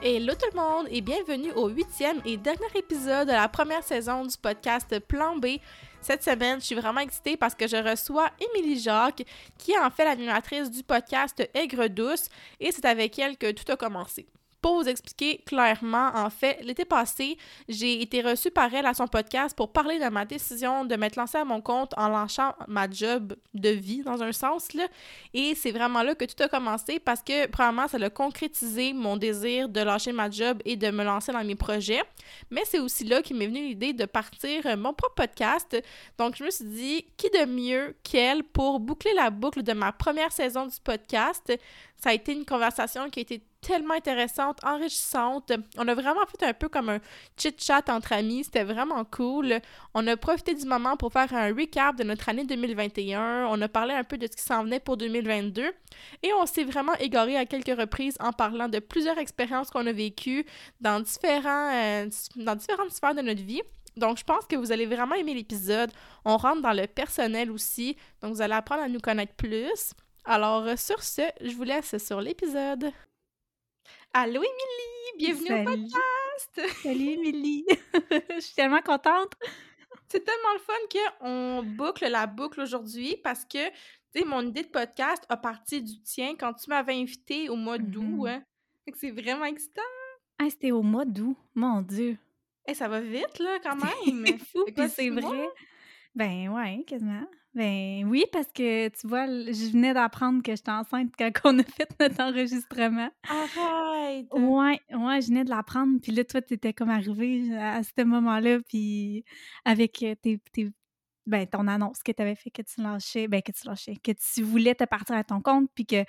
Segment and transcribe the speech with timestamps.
[0.00, 4.24] Hello tout le monde et bienvenue au huitième et dernier épisode de la première saison
[4.24, 5.58] du podcast Plan B.
[6.00, 9.24] Cette semaine, je suis vraiment excitée parce que je reçois Émilie Jacques,
[9.58, 12.28] qui est en fait l'animatrice du podcast Aigre Douce,
[12.60, 14.28] et c'est avec elle que tout a commencé.
[14.60, 19.06] Pour vous expliquer clairement, en fait, l'été passé, j'ai été reçue par elle à son
[19.06, 22.90] podcast pour parler de ma décision de m'être lancée à mon compte en lançant ma
[22.90, 24.88] job de vie, dans un sens, là.
[25.32, 29.16] Et c'est vraiment là que tout a commencé parce que, premièrement, ça a concrétisé mon
[29.16, 32.02] désir de lâcher ma job et de me lancer dans mes projets.
[32.50, 35.80] Mais c'est aussi là qu'il m'est venu l'idée de partir mon propre podcast.
[36.18, 39.92] Donc, je me suis dit, qui de mieux qu'elle pour boucler la boucle de ma
[39.92, 41.52] première saison du podcast?
[41.96, 45.52] Ça a été une conversation qui a été tellement intéressante, enrichissante.
[45.76, 47.00] On a vraiment fait un peu comme un
[47.36, 48.44] chit-chat entre amis.
[48.44, 49.60] C'était vraiment cool.
[49.92, 53.46] On a profité du moment pour faire un recap de notre année 2021.
[53.50, 55.70] On a parlé un peu de ce qui s'en venait pour 2022.
[56.22, 59.92] Et on s'est vraiment égaré à quelques reprises en parlant de plusieurs expériences qu'on a
[59.92, 60.46] vécues
[60.80, 63.60] dans, différents, euh, dans différentes sphères de notre vie.
[63.98, 65.90] Donc, je pense que vous allez vraiment aimer l'épisode.
[66.24, 67.98] On rentre dans le personnel aussi.
[68.22, 69.92] Donc, vous allez apprendre à nous connaître plus.
[70.24, 72.92] Alors, sur ce, je vous laisse sur l'épisode.
[74.14, 75.18] Allô, Émilie!
[75.18, 76.82] Bienvenue au podcast!
[76.82, 77.66] Salut, Émilie!
[78.10, 79.34] je suis tellement contente!
[80.08, 84.62] C'est tellement le fun qu'on boucle la boucle aujourd'hui parce que, tu sais, mon idée
[84.62, 88.24] de podcast a parti du tien quand tu m'avais invité au mois d'août.
[88.24, 88.28] Mm-hmm.
[88.30, 88.42] hein?
[88.94, 89.82] C'est vraiment excitant!
[90.38, 92.16] Ah, c'était au mois d'août, mon Dieu!
[92.66, 94.26] Et ça va vite, là, quand même!
[94.26, 95.48] c'est fou, puis c'est vrai!
[96.14, 97.26] Ben ouais, quasiment.
[97.54, 101.64] Ben oui, parce que tu vois, je venais d'apprendre que j'étais enceinte quand on a
[101.64, 103.10] fait notre enregistrement.
[103.28, 104.26] Arrête!
[104.32, 105.98] Ouais, ouais, je venais de l'apprendre.
[106.00, 109.24] Puis là, toi, t'étais comme arrivé à ce moment-là, puis
[109.64, 110.40] avec euh, tes,
[111.28, 114.12] ben, ton annonce que tu avais fait que tu lâchais, ben que tu lâchais, que
[114.12, 116.08] tu voulais te partir à ton compte, puis que, tu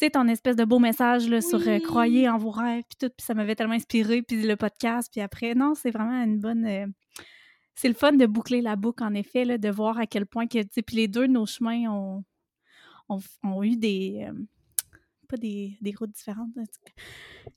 [0.00, 3.14] sais, ton espèce de beau message là, sur euh, croyez en vos rêves, puis tout,
[3.16, 6.66] puis ça m'avait tellement inspiré, puis le podcast, puis après, non, c'est vraiment une bonne...
[6.66, 6.86] Euh,
[7.78, 10.48] c'est le fun de boucler la boucle, en effet, là, de voir à quel point
[10.48, 12.24] que, puis les deux, nos chemins ont,
[13.08, 14.32] ont, eu des, euh,
[15.28, 16.50] pas des, des, routes différentes.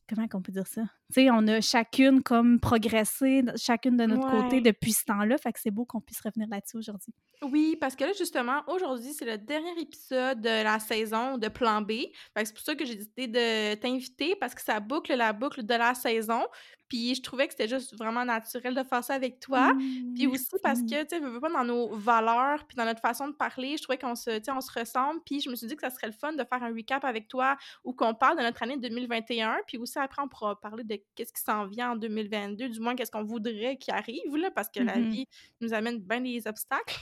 [0.08, 0.84] Comment on peut dire ça?
[1.12, 5.40] Tu sais, on a chacune comme progressé, chacune de notre côté depuis ce temps-là.
[5.40, 7.16] Fait que c'est beau qu'on puisse revenir là-dessus aujourd'hui.
[7.42, 11.82] Oui, parce que là, justement, aujourd'hui, c'est le dernier épisode de la saison de Plan
[11.82, 11.94] B.
[12.36, 15.74] c'est pour ça que j'ai décidé de t'inviter parce que ça boucle la boucle de
[15.74, 16.44] la saison.
[16.92, 19.74] Puis je trouvais que c'était juste vraiment naturel de faire ça avec toi.
[19.74, 23.00] Mmh, puis aussi parce que, tu sais, veux pas dans nos valeurs, puis dans notre
[23.00, 25.22] façon de parler, je trouvais qu'on se, on se ressemble.
[25.26, 27.30] Puis je me suis dit que ça serait le fun de faire un recap avec
[27.30, 29.60] toi où qu'on parle de notre année 2021.
[29.68, 32.94] Puis aussi après, on pourra parler de qu'est-ce qui s'en vient en 2022, du moins
[32.94, 35.28] qu'est-ce qu'on voudrait qui arrive, là, parce que la mmh vie
[35.62, 37.00] nous amène bien des obstacles.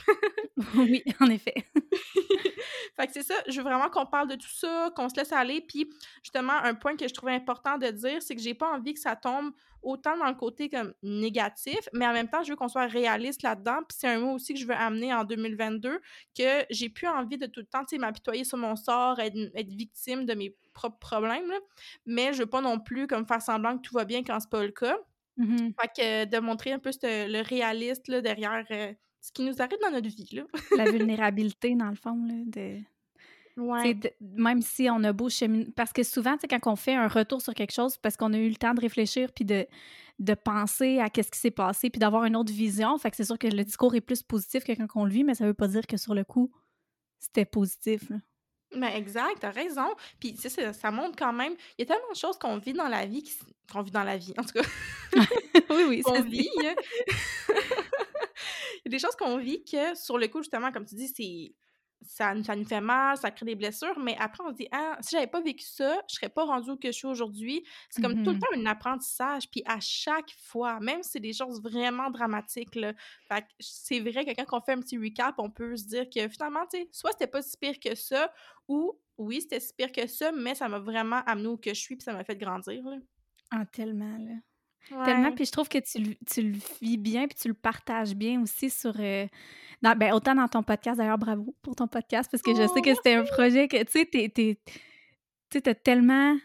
[0.76, 1.66] oui, en effet.
[2.96, 5.32] fait que c'est ça, je veux vraiment qu'on parle de tout ça, qu'on se laisse
[5.32, 5.60] aller.
[5.60, 5.90] Puis
[6.22, 9.00] justement, un point que je trouvais important de dire, c'est que j'ai pas envie que
[9.00, 9.50] ça tombe
[9.82, 13.42] autant dans le côté comme négatif, mais en même temps, je veux qu'on soit réaliste
[13.42, 13.78] là-dedans.
[13.88, 16.00] Puis c'est un mot aussi que je veux amener en 2022,
[16.36, 19.36] que j'ai plus envie de tout le temps, m'apitoyer sur mon sort, être,
[19.70, 21.52] victime de mes propres problèmes,
[22.06, 24.50] mais je veux pas non plus comme faire semblant que tout va bien quand c'est
[24.50, 24.96] pas le cas.
[25.36, 29.62] Mmh fait que de montrer un peu le réaliste là, derrière euh, ce qui nous
[29.62, 30.28] arrive dans notre vie.
[30.32, 30.42] Là.
[30.76, 32.80] La vulnérabilité, dans le fond, là, de...
[33.60, 33.98] Ouais.
[34.20, 35.68] même si on a beau cheminer.
[35.76, 38.48] Parce que souvent, quand on fait un retour sur quelque chose, parce qu'on a eu
[38.48, 39.66] le temps de réfléchir puis de,
[40.18, 42.96] de penser à ce qui s'est passé puis d'avoir une autre vision.
[42.98, 45.24] Fait que c'est sûr que le discours est plus positif que quand on le vit,
[45.24, 46.52] mais ça veut pas dire que sur le coup,
[47.18, 48.08] c'était positif.
[48.10, 48.16] Là.
[48.76, 49.88] Ben exact, t'as raison.
[50.20, 52.88] Puis ça, ça montre quand même, il y a tellement de choses qu'on vit dans
[52.88, 53.24] la vie,
[53.72, 54.68] qu'on vit dans la vie, en tout cas.
[55.70, 56.50] oui, oui, vit.
[56.64, 56.74] Hein.
[57.48, 61.08] il y a des choses qu'on vit que, sur le coup, justement, comme tu dis,
[61.08, 61.52] c'est
[62.02, 64.96] ça, ça nous fait mal, ça crée des blessures, mais après, on se dit, ah,
[65.00, 67.64] si j'avais pas vécu ça, je serais pas rendue où que je suis aujourd'hui.
[67.90, 71.20] C'est comme tout le mmh temps un apprentissage, puis à chaque fois, même si c'est
[71.20, 72.92] des choses vraiment dramatiques, là,
[73.58, 76.66] c'est vrai que quand on fait un petit recap, on peut se dire que finalement,
[76.72, 78.32] tu sais, soit c'était pas si pire que ça,
[78.68, 81.80] ou oui, c'était si pire que ça, mais ça m'a vraiment amené où que je
[81.80, 82.96] suis, puis ça m'a fait grandir, là.
[83.50, 84.34] Ah, tellement, là.
[84.88, 88.42] Tellement, puis je trouve que tu, tu, le vis bien, puis tu le partages bien
[88.42, 88.92] aussi sur...
[88.98, 89.26] Euh,
[89.82, 92.90] ben, autant dans ton podcast, d'ailleurs, bravo pour ton podcast, parce que je sais que
[92.90, 94.06] oh, c'était un projet que, tu
[95.50, 96.36] sais, tu as tellement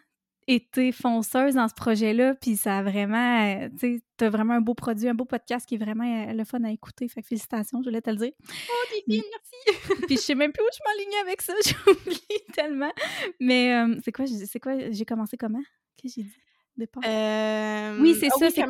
[0.48, 4.62] été fonceuse dans ce projet-là, puis ça a vraiment, euh, tu sais, t'as vraiment un
[4.62, 7.08] beau produit, un beau podcast qui est vraiment euh, le fun à écouter.
[7.08, 8.32] Fait que félicitations, je voulais te le dire.
[8.40, 8.74] Oh,
[9.08, 9.82] fine, merci!
[10.08, 12.92] puis je sais même plus où je m'enlignais avec ça, j'oublie tellement.
[13.40, 15.64] Mais euh, c'est quoi, c'est quoi, j'ai commencé comment?
[15.98, 16.36] Qu'est-ce que j'ai dit?
[16.78, 18.64] Euh, oui, c'est ah ça.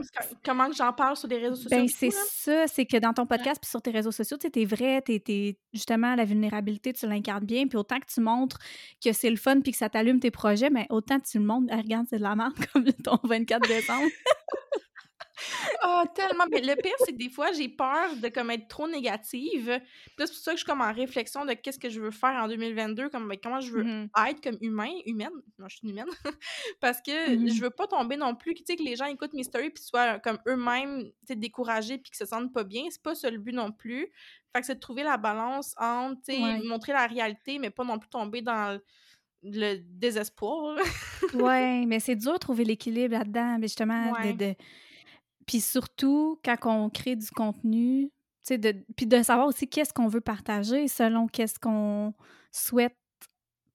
[0.43, 1.69] comment j'en parle sur les réseaux sociaux?
[1.71, 4.65] Ben, c'est ça, c'est que dans ton podcast puis sur tes réseaux sociaux, tu es
[4.65, 8.59] vrai, tu es, justement la vulnérabilité, tu l'incarnes bien, puis autant que tu montres
[9.03, 11.75] que c'est le fun puis que ça t'allume tes projets, mais autant tu le montres,
[11.75, 14.07] regarde, c'est de la merde comme ton 24 décembre.
[15.83, 16.45] Oh, tellement.
[16.49, 19.79] Mais le pire, c'est que des fois, j'ai peur de comme être trop négative.
[20.17, 22.43] c'est pour ça que je suis comme en réflexion de qu'est-ce que je veux faire
[22.43, 25.31] en 2022, comme ben, comment je veux mmh être comme humain, humaine.
[25.59, 26.05] Non, je suis humaine.
[26.81, 29.33] Parce que mmh je veux pas tomber non plus, tu sais, que les gens écoutent
[29.33, 32.83] mes stories puis soient comme eux-mêmes, découragés puis qu'ils se sentent pas bien.
[32.89, 34.11] C'est pas ça le but non plus.
[34.53, 37.83] Fait que c'est de trouver la balance entre, tu sais, montrer la réalité, mais pas
[37.83, 38.79] non plus tomber dans
[39.43, 40.77] le désespoir.
[41.33, 44.55] ouais, mais c'est dur de trouver l'équilibre là-dedans, justement, de,
[45.45, 48.11] puis surtout, quand on crée du contenu,
[48.49, 52.13] de, puis de savoir aussi qu'est-ce qu'on veut partager selon qu'est-ce qu'on
[52.51, 52.95] souhaite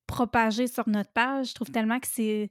[0.06, 1.50] propager sur notre page.
[1.50, 2.50] Je trouve tellement que c'est.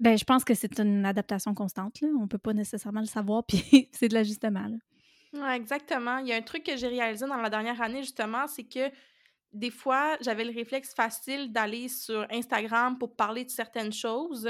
[0.00, 2.00] Ben, je pense que c'est une adaptation constante.
[2.00, 2.08] Là.
[2.20, 4.66] On peut pas nécessairement le savoir, puis c'est de l'ajustement.
[5.52, 6.18] Exactement.
[6.18, 8.90] Il y a un truc que j'ai réalisé dans la dernière année, justement, c'est que
[9.54, 14.48] des fois, j'avais le réflexe facile d'aller sur Instagram pour parler de certaines choses.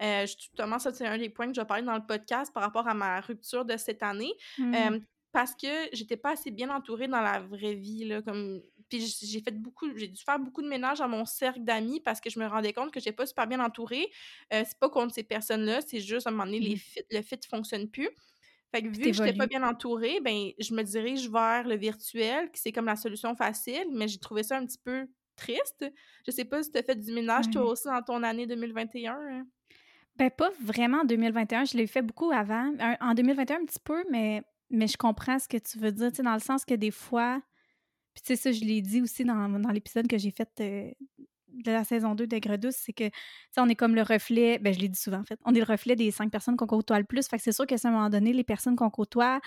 [0.00, 2.62] Euh, justement, ça, c'est un des points que je vais parler dans le podcast par
[2.62, 4.32] rapport à ma rupture de cette année.
[4.58, 4.74] Mmh.
[4.74, 5.00] Euh,
[5.30, 8.06] parce que j'étais pas assez bien entourée dans la vraie vie.
[8.06, 8.62] Là, comme...
[8.88, 12.20] Puis j'ai fait beaucoup, j'ai dû faire beaucoup de ménage à mon cercle d'amis parce
[12.20, 14.08] que je me rendais compte que j'étais pas super bien entourée.
[14.54, 17.00] Euh, c'est pas contre ces personnes-là, c'est juste à un moment donné, les mmh.
[17.10, 18.08] le fit fonctionne plus.
[18.76, 21.76] Fait que vu que je n'étais pas bien entourée, ben, je me dirige vers le
[21.76, 25.90] virtuel, qui c'est comme la solution facile, mais j'ai trouvé ça un petit peu triste.
[26.26, 29.14] Je sais pas si tu as fait du ménage toi aussi dans ton année 2021.
[29.14, 29.46] Hein?
[30.16, 31.64] Ben, pas vraiment en 2021.
[31.64, 32.74] Je l'ai fait beaucoup avant.
[33.00, 36.34] En 2021, un petit peu, mais, mais je comprends ce que tu veux dire, dans
[36.34, 37.40] le sens que des fois,
[38.12, 40.90] puis tu sais, ça, je l'ai dit aussi dans, dans l'épisode que j'ai fait euh,
[41.64, 43.04] de la saison 2 d'Aigre Douce, c'est que,
[43.56, 45.64] on est comme le reflet, ben je l'ai dit souvent en fait, on est le
[45.64, 47.26] reflet des cinq personnes qu'on côtoie le plus.
[47.28, 49.40] Fait que c'est sûr qu'à un moment donné, les personnes qu'on côtoie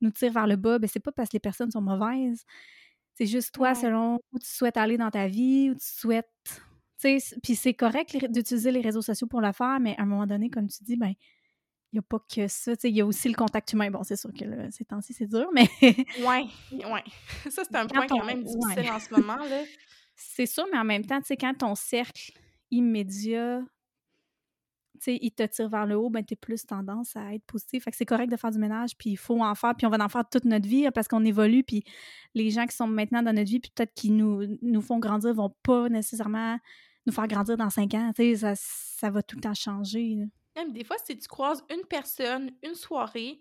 [0.00, 2.44] nous tirent vers le bas, ben c'est pas parce que les personnes sont mauvaises.
[3.14, 6.28] C'est juste toi, selon où tu souhaites aller dans ta vie, où tu souhaites.
[7.02, 10.50] Puis c'est correct d'utiliser les réseaux sociaux pour le faire, mais à un moment donné,
[10.50, 11.12] comme tu dis, ben
[11.92, 12.72] il n'y a pas que ça.
[12.84, 13.90] Il y a aussi le contact humain.
[13.90, 15.68] Bon, c'est sûr que là, ces temps-ci, c'est dur, mais.
[15.82, 17.04] ouais, ouais.
[17.50, 19.36] Ça, c'est un point quand même difficile en ce moment.
[19.36, 19.62] là.
[20.14, 22.32] C'est sûr, mais en même temps, tu sais, quand ton cercle
[22.70, 23.62] immédiat,
[24.94, 27.84] tu sais, il te tire vers le haut, ben, t'es plus tendance à être positif.
[27.84, 29.90] Fait que c'est correct de faire du ménage, puis il faut en faire, puis on
[29.90, 31.84] va en faire toute notre vie hein, parce qu'on évolue, puis
[32.34, 35.34] les gens qui sont maintenant dans notre vie, puis peut-être qui nous, nous font grandir,
[35.34, 36.58] vont pas nécessairement
[37.06, 38.12] nous faire grandir dans cinq ans.
[38.14, 40.18] Tu sais, ça, ça va tout le temps changer.
[40.56, 43.40] Même des fois, si tu croises une personne, une soirée,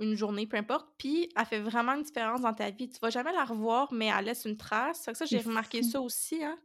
[0.00, 2.88] une journée, peu importe, puis elle fait vraiment une différence dans ta vie.
[2.88, 5.08] Tu vas jamais la revoir, mais elle laisse une trace.
[5.12, 6.58] ça, j'ai remarqué ça aussi, hein.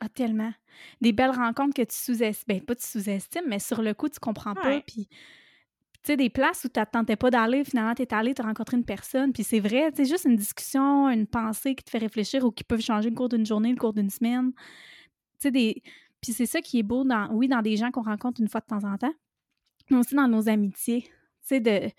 [0.00, 0.52] Ah, tellement.
[1.00, 2.44] Des belles rencontres que tu sous-estimes.
[2.46, 4.80] Ben, pas tu sous-estimes, mais sur le coup, tu comprends pas.
[4.82, 8.42] Puis, tu sais, des places où tu n'attendais pas d'aller, finalement, tu es allé, tu
[8.42, 9.32] as rencontré une personne.
[9.32, 12.62] Puis c'est vrai, c'est juste une discussion, une pensée qui te fait réfléchir ou qui
[12.62, 14.52] peuvent changer le cours d'une journée, le cours d'une semaine.
[14.52, 14.62] Tu
[15.38, 15.82] sais, des.
[16.20, 18.60] Puis c'est ça qui est beau, dans, oui, dans des gens qu'on rencontre une fois
[18.60, 19.14] de temps en temps,
[19.90, 21.02] mais aussi dans nos amitiés.
[21.02, 21.10] Tu
[21.40, 21.90] sais, de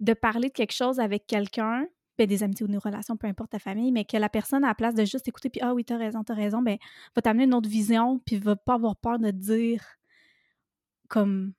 [0.00, 1.86] de parler de quelque chose avec quelqu'un,
[2.18, 4.68] ben, des amitiés ou des relations, peu importe ta famille, mais que la personne, à
[4.68, 6.78] la place de juste écouter, puis ah oui, t'as raison, t'as raison, ben,
[7.14, 9.84] va t'amener une autre vision, puis va pas avoir peur de dire
[11.08, 11.52] comme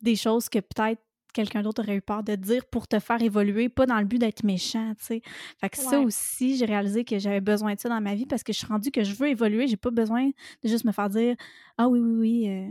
[0.00, 1.02] des choses que peut-être
[1.32, 4.18] quelqu'un d'autre aurait eu peur de dire pour te faire évoluer, pas dans le but
[4.18, 5.22] d'être méchant, tu sais.
[5.60, 8.42] Fait que ça aussi, j'ai réalisé que j'avais besoin de ça dans ma vie parce
[8.42, 11.10] que je suis rendue que je veux évoluer, j'ai pas besoin de juste me faire
[11.10, 11.36] dire
[11.78, 12.70] «Ah oui, oui, oui, euh,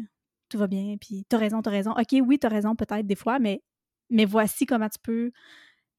[0.50, 1.92] tout va bien, puis t'as raison, t'as raison.
[1.92, 3.62] OK, oui, t'as raison peut-être des fois, mais
[4.10, 5.32] mais voici comment tu peux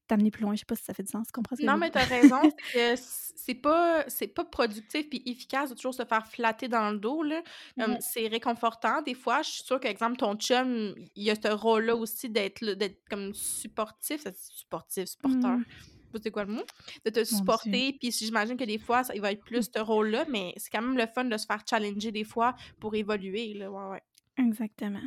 [0.07, 0.55] t'amener plus loin.
[0.55, 2.41] Je sais pas si ça fait du sens, tu comprends Non, mais tu as raison.
[2.95, 7.23] c'est pas, c'est pas productif puis efficace de toujours se faire flatter dans le dos.
[7.23, 7.41] Là.
[7.99, 9.01] C'est réconfortant.
[9.01, 12.63] Des fois, je suis sûre qu'exemple, ton chum, il y a ce rôle-là aussi d'être,
[12.63, 14.23] d'être comme supportif.
[14.35, 15.57] Supportif, supporteur.
[15.57, 15.65] Mmh.
[16.23, 16.63] C'est quoi le mot?
[17.05, 17.95] De te supporter.
[17.99, 20.81] Puis j'imagine que des fois, ça, il va être plus ce rôle-là, mais c'est quand
[20.81, 23.53] même le fun de se faire challenger des fois pour évoluer.
[23.53, 23.69] Là.
[23.69, 24.01] Ouais, ouais.
[24.37, 25.03] Exactement.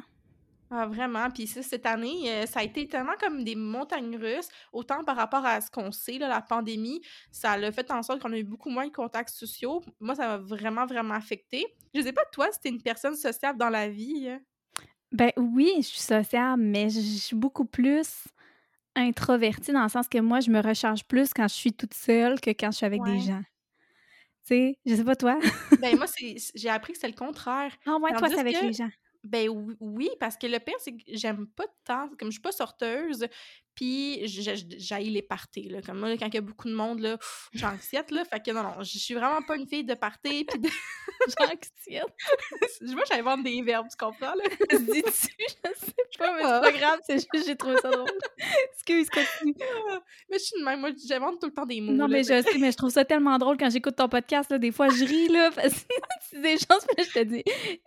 [0.73, 1.29] Ah, vraiment.
[1.31, 5.17] Puis ça, cette année, euh, ça a été tellement comme des montagnes russes, autant par
[5.17, 7.01] rapport à ce qu'on sait, là, la pandémie,
[7.33, 9.83] ça a fait en sorte qu'on a eu beaucoup moins de contacts sociaux.
[9.99, 11.67] Moi, ça m'a vraiment, vraiment affecté.
[11.93, 14.29] Je sais pas, toi, si t'es une personne sociable dans la vie.
[14.29, 14.41] Hein?
[15.11, 18.29] Ben oui, je suis sociable, mais je suis beaucoup plus
[18.95, 22.41] introvertie dans le sens que moi, je me recharge plus quand je suis toute seule
[22.41, 23.43] que quand je suis avec des gens.
[24.47, 25.39] Tu sais, je sais pas toi?
[25.81, 26.07] ben moi,
[26.55, 27.73] j'ai appris que c'est le contraire.
[27.87, 28.91] Ah ouais, toi, c'est avec les gens.
[29.25, 29.49] Ben
[29.81, 33.27] oui, parce que le pire, c'est que j'aime pas tant, comme je suis pas sorteuse,
[33.81, 35.81] puis j'aille les parties, là.
[35.81, 37.17] Comme moi, quand il y a beaucoup de monde, là,
[37.55, 38.27] j'anxiète, là.
[38.27, 40.69] Fait que non, non, je suis vraiment pas une fille de party, puis de...
[41.39, 42.05] j'anxiète.
[42.83, 44.45] je vois, j'invente des verbes, tu comprends, là?
[44.79, 45.11] Dis-tu?
[45.11, 48.11] Je sais pas, mais c'est pas grave, c'est juste j'ai trouvé ça drôle.
[48.75, 49.55] Excuse, continue.
[50.31, 52.43] mais je suis de même, moi, j'invente tout le temps des mots, Non, mais je
[52.43, 54.59] sais, mais je trouve ça tellement drôle quand j'écoute ton podcast, là.
[54.59, 55.95] Des fois, je ris, là, parce que
[56.31, 57.45] c'est des choses, que je te dis...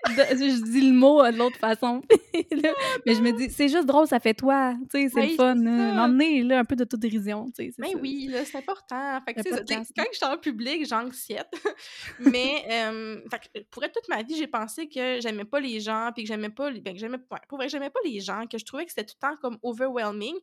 [0.07, 2.01] Je dis le mot de l'autre façon.
[2.33, 5.53] mais je me dis, c'est juste drôle, ça fait toi, tu sais, c'est le fun,
[5.91, 7.73] m'emmener là, un peu d'autodérision, tu sais.
[7.77, 9.19] Mais oui, là, c'est important.
[9.25, 11.51] Fait que, quand je suis en public, j'anxiète.
[12.19, 16.11] mais, euh, fait pour être toute ma vie, j'ai pensé que j'aimais pas les gens,
[16.13, 18.65] puis que j'aimais pas, ben, que j'aimais, pour vrai, j'aimais pas les gens, que je
[18.65, 20.35] trouvais que c'était tout le temps comme overwhelming,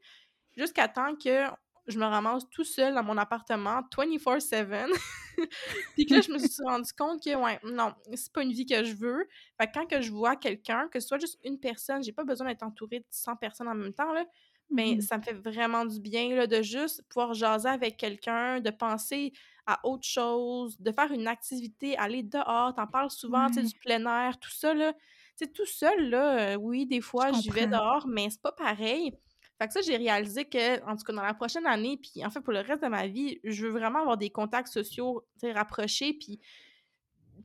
[0.57, 1.47] jusqu'à temps que
[1.87, 4.91] je me ramasse tout seul dans mon appartement 24/7.
[5.95, 8.67] puis que là, je me suis rendu compte que, ouais, non, c'est pas une vie
[8.67, 9.27] que je veux.
[9.61, 12.25] Fait que quand que je vois quelqu'un, que ce soit juste une personne, j'ai pas
[12.25, 14.25] besoin d'être entourée de 100 personnes en même temps, là,
[14.71, 18.61] mais mmh ça me fait vraiment du bien là, de juste pouvoir jaser avec quelqu'un,
[18.61, 19.33] de penser
[19.67, 22.75] à autre chose, de faire une activité, aller dehors.
[22.75, 24.93] T'en parles souvent, tu sais, du plein air, tout ça, là.
[24.93, 29.13] Tu sais, tout seul, là, oui, des fois, j'y vais dehors, mais c'est pas pareil.
[29.59, 32.31] Fait que ça, j'ai réalisé que, en tout cas, dans la prochaine année, puis en
[32.31, 35.47] fait, pour le reste de ma vie, je veux vraiment avoir des contacts sociaux, tu
[35.47, 36.41] sais, rapprochés, puis,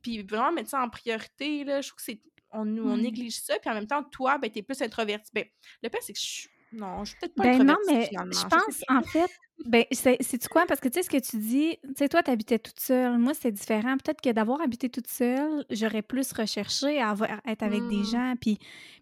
[0.01, 1.81] puis vraiment mettre ça en priorité, là.
[1.81, 2.21] Je trouve que c'est...
[2.51, 5.29] On, on néglige ça, puis en même temps, toi, ben, t'es plus introverti.
[5.33, 5.45] Ben,
[5.83, 8.47] le pire, c'est que je suis non, je suis peut-être pas Ben non, mais je
[8.47, 9.29] pense, en fait,
[9.65, 10.65] ben, c'est-tu quoi?
[10.67, 13.17] Parce que tu sais, ce que tu dis, tu sais, toi, tu habitais toute seule.
[13.17, 13.95] Moi, c'est différent.
[13.97, 17.15] Peut-être que d'avoir habité toute seule, j'aurais plus recherché à
[17.47, 18.05] être avec des mmh.
[18.05, 18.33] gens.
[18.39, 18.57] Puis,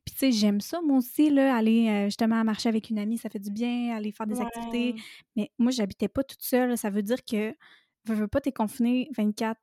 [0.06, 3.18] puis tu sais, j'aime ça, moi aussi, là, aller euh, justement marcher avec une amie,
[3.18, 4.96] ça fait du bien, aller faire des activités.
[5.36, 6.78] Mais moi, j'habitais pas toute seule.
[6.78, 7.56] Ça veut dire que
[8.06, 9.56] veux, veux pas, t'es confiné 24-7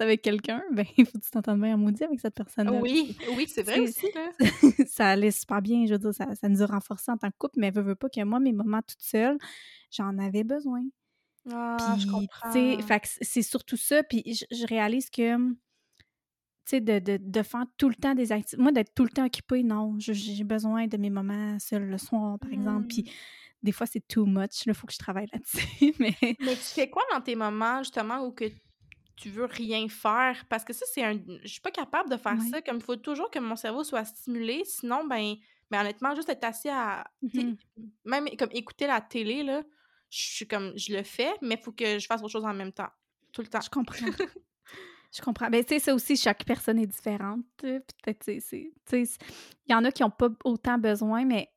[0.00, 2.80] avec quelqu'un, ben il faut que tu t'entendes bien en maudit avec cette personne-là.
[2.80, 4.06] Oui, oui, c'est vrai aussi.
[4.88, 7.36] ça allait super bien, je veux dire, ça, ça, nous a renforcés en tant que
[7.38, 9.38] couple, mais veux, veux pas que moi, mes moments toute seule,
[9.90, 10.82] j'en avais besoin.
[11.50, 12.52] Ah, je comprends.
[12.52, 15.54] Fait c'est surtout ça, puis je, réalise que, tu
[16.66, 19.24] sais, de, de, de, faire tout le temps des activités, moi, d'être tout le temps
[19.24, 23.10] occupée, non, j'ai besoin de mes moments seuls le soir, par exemple, puis mmh
[23.62, 24.66] des fois, c'est too much.
[24.66, 25.94] Il faut que je travaille là-dessus.
[25.98, 26.14] mais...
[26.40, 28.44] mais tu fais quoi dans tes moments, justement, où que
[29.16, 30.44] tu veux rien faire?
[30.48, 31.18] Parce que ça, c'est un.
[31.42, 32.62] Je suis pas capable de faire ça.
[32.62, 34.62] Comme il faut toujours que mon cerveau soit stimulé.
[34.64, 35.34] Sinon, ben,
[35.70, 37.04] ben honnêtement, juste être assis à.
[37.22, 37.54] Mmh
[38.04, 39.62] même comme écouter la télé, là,
[40.10, 40.72] je suis comme.
[40.76, 42.90] Je le fais, mais il faut que je fasse autre chose en même temps.
[43.32, 43.60] Tout le temps.
[43.60, 43.96] Je comprends.
[45.10, 45.48] Je comprends.
[45.48, 47.40] Ben, tu sais, ça aussi, chaque personne est différente.
[47.56, 51.48] Peut-être, tu sais, il y en a qui n'ont pas autant besoin, mais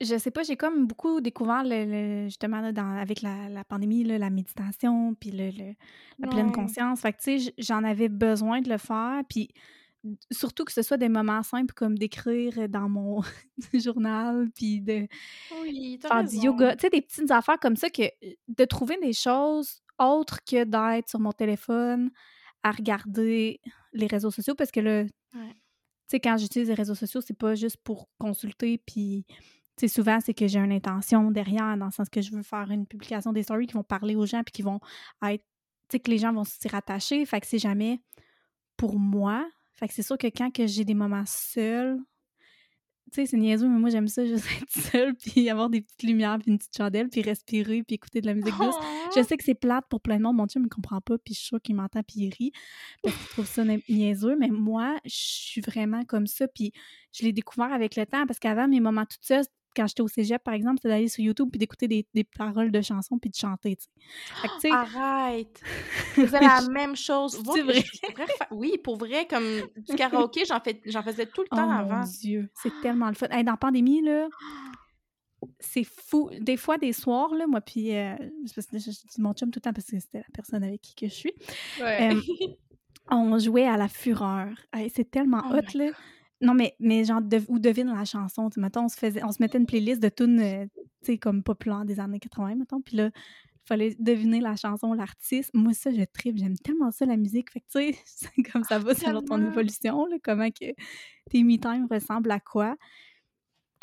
[0.00, 5.30] je sais pas, j'ai comme beaucoup découvert le, justement avec la, pandémie, la méditation, puis
[5.30, 5.74] le,
[6.18, 7.00] la pleine conscience.
[7.00, 9.50] Fait que tu sais, j'en avais besoin de le faire, puis
[10.30, 13.20] surtout que ce soit des moments simples comme d'écrire dans mon
[13.74, 15.06] journal, puis de
[16.00, 16.76] faire du yoga.
[16.76, 18.04] Tu sais, des petites affaires comme ça, que
[18.48, 22.10] de trouver des choses autres que d'être sur mon téléphone
[22.62, 23.60] à regarder
[23.92, 25.06] les réseaux sociaux, parce que le...
[25.32, 29.26] Tu sais, quand j'utilise les réseaux sociaux, c'est pas juste pour consulter, puis
[29.88, 32.86] souvent, c'est que j'ai une intention derrière, dans le sens que je veux faire une
[32.86, 34.80] publication des stories qui vont parler aux gens puis qui vont
[35.24, 35.44] être,
[35.88, 37.24] tu sais, que les gens vont s'y rattacher.
[37.26, 38.00] Fait que c'est jamais
[38.76, 39.48] pour moi.
[39.72, 41.98] Fait que c'est sûr que quand que j'ai des moments seuls,
[43.12, 46.02] tu sais, c'est niaiseux, mais moi, j'aime ça, juste être seule, puis avoir des petites
[46.04, 48.76] lumières, puis une petite chandelle, puis respirer, puis écouter de la musique douce.
[49.16, 50.36] Je sais que c'est plate pour plein de monde.
[50.36, 52.52] Mon Dieu, il me comprend pas, puis je suis sûre qu'il m'entend, puis il rit,
[53.02, 54.36] parce qu'il trouve ça niaiseux.
[54.38, 56.72] Mais moi, je suis vraiment comme ça, puis
[57.12, 60.08] je l'ai découvert avec le temps, parce qu'avant, mes moments toutes seules, quand j'étais au
[60.08, 63.30] cégep, par exemple, c'est d'aller sur YouTube puis d'écouter des, des, paroles de chansons puis
[63.30, 63.86] de chanter, tu
[64.60, 64.70] sais.
[64.70, 65.60] Arrête!
[66.14, 67.40] C'est la même chose.
[67.54, 67.84] C'est vrai?
[68.50, 69.44] Oui, pour vrai, comme
[69.76, 72.00] du karaoké, j'en, fais, faisais tout le temps oh, avant.
[72.00, 73.28] mon Dieu, c'est tellement le fun.
[73.28, 74.28] dans la pandémie, là,
[75.58, 76.30] c'est fou.
[76.40, 79.72] Des fois, des soirs, là, moi, puis euh, je, dis mon chum tout le temps
[79.72, 81.34] parce que c'était la personne avec qui que je suis.
[81.80, 82.10] Ouais.
[83.10, 84.48] on jouait à la fureur.
[84.92, 85.90] c'est tellement oh hot, là.
[86.40, 88.48] Non, mais, mais genre, ou devine la chanson.
[88.56, 91.42] Mettons, on se, faisait, on se mettait une playlist de tunes, euh, tu sais, comme
[91.42, 92.80] populaires des années 80, mettons.
[92.80, 95.50] Puis là, il fallait deviner la chanson, l'artiste.
[95.52, 96.38] Moi, ça, je tripe.
[96.38, 97.50] J'aime tellement ça, la musique.
[97.50, 100.72] Fait que, tu sais, comme ça va selon ton évolution, là, comment que
[101.30, 102.76] tes me-time ressemblent à quoi.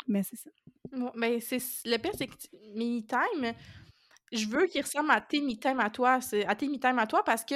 [0.08, 0.50] Mais c'est ça.
[0.90, 2.34] Bon, mais c'est, le pire, c'est que
[2.74, 3.54] me-time,
[4.32, 6.18] je veux qu'il ressemble à tes me-time à toi.
[6.46, 7.54] À tes me-time à toi parce que,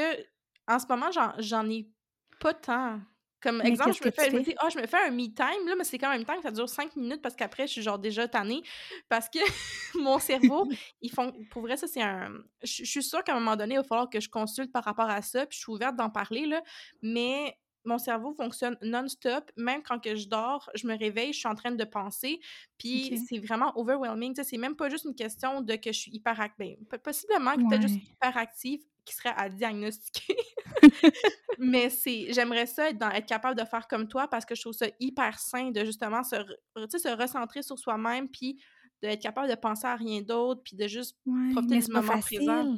[0.69, 1.91] en ce moment, j'en ai
[2.39, 3.01] pas tant.
[3.43, 5.75] Comme exemple, je me, fais, je me dis, ah, je me fais un me-time, là,
[5.77, 7.99] mais c'est quand même temps que ça dure cinq minutes parce qu'après, je suis genre
[7.99, 8.63] déjà tannée.
[9.09, 9.39] Parce que
[9.99, 10.69] mon cerveau,
[11.01, 11.33] ils font.
[11.51, 12.31] Pour vrai, ça, c'est un.
[12.63, 15.11] Je, suis sûre qu'à un moment donné, il va falloir que je consulte par rapport
[15.11, 16.63] à ça, puis je suis ouverte d'en parler, là.
[17.03, 19.51] Mais mon cerveau fonctionne non-stop.
[19.57, 22.41] Même quand que je dors, je me réveille, je suis en train de penser.
[22.79, 24.35] Puis c'est vraiment overwhelming.
[24.43, 26.79] C'est même pas juste une question de que je suis hyper active.
[27.03, 28.03] possiblement que peut-être juste Ouais.
[28.11, 30.37] hyper active qui serait à diagnostiquer.
[31.59, 34.61] Mais c'est j'aimerais ça être, dans, être capable de faire comme toi parce que je
[34.63, 36.37] trouve ça hyper sain de justement se,
[36.77, 38.61] se recentrer sur soi-même puis
[39.03, 42.77] d'être capable de penser à rien d'autre puis de juste Ouais, profiter du moment présent.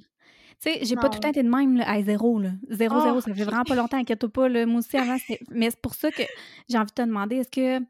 [0.60, 2.52] Tu sais, j'ai pas tout le temps été de même, là, à zéro, là.
[2.70, 4.66] Zéro, Oh, zéro, ça fait vraiment pas longtemps, inquiète-toi pas, là.
[4.66, 6.22] Moi aussi, avant, c'était mais c'est pour ça que
[6.68, 7.80] j'ai envie de te demander, est-ce que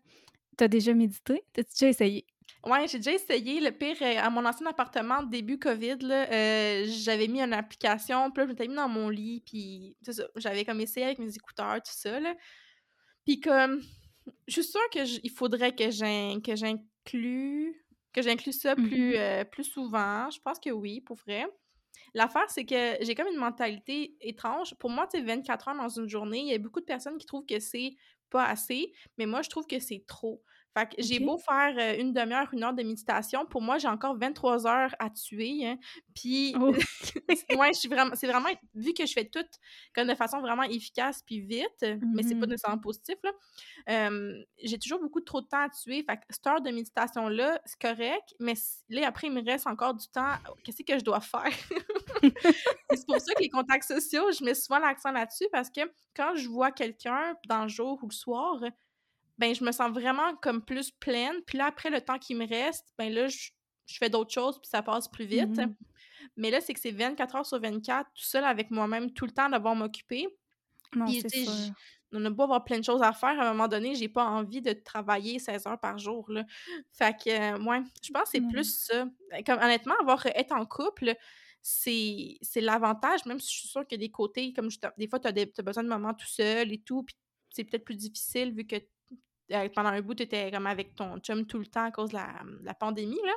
[0.58, 1.44] tu as déjà médité?
[1.52, 2.26] T'as-tu déjà essayé?
[2.66, 3.60] Ouais, j'ai déjà essayé.
[3.60, 8.30] Le pire, euh, à mon ancien appartement, début COVID, là, euh, j'avais mis une application,
[8.30, 11.18] puis là, je m'étais mis dans mon lit, puis c'est ça, j'avais comme essayé avec
[11.18, 12.34] mes écouteurs, tout ça, là.
[13.26, 13.82] Puis comme,
[14.48, 18.98] je suis sûre que j- il faudrait que j'in- que j'inclue que j'inclue ça plus,
[18.98, 19.14] Mhm.
[19.16, 20.30] euh, plus souvent.
[20.30, 21.46] Je pense que oui, pour vrai.
[22.14, 24.74] L'affaire, c'est que j'ai comme une mentalité étrange.
[24.78, 27.18] Pour moi, tu sais, 24 heures dans une journée, il y a beaucoup de personnes
[27.18, 27.96] qui trouvent que c'est
[28.30, 30.42] pas assez, mais moi, je trouve que c'est trop.
[30.76, 33.86] Fait que j'ai beau faire euh, une demi-heure, une heure de méditation, pour moi, j'ai
[33.88, 35.66] encore 23 heures à tuer.
[35.66, 35.78] hein.
[36.14, 36.74] Puis, Oh,
[37.50, 39.44] ouais, je suis vraiment, c'est vraiment, vu que je fais tout
[39.94, 42.50] comme de façon vraiment efficace puis vite, mais c'est pas Mhm.
[42.50, 43.32] nécessairement positif, là,
[43.90, 46.04] euh, j'ai toujours beaucoup trop de temps à tuer.
[46.04, 48.54] Fait que cette heure de méditation-là, c'est correct, mais
[48.90, 50.34] là, après, il me reste encore du temps.
[50.64, 51.44] Qu'est-ce que je dois faire?
[52.94, 55.80] C'est pour ça que les contacts sociaux, je mets souvent l'accent là-dessus parce que
[56.16, 58.60] quand je vois quelqu'un dans le jour ou le soir,
[59.38, 61.42] ben je me sens vraiment comme plus pleine.
[61.46, 63.50] Puis là, après le temps qui me reste, ben là, je,
[63.86, 65.56] je fais d'autres choses puis ça passe plus vite.
[65.58, 65.74] Mhm.
[66.36, 69.32] Mais là, c'est que c'est 24 heures sur 24, tout seul avec moi-même, tout le
[69.32, 70.26] temps d'avoir m'occuper.
[70.94, 71.44] Non, Puis, c'est
[72.16, 74.24] on a beau avoir plein de choses à faire, à un moment donné, j'ai pas
[74.24, 76.44] envie de travailler 16 heures par jour, là.
[76.92, 78.50] Fait que, euh, ouais, je pense que c'est Non.
[78.50, 79.02] plus ça.
[79.02, 81.14] Euh, Comme, honnêtement, avoir, être en couple,
[81.66, 84.68] c'est l'avantage, même si je suis sûre a des côtés, comme
[84.98, 87.16] des fois, tu as, besoin de moments tout seul et tout, puis
[87.48, 88.76] c'est peut-être plus difficile vu que
[89.52, 92.10] euh, pendant un bout, tu étais comme avec ton chum tout le temps à cause
[92.10, 93.32] de la, la pandémie, là.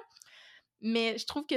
[0.81, 1.55] Mais je trouve que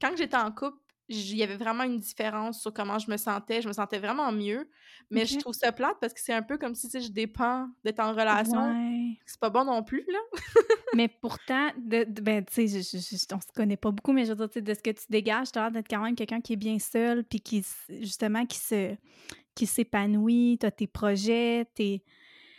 [0.00, 0.78] quand j'étais en couple,
[1.14, 3.62] il y avait vraiment une différence sur comment je me sentais.
[3.62, 4.68] Je me sentais vraiment mieux.
[5.10, 8.00] Mais je trouve ça plate parce que c'est un peu comme si je dépends d'être
[8.00, 8.72] en relation.
[8.72, 9.18] Ouais.
[9.26, 10.18] C'est pas bon non plus, là.
[10.94, 14.46] Mais pourtant, de, de- ben, tu sais, on se connaît pas beaucoup, mais je veux
[14.46, 16.56] dire, de ce que tu dégages, tu as l'air d'être quand même quelqu'un qui est
[16.56, 18.94] bien seul, puis qui, justement, qui se
[19.54, 22.02] qui s'épanouit, tu as tes projets, tes,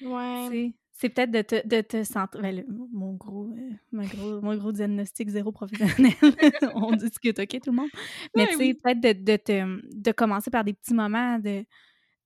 [0.01, 0.73] Ouais.
[1.03, 4.55] C'est peut-être de te, de te sentir, ben, le- mon gros, euh, mon gros, mon
[4.55, 6.13] gros diagnostic zéro professionnel,
[6.75, 7.89] on discute, OK, tout le monde?
[8.35, 8.73] Mais tu sais, oui.
[8.81, 11.65] peut-être de, de, te, de commencer par des petits moments de,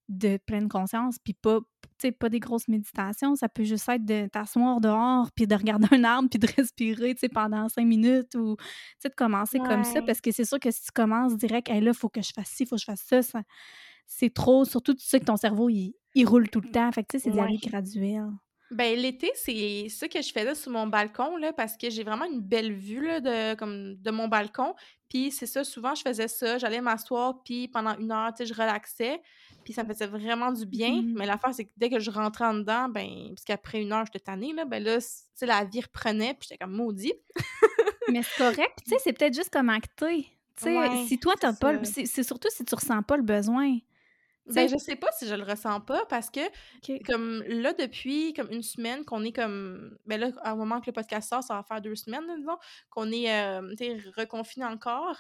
[0.10, 1.60] de pleine conscience, puis pas,
[2.20, 6.04] pas des grosses méditations, ça peut juste être de t'asseoir dehors, puis de regarder un
[6.04, 8.64] arbre, puis de respirer, pendant cinq minutes, ou, tu
[9.00, 11.82] sais, de commencer comme ça, parce que c'est sûr que si tu commences direct, hey,
[11.82, 13.42] là, faut que je fasse ci, faut que je fasse ça, ça
[14.08, 17.04] c'est trop, surtout tu sais que ton cerveau, il, il roule tout le temps, fait
[17.04, 17.46] que tu sais, c'est d'y Ouais.
[17.46, 18.28] aller graduel.
[18.72, 22.26] Ben, l'été, c'est ça que je faisais sur mon balcon, là, parce que j'ai vraiment
[22.26, 24.76] une belle vue, là, de, comme, de mon balcon.
[25.10, 26.58] Puis c'est ça, souvent, je faisais ça.
[26.58, 29.22] J'allais m'asseoir, puis pendant une heure, tu sais, je relaxais.
[29.64, 31.02] Puis ça me faisait vraiment du bien.
[31.02, 31.14] Mhm.
[31.18, 34.06] Mais l'affaire, c'est que dès que je rentrais en dedans, ben, parce qu'après une heure,
[34.06, 34.98] j'étais tannée, là, ben là,
[35.38, 37.14] tu la vie reprenait, puis j'étais comme maudit.
[38.10, 40.24] Mais c'est correct, tu sais, c'est peut-être juste comme acter.
[40.56, 43.18] Tu sais, Ouais, si toi, c'est t'as pas le- c'est surtout si tu ressens pas
[43.18, 43.78] le besoin.
[44.48, 46.40] Ben, sais, je sais pas si je le ressens pas parce que,
[47.06, 49.98] comme là, depuis comme une semaine qu'on est comme.
[50.06, 52.58] Ben là, au moment que le podcast sort, ça va faire deux semaines, disons,
[52.90, 53.62] qu'on est euh,
[54.16, 55.18] reconfiné encore.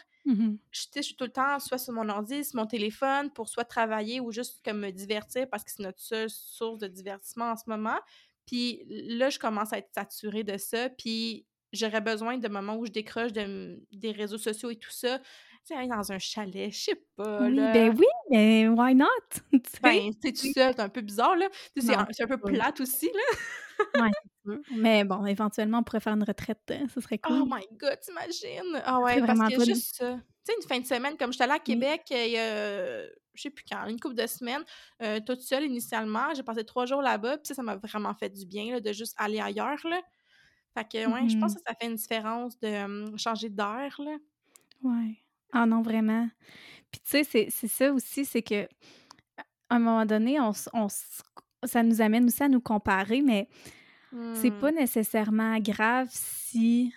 [0.71, 3.65] Sais, je suis tout le temps soit sur mon ordi, sur mon téléphone pour soit
[3.65, 7.55] travailler ou juste comme me divertir parce que c'est notre seule source de divertissement en
[7.57, 7.97] ce moment.
[8.45, 10.89] Puis là, je commence à être saturée de ça.
[10.89, 15.19] Puis j'aurais besoin de moments où je décroche de- des réseaux sociaux et tout ça.
[15.67, 17.73] Tu sais, aller dans un chalet, je sais pas, Oui, là.
[17.73, 19.07] ben oui, mais why not?
[19.83, 21.49] Ben, tu sais, tout seul, c'est un peu bizarre, là.
[21.75, 24.01] C'est un, peu plate aussi, là.
[24.01, 24.11] Ouais.
[24.77, 27.49] Mais bon, éventuellement, on pourrait faire une retraite, euh, ce serait Oh cool.
[27.51, 28.81] my God, t'imagines?
[28.85, 30.13] Ah ouais, parce vraiment que juste ça.
[30.15, 31.59] Tu sais, une fin de semaine, comme j'étais allée à.
[31.59, 33.03] Québec, euh, il y a,
[33.33, 34.63] je sais plus quand, une couple de semaines,
[35.01, 36.33] euh, toute seule initialement.
[36.33, 38.93] J'ai passé trois jours là-bas, puis ça, ça m'a vraiment fait du bien, là, de
[38.93, 39.99] juste aller ailleurs, là.
[40.73, 41.57] Fait que, ouais, je pense Mhm.
[41.57, 44.15] que ça fait une différence de changer d'air, là.
[44.81, 45.17] Ouais.
[45.53, 46.27] Ah non, vraiment.
[46.91, 48.63] Puis tu sais, c'est c'est ça aussi, c'est que
[49.69, 50.87] à un moment donné, on, on
[51.63, 53.47] ça nous amène aussi à nous comparer, mais
[54.33, 56.93] c'est pas nécessairement grave si.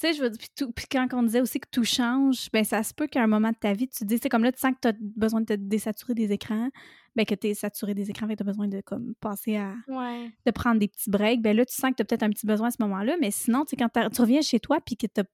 [0.00, 0.40] Tu sais, je veux dire,
[0.74, 3.50] puis, quand on disait aussi que tout change, ben ça se peut qu'à un moment
[3.50, 5.42] de ta vie, tu te dis, c'est comme là, tu sens que tu as besoin
[5.42, 6.70] de te désaturer des écrans,
[7.14, 9.56] ben que tu es saturé des écrans, fait que tu as besoin de comme passer
[9.56, 9.74] à.
[9.88, 10.30] Ouais.
[10.46, 12.46] de prendre des petits breaks, ben là, tu sens que tu as peut-être un petit
[12.46, 15.06] besoin à ce moment-là, mais sinon, tu sais, quand tu reviens chez toi puis que
[15.06, 15.28] t'as- tu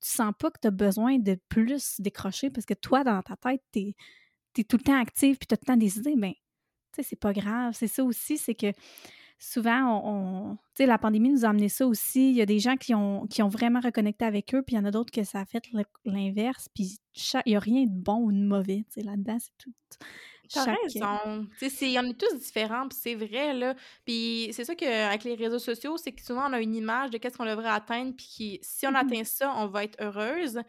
[0.00, 3.60] sens pas que tu as besoin de plus décrocher parce que toi, dans ta tête,
[3.70, 3.80] tu
[4.60, 6.38] es, tout le temps actif puis tu as tout le temps des idées, ben, tu
[6.94, 7.74] sais, c'est pas grave.
[7.76, 8.72] C'est ça aussi, c'est que
[9.38, 12.30] souvent, on, tu sais, la pandémie nous a amené ça aussi.
[12.30, 14.78] Il y a des gens qui ont, qui ont vraiment reconnecté avec eux, puis il
[14.78, 15.64] y en a d'autres que ça a fait
[16.04, 16.68] l'inverse.
[16.74, 19.72] Puis il n'y a rien de bon ou de mauvais, tu sais, là-dedans, c'est tout.
[20.52, 21.04] T'as raison.
[21.04, 23.74] En a tous différents, puis c'est vrai, là.
[24.04, 27.18] Puis c'est ça qu'avec les réseaux sociaux, c'est que souvent, on a une image de
[27.18, 30.60] qu'est-ce qu'on devrait atteindre, puis si on mmh atteint ça, on va être heureuse.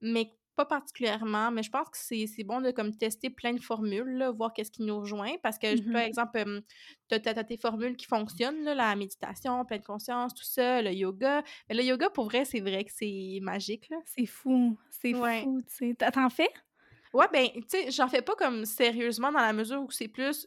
[0.00, 4.18] Mais pas particulièrement, mais je pense que c'est bon de comme tester plein de formules,
[4.18, 5.36] là, voir qu'est-ce qui nous rejoint.
[5.42, 6.62] Parce que, par mmh exemple,
[7.08, 11.42] tu as, tes formules qui fonctionnent, là, la méditation, pleine conscience, tout ça, le yoga.
[11.68, 13.90] Mais le yoga, pour vrai, c'est vrai que c'est magique.
[14.04, 14.76] C'est fou.
[14.90, 16.10] C'est fou, tu sais.
[16.12, 16.50] T'en fais?
[17.14, 20.46] Ouais, ben, tu sais, j'en fais pas comme sérieusement dans la mesure où c'est plus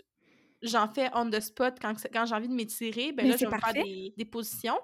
[0.62, 3.60] j'en fais on the spot quand, quand j'ai envie de m'étirer, ben là, je vais
[3.60, 4.80] faire des, des, positions.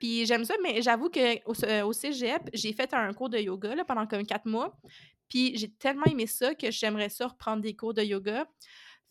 [0.00, 3.74] Puis j'aime ça, mais j'avoue qu'au euh, au cégep, j'ai fait un cours de yoga
[3.74, 4.76] là, pendant comme quatre mois.
[5.28, 8.46] Puis j'ai tellement aimé ça que j'aimerais ça reprendre des cours de yoga.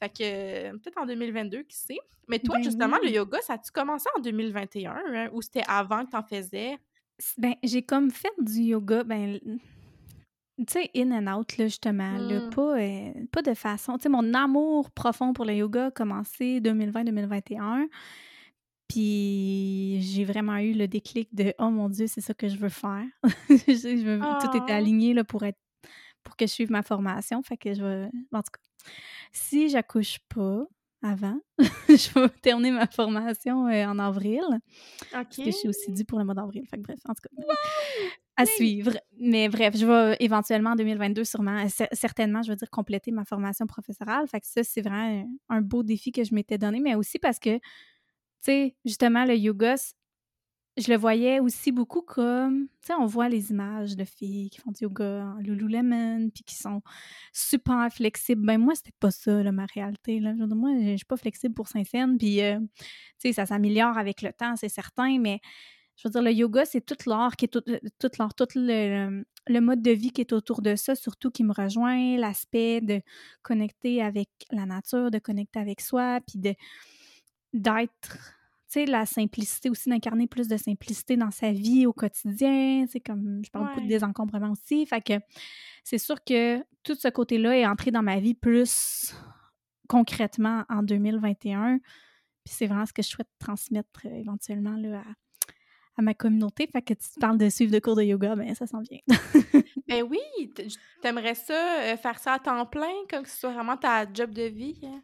[0.01, 1.99] Fait que peut-être en 2022, qui sait.
[2.27, 6.05] Mais toi, ben justement, le yoga, ça a-tu commencé en 2021 hein, ou c'était avant
[6.05, 6.77] que tu en faisais?
[7.37, 9.39] Ben, j'ai comme fait du yoga, ben,
[10.57, 12.17] tu sais, in and out, là, justement.
[12.17, 12.49] Mmh.
[12.49, 13.97] pas, euh, pas de façon.
[13.97, 17.87] Tu sais, mon amour profond pour le yoga a commencé 2020-2021.
[18.89, 22.69] Puis j'ai vraiment eu le déclic de Oh mon Dieu, c'est ça que je veux
[22.69, 23.05] faire.
[23.47, 24.75] Tout était ah!
[24.75, 25.59] aligné là, pour être
[26.23, 27.41] pour que je suive ma formation.
[27.43, 28.09] Fait que je vais.
[28.33, 28.91] En tout cas,
[29.31, 30.63] si j'accouche pas
[31.01, 31.39] avant,
[31.87, 34.43] je vais terminer ma formation euh, en avril.
[35.11, 36.65] Parce que je suis aussi due pour le mois d'avril.
[36.69, 37.53] Fait que bref, en tout cas.
[38.37, 38.97] À suivre.
[39.19, 43.67] Mais bref, je vais éventuellement en 2022, sûrement, certainement, je veux dire, compléter ma formation
[43.67, 44.27] professorale.
[44.27, 47.37] Fait que ça, c'est vraiment un beau défi que je m'étais donné, mais aussi parce
[47.37, 47.59] que
[48.41, 49.75] sais, justement, le yoga,
[50.77, 54.61] je le voyais aussi beaucoup comme, tu sais, on voit les images de filles qui
[54.61, 56.81] font du yoga en Lululemon, puis qui sont
[57.33, 58.45] super flexibles.
[58.45, 60.19] Ben moi, c'était pas ça, là, ma réalité.
[60.19, 60.33] Là.
[60.33, 62.85] Moi, je suis pas flexible pour Saint-Saëns, puis, euh, tu
[63.19, 65.39] sais, ça s'améliore avec le temps, c'est certain, mais
[65.97, 67.63] je veux dire, le yoga, c'est toute l'art qui est tout,
[67.99, 71.43] tout l'art, tout le, le, mode de vie qui est autour de ça, surtout qui
[71.43, 73.01] me rejoint, l'aspect de
[73.41, 76.55] connecter avec la nature, de connecter avec soi, puis de
[77.53, 78.35] d'être,
[78.71, 82.99] tu sais, la simplicité aussi, d'incarner plus de simplicité dans sa vie au quotidien, c'est
[82.99, 85.13] comme, je parle beaucoup de désencombrement aussi, fait que
[85.83, 89.13] c'est sûr que tout ce côté-là est entré dans ma vie plus
[89.87, 95.03] concrètement en 2021, puis c'est vraiment ce que je souhaite transmettre euh, éventuellement là,
[95.97, 96.69] à, ma communauté.
[96.71, 98.99] Fait que tu parles de suivre de cours de yoga, ben ça s'en vient.
[99.87, 100.53] ben oui,
[101.01, 104.31] t'aimerais ça, euh, faire ça à temps plein, comme que ce soit vraiment ta job
[104.31, 104.79] de vie?
[104.83, 105.01] Hein?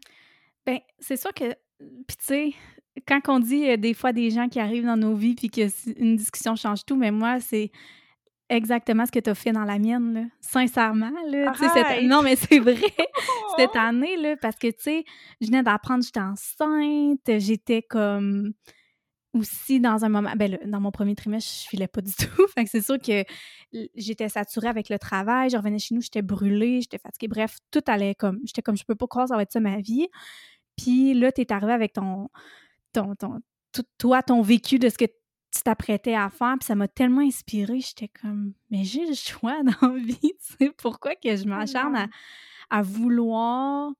[0.66, 2.54] Ben, c'est sûr que puis tu sais,
[3.08, 5.68] quand on dit euh, des fois des gens qui arrivent dans nos vies puis que
[6.00, 7.72] une discussion change tout, mais moi, c'est
[8.50, 10.22] exactement ce que tu as fait dans la mienne, là.
[10.42, 11.54] Sincèrement, là.
[11.56, 12.04] Cette...
[12.04, 12.76] Non, mais c'est vrai.
[13.58, 15.06] cette année, là, parce que, tu sais,
[15.42, 18.54] je venais d'apprendre, j'étais enceinte, j'étais comme
[19.34, 22.48] aussi dans un moment, ben dans mon premier trimestre, je filais pas du tout.
[22.56, 23.26] fait que c'est sûr que
[23.96, 27.28] j'étais saturée avec le travail, je revenais chez nous, j'étais brûlée, j'étais fatiguée.
[27.28, 29.82] Bref, tout allait comme, j'étais comme, je peux pas croire ça va être ça ma
[29.82, 30.08] vie.
[30.78, 32.30] Puis là, tu es arrivé avec ton,
[32.94, 33.40] ton, ton,
[33.98, 37.80] toi, ton vécu de ce que tu t'apprêtais à faire, puis ça m'a tellement inspirée.
[37.80, 41.96] J'étais comme, mais j'ai le choix dans la vie, tu sais, pourquoi que je m'acharne
[41.96, 42.08] à,
[42.70, 43.92] à, vouloir.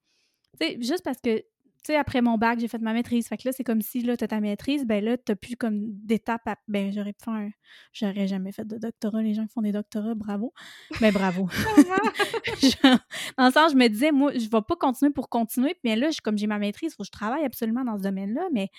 [0.60, 1.44] Tu sais, juste parce que
[1.86, 3.28] tu sais, après mon bac, j'ai fait ma maîtrise.
[3.28, 5.92] Fait que là, c'est comme si, là, t'as ta maîtrise, ben là, t'as plus comme
[6.04, 6.56] d'étape à...
[6.68, 7.52] Ben, j'aurais pu faire
[7.94, 9.22] J'aurais jamais fait de doctorat.
[9.22, 10.52] Les gens qui font des doctorats, bravo.
[11.00, 11.48] Mais ben, bravo.
[13.38, 15.76] dans le sens, je me disais, moi, je vais pas continuer pour continuer.
[15.84, 18.48] Mais là, comme j'ai ma maîtrise, il faut que je travaille absolument dans ce domaine-là.
[18.52, 18.70] Mais...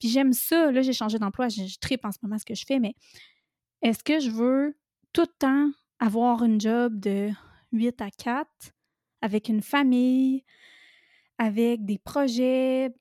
[0.00, 0.72] Puis j'aime ça.
[0.72, 1.48] Là, j'ai changé d'emploi.
[1.48, 2.80] Je, je tripe en ce moment ce que je fais.
[2.80, 2.96] Mais
[3.82, 4.76] est-ce que je veux
[5.12, 7.30] tout le temps avoir une job de
[7.70, 8.48] 8 à 4
[9.22, 10.44] avec une famille
[11.38, 12.92] avec des projets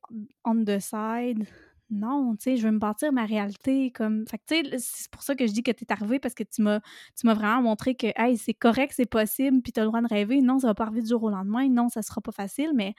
[0.46, 1.46] on the side.
[1.90, 4.26] Non, tu sais, je veux me bâtir ma réalité comme.
[4.28, 6.44] Fait tu sais, c'est pour ça que je dis que tu es arrivé parce que
[6.44, 6.82] tu m'as,
[7.18, 10.02] tu m'as vraiment montré que, hey, c'est correct, c'est possible, puis tu as le droit
[10.02, 10.42] de rêver.
[10.42, 11.68] Non, ça va pas arriver du jour au lendemain.
[11.70, 12.94] Non, ça sera pas facile, mais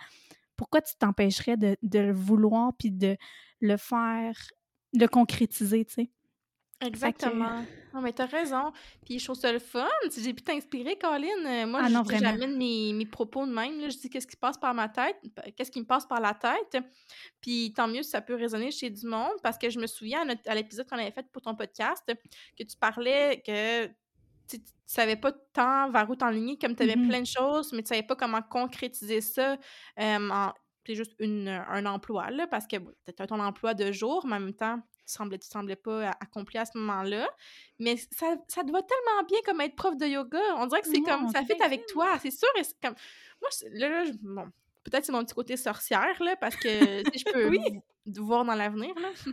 [0.57, 3.17] pourquoi tu t'empêcherais de, de le vouloir puis de
[3.61, 4.37] le faire,
[4.95, 6.11] de concrétiser, tu sais?
[6.81, 7.65] Exactement.
[7.93, 8.73] Non, mais t'as raison.
[9.05, 9.89] Puis je trouve ça le fun.
[10.11, 13.81] Si j'ai pu t'inspirer, Colin, euh, moi, ah j'amène mes, mes propos de même.
[13.81, 15.17] Là, je dis qu'est-ce qui se passe par ma tête,
[15.57, 16.83] qu'est-ce qui me passe par la tête.
[17.41, 20.27] Puis tant mieux si ça peut résonner chez du monde, parce que je me souviens
[20.47, 23.87] à, l'épisode qu'on avait fait pour ton podcast, que tu parlais que
[24.49, 27.09] tu savais pas tant vers où t'enligner, comme tu avais mm-hmm.
[27.09, 29.57] plein de choses, mais tu savais pas comment concrétiser ça
[29.99, 30.51] euh,
[30.89, 34.37] c'est juste une, un emploi, là, parce que tu as ton emploi de jour, mais
[34.37, 37.29] en même temps, tu semblais, tu semblais pas accompli à ce moment-là.
[37.79, 40.41] Mais ça, ça te va tellement bien comme être prof de yoga.
[40.57, 42.49] On dirait que c'est comme, ça fait avec toi, c'est sûr.
[42.83, 42.95] comme,
[43.43, 44.47] moi, là, bon,
[44.91, 46.69] peut-être c'est mon petit côté sorcière, là, parce que
[47.13, 47.59] si je peux Oui.
[48.19, 49.09] voir dans l'avenir, là.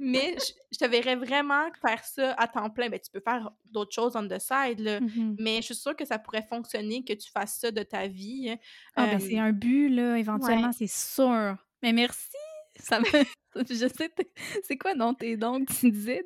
[0.00, 2.88] Mais je, je te verrais vraiment faire ça à temps plein.
[2.88, 5.00] Ben, tu peux faire d'autres choses on the side, là.
[5.00, 5.36] Mhm.
[5.38, 8.50] Mais je suis sûre que ça pourrait fonctionner, que tu fasses ça de ta vie.
[8.50, 8.56] hein.
[8.96, 11.56] Ah, ben, c'est un but, là, éventuellement, c'est sûr.
[11.82, 12.36] Mais merci!
[12.78, 13.04] Ça me...
[13.68, 14.10] Je sais,
[14.64, 16.24] c'est quoi, non, tes dons que tu disais?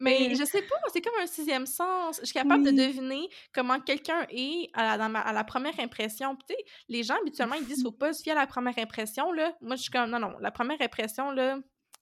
[0.00, 2.18] Mais je sais pas, c'est comme un sixième sens.
[2.20, 5.78] Je suis capable de deviner comment quelqu'un est à la, dans ma- à la première
[5.80, 6.36] impression.
[6.36, 8.78] Puis, tu sais, les gens, habituellement, ils disent faut pas se fier à la première
[8.78, 9.54] impression, là.
[9.60, 11.58] Moi, je suis comme, non, non, la première impression, là,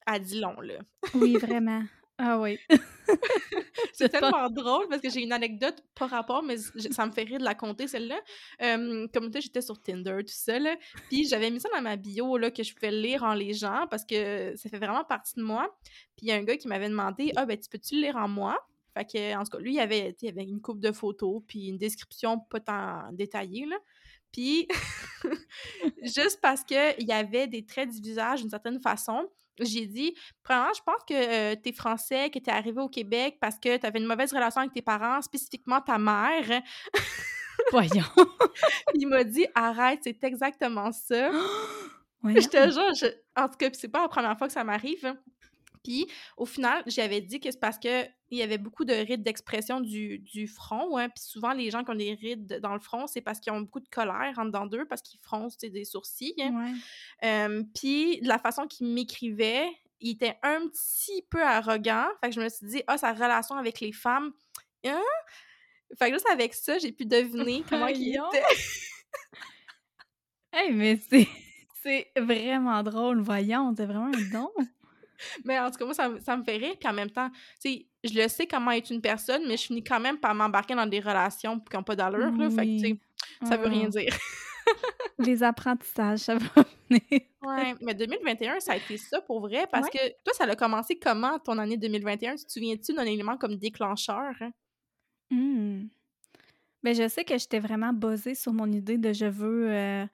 [0.07, 0.75] elle dit long, là.
[1.15, 1.83] Oui, vraiment.
[2.19, 2.59] Ah oui.
[3.93, 7.39] C'est tellement drôle parce que j'ai une anecdote par rapport, mais ça me fait rire
[7.39, 8.19] de la compter, celle-là.
[8.63, 10.77] Euh, comme tu sais, j'étais sur Tinder, tout ça, là.
[11.09, 13.87] Puis j'avais mis ça dans ma bio, là, que je pouvais lire en les gens
[13.91, 15.77] parce que ça fait vraiment partie de moi.
[16.17, 18.17] Puis il y a un gars qui m'avait demandé Ah, ben, tu peux-tu le lire
[18.17, 18.59] en moi?
[18.95, 21.69] Fait que, en tout cas, lui, il avait, il avait une coupe de photos, puis
[21.69, 23.77] une description pas tant détaillée, là.
[24.33, 24.69] Puis,
[26.03, 29.29] juste parce qu'il y avait des traits du visage d'une certaine façon,
[29.61, 33.59] j'ai dit, premièrement, je pense que euh, t'es français, que t'es arrivé au Québec parce
[33.59, 36.63] que t'avais une mauvaise relation avec tes parents, spécifiquement ta mère.
[37.73, 38.05] Voyons.
[38.95, 41.31] il m'a dit, arrête, c'est exactement ça.
[42.25, 45.15] Je te jure, je- en tout cas, c'est pas la première fois que ça m'arrive.
[45.87, 49.23] Puis, au final, j'avais dit que c'est parce que il y avait beaucoup de rides
[49.23, 50.99] d'expression du, du front.
[50.99, 53.53] Hein, puis souvent, les gens qui ont des rides dans le front, c'est parce qu'ils
[53.53, 56.35] ont beaucoup de colère en dedans d'eux, parce qu'ils froncent des sourcils.
[56.41, 56.53] hein.
[56.53, 57.29] Ouais.
[57.29, 59.69] Euh, puis, de la façon qu'il m'écrivait,
[60.01, 62.09] il était un petit peu arrogant.
[62.21, 64.33] Fait que je me suis dit, ah, sa relation avec les femmes.
[64.85, 65.01] Hein?
[65.97, 68.43] Fait que juste avec ça, j'ai pu deviner comment il était.
[70.53, 71.29] Hey, mais c'est...
[71.83, 74.51] C'est vraiment drôle, voyons, c'est vraiment un don.
[75.45, 76.75] Mais en tout cas, moi, ça, me- ça me fait rire.
[76.79, 79.65] Puis en même temps, tu sais, je le sais comment être une personne, mais je
[79.65, 82.31] finis quand même par m'embarquer dans des relations qui n'ont pas d'allure.
[82.37, 82.51] là.
[82.51, 82.99] Fait que, tu sais,
[83.47, 83.99] ça veut rien Ah.
[84.01, 84.17] dire.
[85.19, 86.47] Les apprentissages, ça va
[86.91, 87.21] venir.
[87.43, 89.67] Ouais, mais 2021, ça a été ça pour vrai.
[89.71, 92.37] Parce que toi, ça a commencé comment ton année 2021?
[92.37, 94.33] Tu te souviens-tu d'un élément comme déclencheur?
[94.41, 94.51] hein?
[95.31, 95.87] Hmm.
[96.83, 100.07] Ben, je sais que j'étais vraiment buzzée sur mon idée de je veux euh,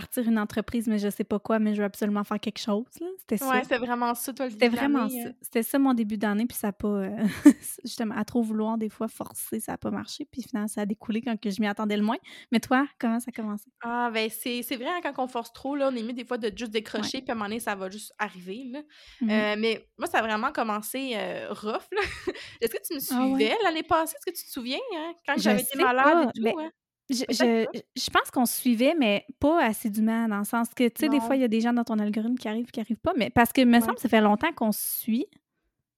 [0.00, 2.86] partir une entreprise, mais je sais pas quoi, mais je veux absolument faire quelque chose.
[3.00, 3.06] là.
[3.18, 3.46] C'était ça.
[3.48, 5.30] Ouais, c'était vraiment ça, toi, le C'était vraiment d'année, ça.
[5.42, 6.88] C'était ça mon début d'année, puis ça a pas.
[6.88, 7.26] euh,
[7.84, 10.86] justement, à trop vouloir, des fois, forcer, ça a pas marché, puis finalement, ça a
[10.86, 12.18] découlé quand que je m'y attendais le moins.
[12.52, 13.70] Mais toi, comment ça a commencé?
[13.80, 16.24] Ah, ben, c'est c'est vrai, hein, quand on force trop, là, on est mieux des
[16.24, 18.80] fois de juste décrocher, puis à un moment donné, ça va juste arriver, là.
[19.20, 19.30] Mhm.
[19.30, 22.00] Euh, mais moi, ça a vraiment commencé euh, rough, là.
[22.60, 23.42] Est-ce que tu me Ah ouais?
[23.42, 24.16] suivais l'année passée?
[24.16, 26.58] Est-ce que tu te souviens, hein, quand Je j'avais été malade pas, et tout?
[26.58, 26.70] hein?
[27.10, 27.66] Je, je,
[27.96, 31.20] je pense qu'on se suivait, mais pas assidûment, dans le sens que, tu sais, des
[31.20, 33.30] fois, il y a des gens dans ton algorithme qui arrivent qui arrivent pas, mais
[33.30, 33.80] parce que, me Ouais.
[33.80, 35.26] semble, ça fait longtemps qu'on se suit,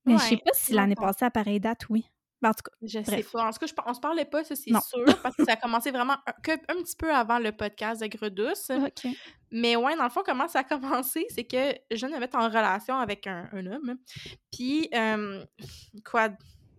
[0.06, 2.04] mais je sais Ouais, pas si l'année passée, à pareille date, oui.
[2.42, 3.48] Ben, en tout cas, Je sais pas.
[3.48, 5.56] En tout cas, je, on se parlait pas, ça, c'est sûr, parce que ça a
[5.56, 8.70] commencé vraiment un, que, un petit peu avant le podcast de Gredouce.
[8.70, 9.10] OK.
[9.50, 12.46] Mais ouais, dans le fond, comment ça a commencé, c'est que je me mettre en
[12.48, 13.96] relation avec un, un homme.
[14.52, 15.44] Puis, euh,
[16.10, 16.30] quoi,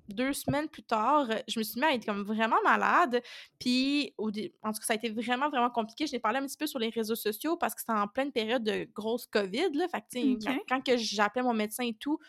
[0.07, 3.21] deux semaines plus tard, je me suis mis à être comme vraiment malade.
[3.59, 6.07] Puis, au en tout cas, ça a été vraiment, vraiment compliqué.
[6.07, 8.31] Je l'ai parlé un petit peu sur les réseaux sociaux parce que c'était en pleine
[8.31, 9.71] période de grosse COVID.
[9.73, 9.87] Là.
[9.87, 12.19] Fait que, quand, j'appelais mon médecin et tout,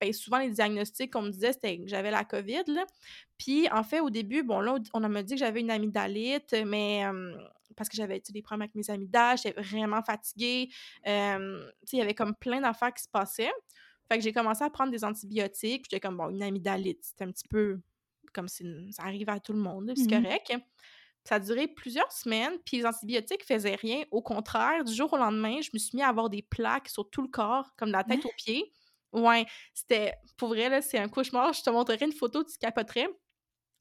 [0.00, 2.64] ben, souvent les diagnostics qu'on me disait, c'était que j'avais la COVID.
[2.66, 2.86] Là.
[3.38, 7.04] Puis, en fait, au début, bon, là, on m'a dit que j'avais une amygdalite, mais
[7.06, 7.34] euh,
[7.76, 10.70] parce que j'avais des problèmes avec mes amygdales, j'étais vraiment fatiguée.
[11.06, 13.52] Euh, il y avait comme plein d'affaires qui se passaient.
[14.12, 15.84] Fait que j'ai commencé à prendre des antibiotiques.
[15.90, 17.80] J'étais comme, bon, une amygdalite, c'est un petit peu
[18.34, 20.22] comme si ça arrive à tout le monde, c'est Mhm.
[20.24, 20.54] correct.
[21.24, 24.02] Ça a duré plusieurs semaines, puis les antibiotiques faisaient rien.
[24.10, 27.08] Au contraire, du jour au lendemain, je me suis mis à avoir des plaques sur
[27.10, 28.28] tout le corps, comme de la tête Hein?
[28.28, 28.72] aux pieds.
[29.12, 31.52] Ouais, c'était, pour vrai, là, c'est un cauchemar.
[31.52, 33.08] Je te montrerai une photo, tu capoterais.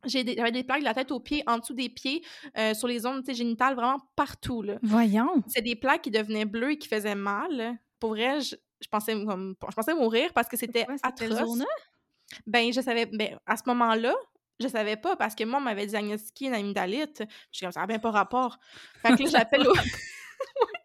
[0.06, 2.24] J'ai des- J'avais des plaques de la tête aux pieds, en dessous des pieds,
[2.58, 4.62] euh, sur les zones génitales, vraiment partout.
[4.64, 4.78] Là.
[4.84, 5.44] Voyons.
[5.48, 7.78] C'est des plaques qui devenaient bleues et qui faisaient mal.
[8.00, 11.64] Pour vrai, je, je pensais, comme, je pensais mourir parce que c'était atroce.
[12.48, 14.16] Ben, je savais, ben, à ce moment-là,
[14.60, 17.24] je savais pas parce que moi, on m'avait diagnostiqué une amygdalite.
[17.52, 18.58] Je suis comme, ça n'a bien pas rapport.
[19.02, 19.74] Fait que là, j'appelle au...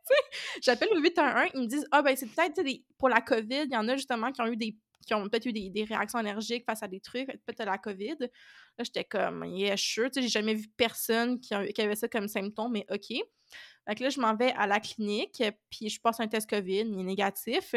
[0.63, 2.61] J'appelle au 811, ils me disent, ah, ben, c'est peut-être,
[2.99, 5.47] pour la COVID, il y en a justement qui ont eu des qui ont peut-être
[5.47, 8.17] eu des, réactions allergiques face à des trucs, peut-être la COVID.
[8.21, 10.11] Là, j'étais comme, yeah, sure.
[10.11, 13.17] Tu sais, j'ai jamais vu personne qui, avait ça comme symptôme, mais OK.
[13.95, 16.99] Que là, je m'en vais à la clinique, puis je passe un test COVID, il
[16.99, 17.77] est négatif.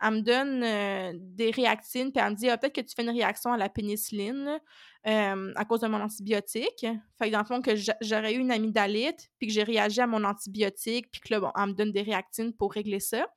[0.00, 3.02] Elle me donne euh, des réactines, puis elle me dit ah, peut-être que tu fais
[3.02, 4.58] une réaction à la pénicilline
[5.06, 6.86] euh, à cause de mon antibiotique.
[7.18, 10.00] Fait que dans le fond, que j'a- j'aurais eu une amygdalite, puis que j'ai réagi
[10.00, 13.28] à mon antibiotique, puis que là, bon, elle me donne des réactines pour régler ça.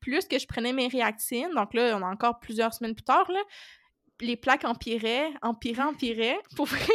[0.00, 3.30] Plus que je prenais mes réactines, donc là, on a encore plusieurs semaines plus tard,
[3.30, 3.40] là,
[4.20, 6.38] les plaques empiraient, empiraient, empiraient.
[6.56, 6.86] Pour vrai,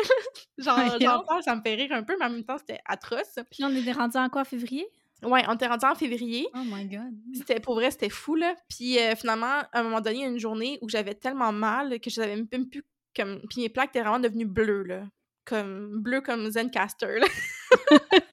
[0.57, 3.39] genre, ça me fait rire un peu, mais en même temps, c'était atroce.
[3.51, 4.87] Puis on est rendu en quoi, février?
[5.23, 6.47] Ouais, on était rendu en février.
[6.53, 7.13] Oh my god.
[7.33, 8.55] C'était pour vrai, c'était fou là.
[8.69, 11.51] Puis euh, finalement, à un moment donné, il y a une journée où j'avais tellement
[11.51, 12.83] mal que je savais même plus
[13.15, 15.03] comme puis mes plaques étaient vraiment devenues bleues là,
[15.43, 17.27] comme bleu comme Zencaster là.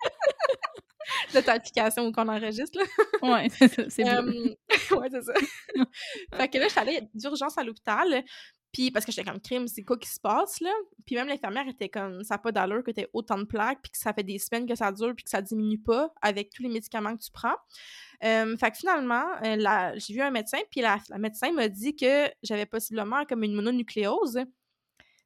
[1.36, 3.30] Cette application qu'on enregistre là.
[3.30, 3.48] Ouais,
[3.88, 4.08] c'est.
[4.08, 4.22] Euh,
[4.92, 5.34] ouais, c'est ça.
[6.36, 8.24] fait que là, je suis allée d'urgence à l'hôpital.
[8.72, 10.72] Puis parce que j'étais comme crime, c'est quoi qui se passe là?
[11.06, 13.92] Puis même l'infirmière était comme ça n'a pas d'allure que tu autant de plaques, puis
[13.92, 16.62] que ça fait des semaines que ça dure, puis que ça diminue pas avec tous
[16.62, 17.56] les médicaments que tu prends.
[18.24, 22.30] Euh, fait que finalement, euh, j'ai vu un médecin, puis la, médecin m'a dit que
[22.42, 24.40] j'avais possiblement comme une mononucléose,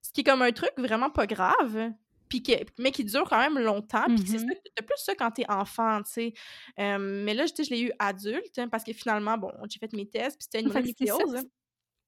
[0.03, 1.93] ce qui est comme un truc vraiment pas grave,
[2.31, 2.43] puis
[2.79, 4.07] mais qui dure quand même longtemps.
[4.07, 6.33] Puis c'est ça, plus ça quand t'es enfant, tu sais.
[6.79, 10.09] Euh, mais là, je l'ai eu adulte, hein, parce que finalement, bon, j'ai fait mes
[10.09, 11.45] tests, puis c'était une mononucléose.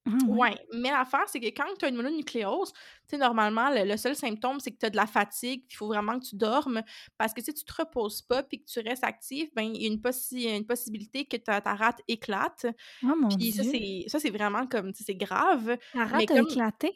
[0.05, 0.57] Ah, ouais.
[0.73, 2.81] mais l'affaire, c'est que quand tu as une mononucléose, tu
[3.11, 6.19] sais, normalement, le, seul symptôme, c'est que tu as de la fatigue, il faut vraiment
[6.19, 6.83] que tu dormes,
[7.19, 9.87] parce que si tu te reposes pas puis que tu restes actif, ben il y
[9.87, 12.67] a une, une possibilité que ta, ta rate éclate.
[13.05, 14.09] Oh mon puis Dieu.
[14.09, 15.77] ça, c'est vraiment comme, c'est grave.
[15.93, 16.93] Ta rate a éclaté?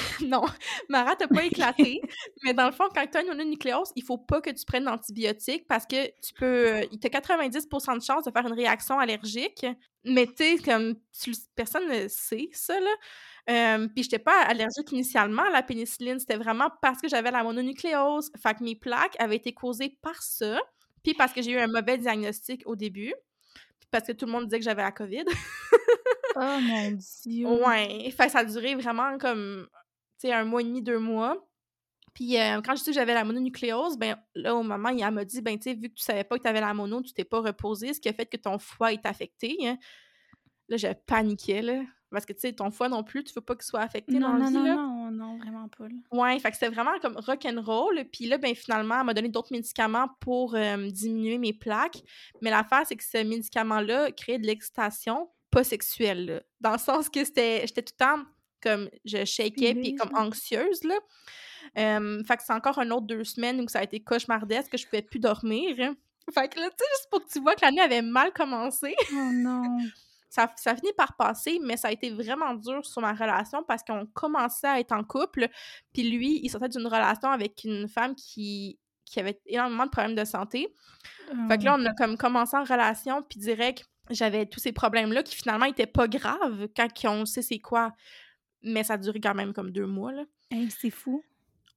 [0.26, 0.44] non,
[0.88, 2.00] ma rate n'a pas éclaté.
[2.42, 4.84] mais dans le fond, quand tu as une mononucléose, il faut pas que tu prennes
[4.84, 6.82] d'antibiotiques parce que tu peux.
[6.90, 9.66] Il y a 90% de chances de faire une réaction allergique.
[10.04, 10.96] Mais tu sais, comme
[11.54, 12.90] personne ne sait ça, là.
[13.50, 17.42] Euh, puis j'étais pas allergique initialement à la pénicilline, c'était vraiment parce que j'avais la
[17.42, 18.30] mononucléose.
[18.40, 20.60] Fait que mes plaques avaient été causées par ça,
[21.02, 23.12] puis parce que j'ai eu un mauvais diagnostic au début,
[23.80, 25.24] puis parce que tout le monde disait que j'avais la COVID.
[26.36, 26.90] oh mon
[27.24, 27.46] dieu!
[27.48, 29.66] Ouais, fait que ça a duré vraiment comme
[30.30, 31.36] un mois et demi, deux mois.
[32.14, 35.24] Puis euh, quand je dis que j'avais la mononucléose, ben là, au moment, il m'a
[35.24, 37.12] dit, ben tu sais, vu que tu savais pas que tu avais la mono, tu
[37.12, 39.56] t'es pas reposé, ce qui a fait que ton foie est affecté.
[39.62, 39.78] Hein.
[40.68, 41.82] Là, j'ai paniqué, là.
[42.10, 44.32] Parce que, tu sais, ton foie non plus, tu veux pas qu'il soit affecté non,
[44.32, 44.74] dans non, le non, là.
[44.74, 45.88] Non, non, vraiment pas.
[45.88, 45.94] Là.
[46.12, 48.04] Ouais, fait que c'était vraiment comme rock'n'roll.
[48.12, 52.02] Puis là, ben finalement, elle m'a donné d'autres médicaments pour euh, diminuer mes plaques.
[52.42, 57.24] Mais l'affaire, c'est que ce médicament-là créait de l'excitation pas sexuelle, Dans le sens que
[57.24, 57.66] c'était...
[57.66, 58.24] J'étais tout le temps
[58.62, 60.98] comme je shakais puis comme anxieuse là.
[61.74, 64.86] fait que c'est encore un autre deux semaines où ça a été cauchemardesque que je
[64.86, 65.94] pouvais plus dormir.
[66.32, 68.94] Fait que là, tu sais, juste pour que tu vois que l'année avait mal commencé.
[69.12, 69.78] Oh non!
[70.32, 73.82] ça, ça finit par passer, mais ça a été vraiment dur sur ma relation parce
[73.82, 75.48] qu'on commençait à être en couple,
[75.92, 80.14] puis lui, il sortait d'une relation avec une femme qui, qui avait énormément de problèmes
[80.14, 80.72] de santé.
[81.48, 85.22] Fait que là, on a comme commencé en relation, puis direct, j'avais tous ces problèmes-là
[85.22, 87.92] qui finalement étaient pas graves quand on sait c'est quoi
[88.62, 90.12] mais ça a duré quand même comme deux mois.
[90.12, 90.24] Là.
[90.70, 91.22] c'est fou.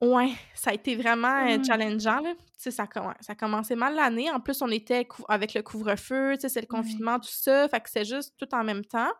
[0.01, 1.65] Ouais, ça a été vraiment euh, mmh.
[1.65, 2.19] challengeant.
[2.19, 2.33] Là.
[2.57, 2.87] Ça, ça
[3.27, 4.29] a commencé mal l'année.
[4.29, 7.67] En plus, on était avec le couvre-feu, c'est le confinement, tout ça.
[7.69, 9.11] Fait que c'est juste tout en même temps.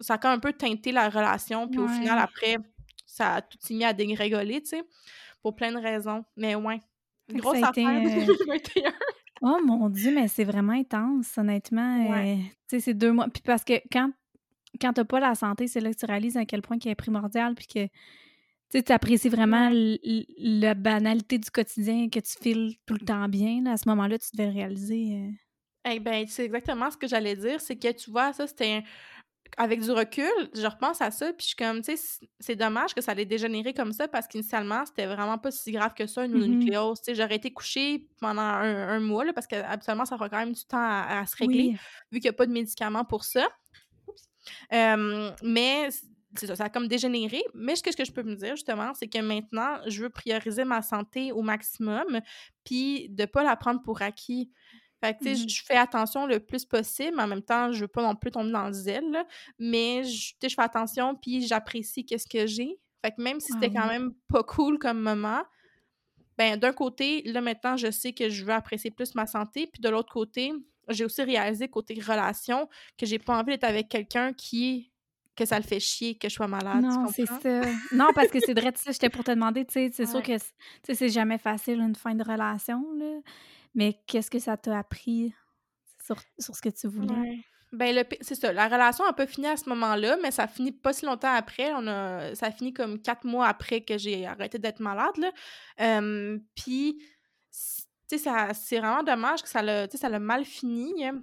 [0.00, 1.68] Ça a quand même un peu teinté la relation.
[1.68, 2.56] Puis au final, après,
[3.06, 4.82] ça a tout mis à dégringoler, tu sais,
[5.42, 6.24] pour plein de raisons.
[6.36, 6.80] Mais ouais,
[7.30, 8.90] grosse affaire euh,
[9.42, 12.12] Oh mon Dieu, mais c'est vraiment intense, honnêtement.
[12.12, 13.28] Euh, tu sais, c'est deux mois.
[13.28, 14.10] Puis parce que quand
[14.80, 16.94] quand t'as pas la santé, c'est là que tu réalises à quel point il est
[16.94, 17.88] primordial, puis que
[18.80, 23.66] tu apprécies vraiment la banalité du quotidien, que tu files tout le temps bien.
[23.66, 25.20] à ce moment-là, tu devais le réaliser.
[25.20, 25.92] Euh.
[25.92, 27.60] Eh ben, c'est exactement ce que j'allais dire.
[27.60, 28.82] C'est que tu vois, ça, c'était
[29.56, 32.94] avec du recul, je repense à ça, puis je suis comme, tu sais, c'est dommage
[32.94, 36.24] que ça allait dégénérer comme ça parce qu'initialement, c'était vraiment pas si grave que ça,
[36.24, 36.46] une mm-hmm.
[36.46, 37.00] nucléose.
[37.00, 40.52] Tu sais, j'aurais été couchée pendant un, mois, là, parce qu'habituellement, ça prend quand même
[40.52, 41.76] du temps à, se régler,
[42.10, 43.48] vu qu'il n'y a pas de médicaments pour ça
[44.70, 45.88] mais
[46.36, 47.42] c'est ça, ça a comme dégénéré.
[47.54, 50.10] Mais ce que, ce que je peux me dire, justement, c'est que maintenant, je veux
[50.10, 52.20] prioriser ma santé au maximum,
[52.64, 54.50] puis de pas la prendre pour acquis.
[55.02, 57.80] Fait que, tu sais, mmh je fais attention le plus possible, en même temps, je
[57.80, 59.24] veux pas non plus tomber dans le zèle,
[59.58, 62.78] mais je, je fais attention, puis j'apprécie qu'est-ce que j'ai.
[63.04, 65.42] Fait que même si c'était quand même pas cool comme moment,
[66.38, 69.80] ben d'un côté, là, maintenant, je sais que je veux apprécier plus ma santé, puis
[69.82, 70.52] de l'autre côté,
[70.88, 72.68] j'ai aussi réalisé côté relation
[72.98, 74.90] que j'ai pas envie d'être avec quelqu'un qui
[75.36, 76.82] que ça le fait chier que je sois malade.
[76.82, 77.62] Non, c'est ça.
[77.92, 80.32] Non, parce que c'est vrai, ça, j'étais pour te demander, tu sais, c'est sûr que
[80.82, 83.20] c'est jamais facile une fin de relation, là,
[83.74, 85.34] mais qu'est-ce que ça t'a appris
[86.04, 87.44] sur, sur, ce que tu voulais?
[87.72, 88.52] Ben, c'est ça.
[88.52, 91.72] La relation a pas fini à ce moment-là, mais ça finit pas si longtemps après.
[91.74, 95.16] On a, ça finit comme quatre mois après que j'ai arrêté d'être malade.
[95.16, 96.00] Là.
[96.54, 97.02] Puis,
[98.06, 101.04] c'est vraiment dommage que ça l'a, ça l'a mal fini.
[101.04, 101.22] Hein.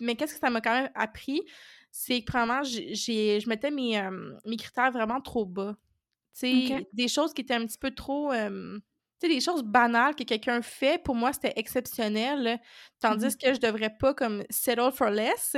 [0.00, 1.42] Mais qu'est-ce que ça m'a quand même appris?
[1.90, 4.00] C'est que, vraiment, j'ai, je mettais mes,
[4.44, 5.76] mes critères vraiment trop bas.
[6.42, 8.32] des choses qui étaient un petit peu trop...
[8.32, 8.80] tu
[9.20, 12.60] sais, des choses banales que quelqu'un fait, pour moi, c'était exceptionnel.
[13.00, 15.56] Tandis mmh que je devrais pas, comme, settle for less.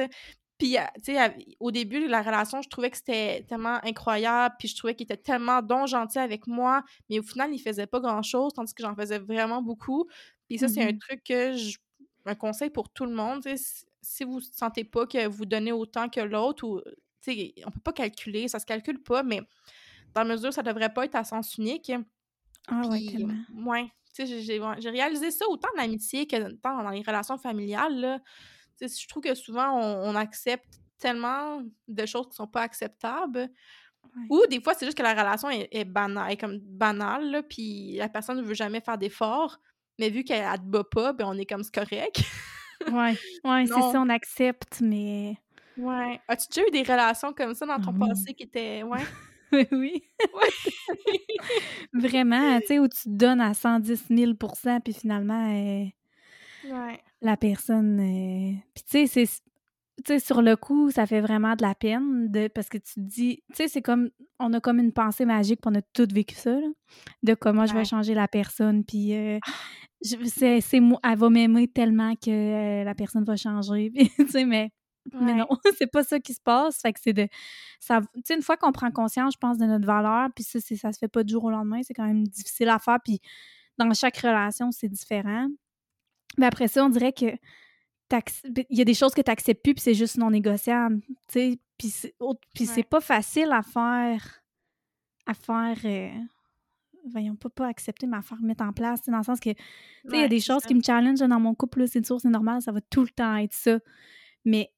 [0.61, 4.69] Puis, tu sais, au début de la relation, je trouvais que c'était tellement incroyable, puis
[4.69, 7.99] je trouvais qu'il était tellement don gentil avec moi, mais au final, il faisait pas
[7.99, 10.07] grand-chose, tandis que j'en faisais vraiment beaucoup.
[10.51, 11.79] Puis ça, c'est un mmh truc que je
[12.27, 13.43] un conseil pour tout le monde,
[14.03, 16.81] si vous ne sentez pas que vous donnez autant que l'autre, ou,
[17.65, 19.41] on peut pas calculer, ça se calcule pas, mais
[20.15, 21.93] dans la mesure, ça devrait pas être à sens unique.
[22.69, 23.35] Ah ouais, tellement.
[23.65, 28.21] Ouais, j'ai réalisé ça autant dans l'amitié que dans les relations familiales, là.
[28.81, 33.49] je trouve que souvent, on, accepte tellement de choses qui sont pas acceptables.
[34.29, 38.39] Ou des fois, c'est juste que la relation est, banale, comme banale, puis la personne
[38.39, 39.61] ne veut jamais faire d'efforts,
[40.01, 42.23] mais vu qu'elle te bat pas, ben on est comme c'est correct.
[42.91, 45.37] ouais, ouais c'est ça, on accepte, mais.
[45.77, 46.21] Ouais.
[46.27, 48.83] As-tu déjà eu des relations comme ça dans ton ah passé qui étaient.
[48.83, 49.03] Ouais?
[49.73, 50.03] oui.
[51.93, 58.01] Vraiment, tu sais, où tu te donnes à 110 000% puis finalement, euh, la personne.
[58.01, 59.43] Euh, puis tu sais, c'est
[60.05, 62.95] tu sais, sur le coup, ça fait vraiment de la peine de, parce que tu
[62.95, 65.83] te dis, tu sais, c'est comme, on a comme une pensée magique, puis on a
[65.83, 66.57] tout vécu ça,
[67.23, 69.39] de comment je vais changer la personne, puis euh,
[70.03, 74.71] c'est, c'est elle va m'aimer tellement que euh, la personne va changer, tu sais, mais,
[75.13, 75.49] mais non,
[75.79, 77.29] c'est pas ça qui se passe, fait que c'est de,
[77.81, 80.59] ça, tu sais, une fois qu'on prend conscience, je pense, de notre valeur, puis ça,
[80.61, 82.99] c'est, ça se fait pas du jour au lendemain, c'est quand même difficile à faire,
[83.05, 83.21] puis
[83.79, 85.49] dans chaque relation, c'est différent.
[86.39, 87.27] Mais après ça, on dirait que
[88.69, 91.15] il y a des choses que tu n'acceptes plus, puis c'est juste non négociable, tu
[91.29, 91.59] sais.
[91.79, 94.43] Puis c'est pas facile à faire,
[95.27, 96.11] à faire, euh,
[97.09, 99.57] voyons, pas, pas accepter, mais à faire mettre en place, dans le sens que, tu
[100.09, 102.29] sais, il y a des choses qui me challengent dans mon couple, c'est sûr, c'est
[102.29, 103.79] normal, ça va tout le temps être ça.
[104.45, 104.73] Mais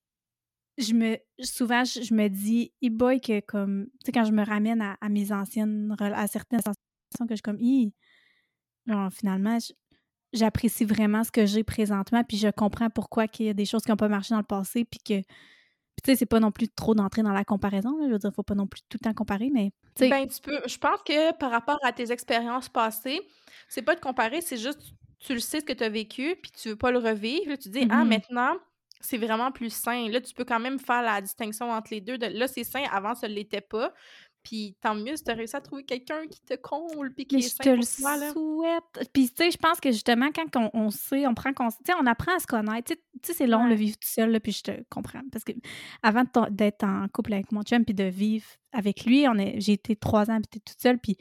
[0.79, 4.45] je me, souvent, je, me dis, e boy, que comme, tu sais, quand je me
[4.45, 7.59] ramène à, mes anciennes, à certaines sensations que je comme,
[8.87, 9.59] genre, finalement,
[10.33, 13.83] j'apprécie vraiment ce que j'ai présentement, puis je comprends pourquoi il y a des choses
[13.83, 15.23] qui n'ont pas marché dans le passé, puis que,
[16.03, 18.43] tu sais, c'est pas non plus trop d'entrer dans la comparaison, je veux dire, faut
[18.43, 19.73] pas non plus tout le temps comparer, mais...
[20.01, 20.61] Ben, tu peux...
[20.67, 23.21] Je pense que par rapport à tes expériences passées,
[23.69, 24.81] c'est pas de comparer, c'est juste,
[25.21, 27.57] tu le sais ce que tu as vécu, puis tu veux pas le revivre, là,
[27.57, 28.09] tu dis, ah, mm-hmm.
[28.09, 28.57] maintenant,
[29.03, 30.09] c'est vraiment plus sain.
[30.09, 32.19] Là, tu peux quand même faire la distinction entre les deux.
[32.19, 33.93] De, là, c'est sain, avant, ça ne l'était pas.
[34.43, 37.37] Puis tant mieux si tu as réussi à trouver quelqu'un qui te comble puis qui
[37.37, 39.11] est je te le souhaite.
[39.13, 42.35] Puis tu sais, je pense que justement, quand on, sait, on prend conscience, on apprend
[42.37, 42.93] à se connaître.
[42.93, 45.23] Tu sais, c'est long le vivre tout seul, là, puis je te comprends.
[45.31, 45.53] Parce que
[46.03, 49.27] avant d'être en couple avec mon chum puis de vivre avec lui,
[49.57, 51.17] j'ai été trois ans puis toute seule, puis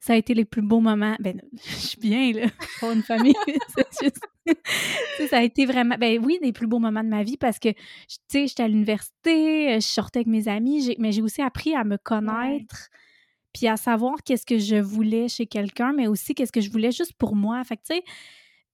[0.00, 1.16] ça a été les plus beaux moments.
[1.20, 2.46] Ben, je suis bien, là,
[2.78, 3.34] pour une famille.
[5.28, 7.70] ça a été vraiment, ben oui, les plus beaux moments de ma vie parce que,
[7.70, 11.74] tu sais, j'étais à l'université, euh, je sortais avec mes amis, mais j'ai aussi appris
[11.74, 12.88] à me connaître.
[13.52, 16.92] Puis à savoir qu'est-ce que je voulais chez quelqu'un, mais aussi qu'est-ce que je voulais
[16.92, 17.62] juste pour moi.
[17.64, 18.04] Fait que, tu sais,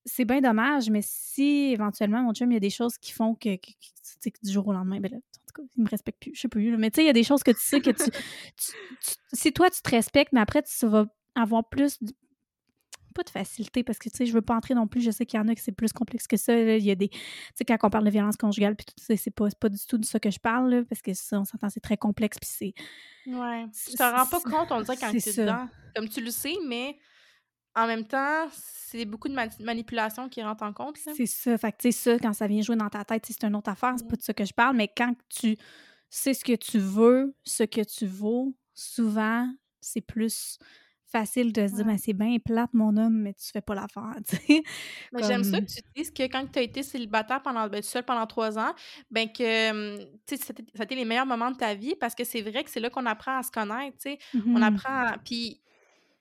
[0.04, 3.34] c'est bien dommage, mais si éventuellement, mon chum, il y a des choses qui font
[3.34, 5.18] que, que, que du jour au lendemain, ben là,
[5.76, 6.76] il me respecte plus, je sais plus.
[6.76, 8.04] Mais tu sais, il y a des choses que tu sais que tu,
[9.32, 11.98] Si toi, tu te respectes, mais après, tu vas avoir plus.
[13.16, 15.00] Pas de facilité, parce que tu sais, je veux pas entrer non plus.
[15.00, 16.54] Je sais qu'il y en a que c'est plus complexe que ça.
[16.58, 17.08] Il y a des.
[17.08, 17.18] Tu
[17.54, 19.96] sais, quand on parle de violence conjugale, puis tout ça, c'est pas, pas du tout
[19.96, 22.74] de ça que je parle, parce que ça, on s'entend, c'est très complexe, puis c'est.
[23.26, 23.66] Ouais.
[23.88, 25.68] Tu t'en rends pas compte, on dirait, quand tu es dedans.
[25.94, 26.98] Comme tu le sais, mais
[27.74, 30.98] en même temps, c'est beaucoup de manipulation qui rentre en compte.
[30.98, 31.56] C'est ça.
[31.58, 33.70] Fait que, tu sais, ça, quand ça vient jouer dans ta tête, c'est une autre
[33.70, 33.94] affaire.
[33.96, 34.76] C'est pas de ça que je parle.
[34.76, 35.56] Mais quand tu
[36.08, 39.50] sais ce que tu veux, ce que tu vaux, souvent,
[39.80, 40.58] c'est plus
[41.10, 44.14] facile de se dire, mais c'est bien plate, mon homme, mais tu fais pas l'affaire,
[44.28, 44.62] tu sais?
[45.22, 48.26] J'aime ça que tu dises que quand tu as été célibataire pendant, ben, seul pendant
[48.26, 48.72] trois ans,
[49.10, 52.24] ben que, tu sais, ça a été les meilleurs moments de ta vie parce que
[52.24, 54.18] c'est vrai que c'est là qu'on apprend à se connaître, tu sais.
[54.34, 55.60] On mmh apprend, puis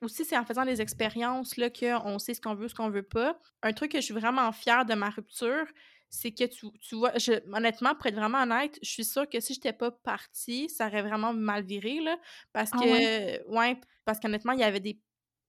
[0.02, 3.02] aussi, c'est en faisant des expériences là, qu'on sait ce qu'on veut, ce qu'on veut
[3.02, 3.38] pas.
[3.62, 5.64] Un truc que je suis vraiment fière de ma rupture,
[6.08, 9.40] c'est que tu, tu vois, je, honnêtement, pour être vraiment honnête, je suis sûre que
[9.40, 12.16] si je n'étais pas partie, ça aurait vraiment mal viré, là,
[12.52, 13.80] parce ah que, ouais?
[14.04, 15.00] parce qu'honnêtement, il y avait des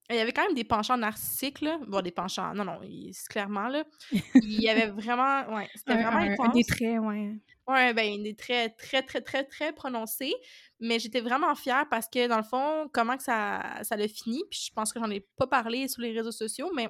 [0.09, 1.79] il y avait quand même des penchants narcissiques, là.
[1.85, 2.79] Bon, des penchants, non, non,
[3.29, 3.83] clairement, là.
[4.35, 6.53] Il y avait vraiment, ouais, c'était vraiment un, intense.
[6.53, 7.33] des traits, ouais.
[7.67, 10.33] Ouais, ben, des traits très, très, très, très prononcés.
[10.79, 14.41] Mais j'étais vraiment fière parce que, dans le fond, comment que ça, ça l'a fini,
[14.49, 16.87] puis je pense que j'en ai pas parlé sur les réseaux sociaux, mais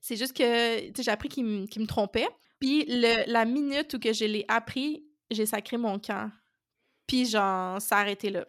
[0.00, 2.28] c'est juste que, tu sais, j'ai appris qu'il me trompait.
[2.60, 6.30] Puis la minute où que je l'ai appris, j'ai sacré mon camp.
[7.06, 8.46] Puis genre, ça a arrêté là.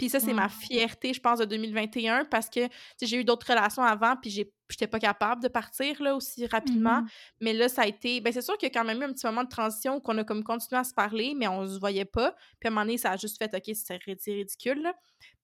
[0.00, 2.60] Puis ça, c'est ma fierté, je pense, de 2021 parce que
[3.02, 7.02] j'ai eu d'autres relations avant, puis j'étais pas capable de partir là aussi rapidement.
[7.02, 7.34] Mm-hmm.
[7.42, 8.22] Mais là, ça a été.
[8.22, 10.16] Ben, c'est sûr qu'il y a quand même eu un petit moment de transition qu'on
[10.16, 12.34] a comme continué à se parler, mais on se voyait pas.
[12.58, 14.80] Puis à un moment donné, ça a juste fait OK, c'est ridicule.
[14.80, 14.94] Là.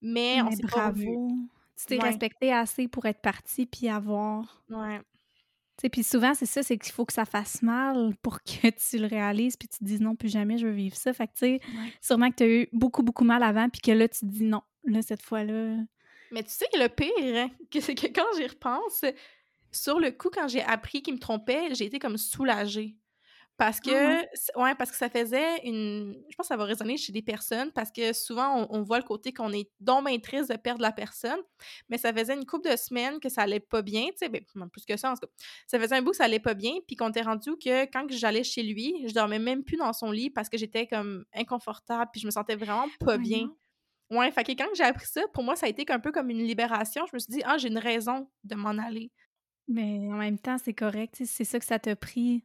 [0.00, 1.28] Mais, on s'est bravo.
[1.78, 4.62] Tu t'es respecté assez pour être parti puis avoir.
[4.70, 5.02] Ouais.
[5.92, 9.06] Puis souvent, c'est ça, c'est qu'il faut que ça fasse mal pour que tu le
[9.06, 11.12] réalises, puis tu te dises non, plus jamais je veux vivre ça.
[11.12, 11.60] Fait que, tu sais,
[12.00, 14.44] sûrement que tu as eu beaucoup, beaucoup mal avant, puis que là, tu te dis
[14.44, 15.76] non, là, cette fois-là.
[16.32, 19.04] Mais tu sais, le pire, hein, que c'est que quand j'y repense,
[19.72, 22.96] Sur le coup, quand j'ai appris qu'il me trompait, j'ai été comme soulagée.
[23.58, 24.16] Parce Ah ouais?
[24.16, 27.22] que ouais, parce que ça faisait une je pense que ça va résonner chez des
[27.22, 30.82] personnes parce que souvent on on voit le côté qu'on est bien triste de perdre
[30.82, 31.38] la personne,
[31.88, 34.42] mais ça faisait une couple de semaines que ça allait pas bien, tu sais, ben,
[34.70, 35.32] plus que ça en tout cas.
[35.66, 38.06] Ça faisait un bout que ça allait pas bien, puis qu'on était rendu que quand
[38.10, 42.10] j'allais chez lui, je dormais même plus dans son lit parce que j'étais comme inconfortable,
[42.12, 43.46] puis je me sentais vraiment pas bien.
[44.10, 46.30] Ouais, fait que quand j'ai appris ça, pour moi, ça a été un peu comme
[46.30, 47.06] une libération.
[47.06, 49.12] Je me suis dit: «Ah, j'ai une raison de m'en aller».
[49.68, 52.44] Mais en même temps, c'est correct, c'est ça que ça t'a pris.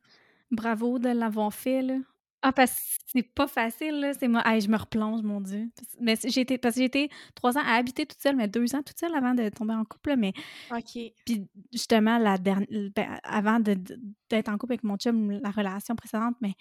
[0.52, 1.98] Bravo de l'avoir fait, là.
[2.44, 2.78] Ah, parce que
[3.14, 5.70] c'est pas facile, là, c'est moi hey, je me replonge, mon Dieu.
[6.00, 8.82] Mais été parce que j'ai été 3 ans à habiter toute seule, mais 2 ans
[8.82, 10.34] toute seule avant de tomber en couple, là, mais
[10.72, 11.00] OK.
[11.24, 14.00] puis justement la dernière ben, avant de de
[14.30, 16.54] d'être en couple avec mon chum, la relation précédente, mais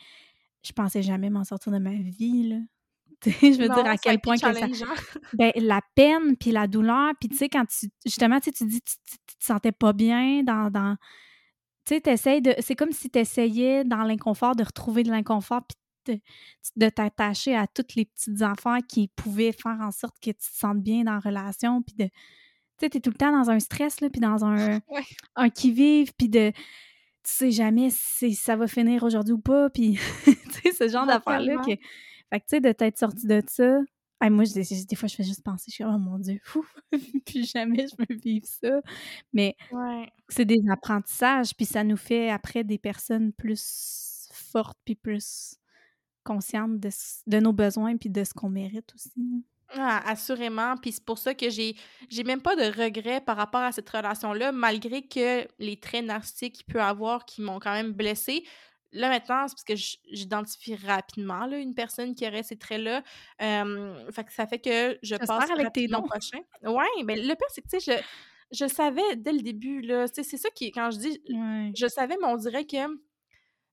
[0.62, 2.57] je pensais jamais m'en sortir de ma vie, là.
[3.43, 4.53] Je veux dire à quel point que ça
[5.34, 8.66] ben, la peine puis la douleur, puis tu sais, quand tu justement, tu sais, tu
[8.66, 10.97] dis tu tu tu te sentais pas bien dans dans
[11.91, 15.62] tu sais, tu de c'est comme si tu essayais dans l'inconfort de retrouver de l'inconfort
[15.66, 16.20] puis de
[16.76, 20.57] de t'attacher à toutes les petites affaires qui pouvaient faire en sorte que tu te
[20.59, 23.51] sentes bien dans la relation puis de tu sais, tu es tout le temps dans
[23.51, 25.03] un stress, là, puis dans un Ouais.
[25.36, 26.57] un qui-vive, puis de tu
[27.24, 30.32] sais jamais si ça va finir aujourd'hui ou pas, puis tu
[30.62, 31.72] sais, ce genre d'affaires-là que
[32.32, 33.80] fait que tu sais, de t'être sortie de ça,
[34.21, 36.18] hey, moi, je des des fois, je fais juste penser, je suis comme: «Oh mon
[36.18, 36.64] Dieu, fou,
[37.27, 38.81] plus jamais je veux vivre ça».
[39.33, 40.12] Mais Ouais.
[40.29, 45.57] c'est des apprentissages, puis ça nous fait après des personnes plus fortes, puis plus
[46.25, 46.91] conscientes de
[47.29, 49.45] de nos besoins, puis de ce qu'on mérite aussi.
[49.73, 51.77] Ah, assurément, puis c'est pour ça que j'ai
[52.09, 56.55] j'ai même pas de regrets par rapport à cette relation-là, malgré que les traits narcissiques
[56.57, 58.45] qu'il peut avoir qui m'ont quand même blessée.
[58.93, 59.74] Là, maintenant, c'est parce que
[60.12, 63.03] j'identifie rapidement, là, une personne qui aurait ces traits-là,
[63.38, 66.05] fait que ça fait que je passe avec tes rapidement dons.
[66.05, 66.38] au prochain.
[66.62, 68.03] Ouais, ben, le pire, c'est que, tu sais, je
[68.53, 71.72] je savais dès le début, là, c'est ça qui quand je dis Ouais.
[71.74, 72.86] je savais, mais on dirait que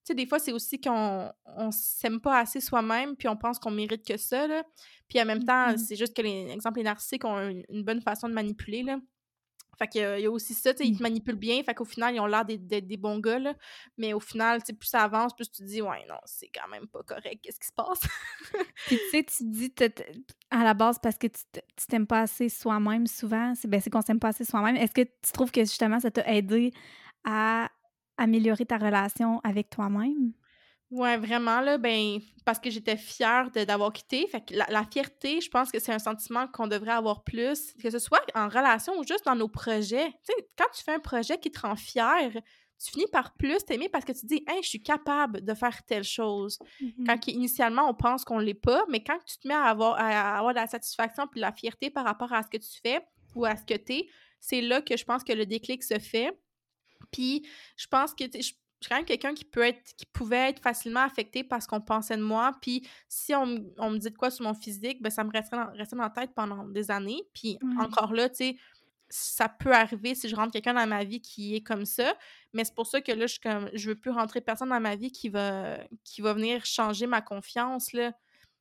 [0.06, 3.60] tu sais, des fois, c'est aussi qu'on on s'aime pas assez soi-même, puis on pense
[3.60, 4.64] qu'on mérite que ça, là.
[5.10, 7.84] Puis en même temps, Mmh c'est juste que les exemple, les narcissiques ont une une
[7.84, 9.00] bonne façon de manipuler, là.
[9.78, 10.98] Fait qu'il y a il y a aussi ça, tu sais, ils Mmh.
[10.98, 13.54] te manipulent bien, fait qu'au final, ils ont l'air d'être d'être des bons gars, là.
[13.98, 16.50] Mais au final, tu sais, plus ça avance, plus tu te dis: «Ouais, non, c'est
[16.50, 18.02] quand même pas correct, qu'est-ce qui se passe?»
[18.86, 19.74] Puis tu sais, tu dis
[20.50, 24.02] à la base parce que tu t'aimes pas assez soi-même souvent, c'est ben, c'est qu'on
[24.02, 24.78] s'aime pas assez soi-même.
[24.78, 26.72] Est-ce que tu trouves que justement ça t'a aidé
[27.26, 27.70] à
[28.18, 30.34] améliorer ta relation avec toi-même?
[30.90, 34.26] Ouais, vraiment, là, ben, parce que j'étais fière de d'avoir quitté.
[34.28, 37.74] Fait que la la fierté, je pense que c'est un sentiment qu'on devrait avoir plus,
[37.82, 40.08] que ce soit en relation ou juste dans nos projets.
[40.24, 42.32] Tu sais, quand tu fais un projet qui te rend fier,
[42.80, 45.84] tu finis par plus t'aimer parce que tu dis: «Hey, je suis capable de faire
[45.84, 46.58] telle chose».
[46.80, 49.96] Mmh Quand initialement, on pense qu'on l'est pas, mais quand tu te mets à avoir
[50.00, 52.80] à avoir de la satisfaction puis de la fierté par rapport à ce que tu
[52.82, 53.02] fais
[53.36, 54.08] ou à ce que tu es,
[54.40, 56.32] c'est là que je pense que le déclic se fait.
[57.12, 57.46] Puis
[57.78, 60.62] je pense que, je je suis quand même quelqu'un qui peut être qui pouvait être
[60.62, 62.56] facilement affecté par ce qu'on pensait de moi.
[62.62, 65.32] Puis si on me on me dit de quoi sur mon physique, ben ça me
[65.32, 67.22] resterait dans restait dans la tête pendant des années.
[67.34, 68.58] Puis encore là, tu sais,
[69.10, 72.16] ça peut arriver si je rentre quelqu'un dans ma vie qui est comme ça,
[72.54, 74.96] mais c'est pour ça que là, je comme je veux plus rentrer personne dans ma
[74.96, 78.12] vie qui va qui va venir changer ma confiance, là.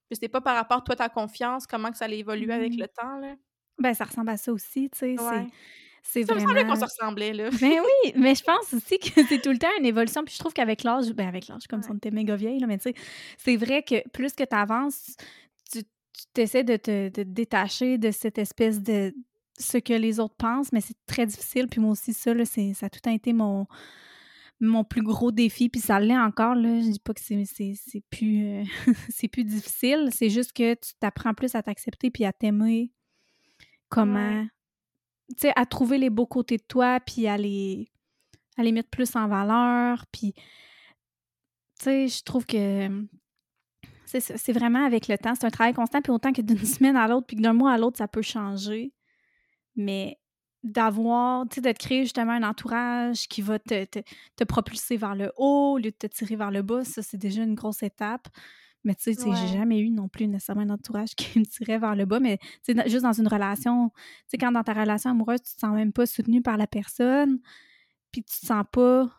[0.08, 2.80] Puis c'est pas par rapport, toi, ta confiance, comment que ça allait évoluer avec Mmh
[2.80, 3.34] le temps, là.
[3.78, 5.46] Ben, ça ressemble à ça aussi, tu sais, Ouais.
[6.08, 7.50] C'est Ça me semblait qu'on se ressemblait, là.
[7.60, 10.38] ben oui, mais je pense aussi que c'est tout le temps une évolution, puis je
[10.38, 11.94] trouve qu'avec l'âge ben, avec l'âge, comme si Ouais.
[11.94, 12.94] on était méga vieille, là, mais tu sais,
[13.38, 15.16] c'est vrai que plus que tu avances,
[15.72, 19.14] tu essaies de te de te détacher de cette espèce de
[19.58, 22.74] ce que les autres pensent, mais c'est très difficile, puis moi aussi ça, là, c'est
[22.74, 23.66] ça a tout le temps été mon
[24.58, 26.80] mon plus gros défi, puis ça l'est encore, là.
[26.80, 28.64] Je dis pas que c'est c'est c'est plus,
[29.10, 32.90] c'est plus difficile, c'est juste que tu t'apprends plus à t'accepter puis à t'aimer
[34.40, 34.46] Ouais.
[35.30, 37.90] Tu sais, à trouver les beaux côtés de toi, puis à les
[38.58, 42.88] à les mettre plus en valeur, puis tu sais, je trouve que,
[44.06, 47.06] c'est vraiment avec le temps, c'est un travail constant, puis autant que d'une semaine à
[47.06, 48.92] l'autre, puis d'un mois à l'autre, ça peut changer,
[49.74, 50.18] mais
[50.62, 54.00] d'avoir tu sais, de te créer justement un entourage qui va te te
[54.36, 57.18] te propulser vers le haut, au lieu de te tirer vers le bas, ça, c'est
[57.18, 58.28] déjà une grosse étape.
[58.86, 61.94] Mais tu sais, j'ai jamais eu non plus nécessairement un entourage qui me tirait vers
[61.94, 63.94] le bas, mais tu sais, juste dans une relation, tu
[64.28, 67.40] sais, quand dans ta relation amoureuse, tu te sens même pas soutenu par la personne,
[68.12, 69.10] puis tu te sens pas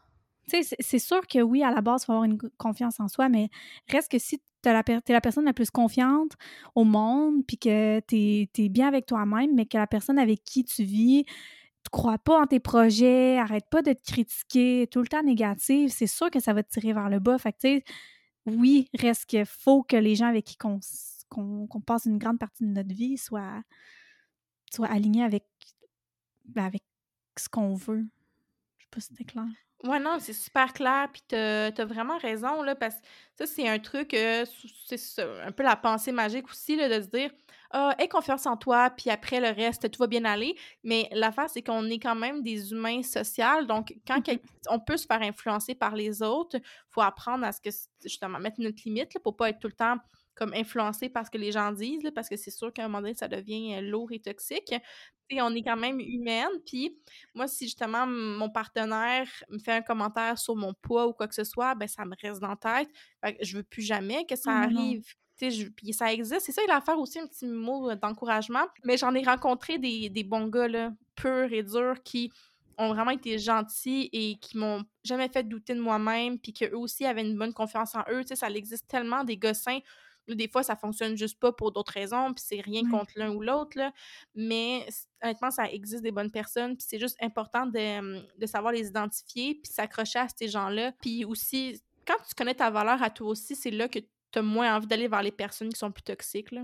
[0.49, 2.99] tu sais, c'est sûr que oui, à la base, il faut avoir une co confiance
[3.01, 3.49] en soi, mais
[3.89, 6.33] reste que si tu la per la personne la plus confiante
[6.75, 10.63] au monde, puis que tu es bien avec toi-même, mais que la personne avec qui
[10.63, 15.07] tu vis, tu crois pas en tes projets, arrête pas de te critiquer, tout le
[15.07, 17.37] temps négative, c'est sûr que ça va te tirer vers le bas.
[17.37, 17.83] Fait que tu sais,
[18.47, 20.79] oui, reste que faut que les gens avec qui qu'on
[21.85, 23.63] passe une grande partie de notre vie soient
[24.83, 25.43] alignés avec
[26.45, 26.83] ben, avec
[27.37, 28.07] ce qu'on veut,
[28.87, 29.45] sais pas si c'était clair.
[29.83, 33.01] Ouais, non, c'est super clair, puis t'as as vraiment raison, là, parce que
[33.35, 34.43] ça, c'est un truc, euh,
[34.87, 37.29] c'est un peu la pensée magique aussi, là, de se dire
[37.71, 40.55] ah, aie confiance en toi, puis après le reste, tout va bien aller.
[40.83, 44.97] Mais l'affaire, c'est qu'on est quand même des humains sociaux, donc quand Mmh on peut
[44.97, 46.57] se faire influencer par les autres,
[46.89, 47.69] faut apprendre à ce que,
[48.03, 49.97] justement, mettre notre limite, là, pour pas être tout le temps
[50.37, 52.87] comme influencé par ce que les gens disent, là, parce que c'est sûr qu'à un
[52.87, 54.73] moment donné, ça devient euh, lourd et toxique.
[55.33, 56.51] On est quand même humaine.
[56.65, 56.95] Puis
[57.33, 61.35] moi, si justement mon partenaire me fait un commentaire sur mon poids ou quoi que
[61.35, 62.89] ce soit, ben ça me reste dans la tête.
[63.21, 65.03] Fait que je veux plus jamais que ça arrive.
[65.41, 66.45] Je, puis ça existe.
[66.45, 68.65] C'est ça, il a faire aussi un petit mot d'encouragement.
[68.85, 72.31] Mais j'en ai rencontré des, des bons gars, là, purs et durs, qui
[72.77, 77.05] ont vraiment été gentils et qui m'ont jamais fait douter de moi-même, puis qu'eux aussi
[77.05, 78.21] avaient une bonne confiance en eux.
[78.21, 79.37] Tu sais, ça existe tellement des
[80.35, 83.41] des fois, ça fonctionne juste pas pour d'autres raisons, puis c'est rien contre l'un ou
[83.41, 83.77] l'autre,
[84.35, 84.87] mais
[85.23, 89.55] honnêtement, ça existe des bonnes personnes, puis c'est juste important de, de, savoir les identifier,
[89.55, 90.91] puis s'accrocher à ces gens-là.
[91.01, 94.41] Puis aussi, quand tu connais ta valeur à toi aussi, c'est là que tu as
[94.41, 96.51] moins envie d'aller vers les personnes qui sont plus toxiques.
[96.51, 96.63] Là.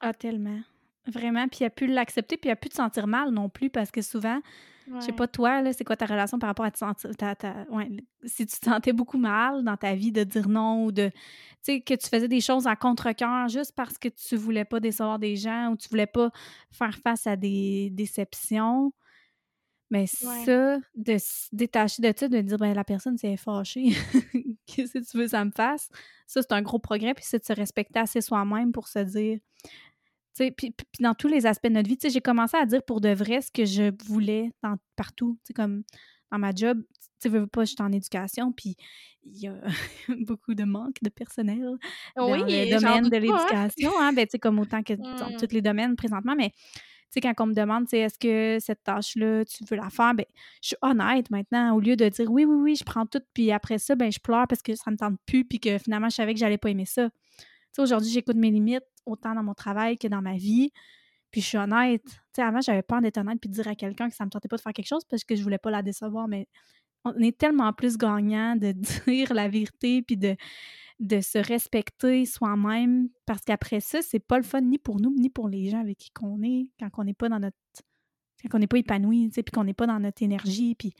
[0.00, 0.60] Ah, tellement.
[1.06, 3.70] Vraiment, puis il a pu l'accepter, puis il a pu te sentir mal non plus,
[3.70, 4.40] parce que souvent,
[4.86, 7.10] je sais pas toi, là, c'est quoi ta relation par rapport à te sentir.
[7.70, 7.90] ouais,
[8.24, 11.08] si tu te sentais beaucoup mal dans ta vie de dire non ou de.
[11.08, 14.80] Tu sais, que tu faisais des choses à contre-cœur juste parce que tu voulais pas
[14.80, 16.30] décevoir des gens ou tu voulais pas
[16.70, 18.92] faire face à des déceptions.
[19.90, 23.90] Mais ça, de se détacher de ça, de dire, ben la personne s'est fâchée,
[24.66, 25.90] qu'est-ce que tu veux que ça me fasse?
[26.26, 29.38] Ça, c'est un gros progrès, puis c'est de se respecter assez soi-même pour se dire,
[30.34, 33.40] puis, dans tous les aspects de notre vie, j'ai commencé à dire pour de vrai
[33.40, 35.38] ce que je voulais dans, partout.
[35.54, 35.82] comme
[36.30, 36.82] dans ma job,
[37.20, 38.76] tu veux pas, j'étais en éducation, puis
[39.24, 39.54] il y a
[40.26, 41.76] beaucoup de manque de personnel
[42.16, 43.20] dans le domaine de hein.
[43.20, 44.12] l'éducation, hein?
[44.12, 45.36] ben, comme autant que dans mmh.
[45.38, 49.44] tous les domaines présentement, mais tu sais, quand on me demande, est-ce que cette tâche-là,
[49.44, 50.24] tu veux la faire, ben,
[50.62, 53.52] je suis honnête maintenant, au lieu de dire oui, oui, oui, je prends tout, puis
[53.52, 56.14] après ça, ben, je pleure parce que ça me tente plus, puis que finalement, je
[56.14, 57.10] savais que j'allais pas aimer ça.
[57.72, 60.70] Sais, aujourd'hui, j'écoute mes limites, autant dans mon travail que dans ma vie.
[61.30, 62.04] Puis je suis honnête.
[62.04, 64.30] Tu sais, avant, j'avais peur d'être honnête puis de dire à quelqu'un que ça me
[64.30, 66.28] tentait pas de faire quelque chose parce que je voulais pas la décevoir.
[66.28, 66.46] Mais
[67.04, 68.72] on est tellement plus gagnant de
[69.06, 70.36] dire la vérité puis de,
[71.00, 75.30] de se respecter soi-même parce qu'après ça, c'est pas le fun ni pour nous ni
[75.30, 77.56] pour les gens avec qui qu'on est quand on n'est pas dans notre.
[78.50, 80.74] quand on n'est pas épanoui, tu sais, puis qu'on n'est pas dans notre énergie.
[80.74, 80.94] Puis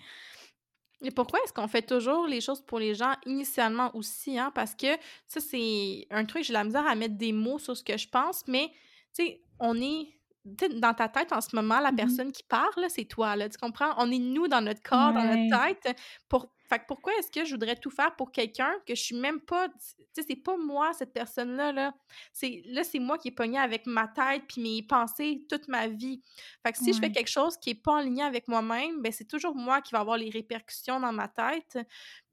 [1.02, 4.52] et pourquoi est-ce qu'on fait toujours les choses pour les gens initialement aussi, hein?
[4.54, 4.86] Parce que
[5.26, 8.08] ça, c'est un truc, j'ai la misère à mettre des mots sur ce que je
[8.08, 8.68] pense, mais,
[9.14, 10.08] tu sais, on est
[10.44, 13.58] dans ta tête en ce moment, la mmh personne qui parle, c'est toi, là, tu
[13.58, 13.94] comprends?
[13.98, 15.96] On est nous dans notre corps, dans notre tête.
[16.28, 16.52] Pour...
[16.68, 19.40] Fait que pourquoi est-ce que je voudrais tout faire pour quelqu'un que je suis même
[19.40, 19.68] pas.
[19.68, 19.74] Tu
[20.14, 21.70] sais, c'est pas moi, cette personne-là.
[21.70, 21.94] Là,
[22.32, 25.86] c'est, là, c'est moi qui est pogné avec ma tête puis mes pensées toute ma
[25.86, 26.22] vie.
[26.64, 29.12] Fait que si je fais quelque chose qui est pas en lien avec moi-même, ben
[29.12, 31.78] c'est toujours moi qui va avoir les répercussions dans ma tête.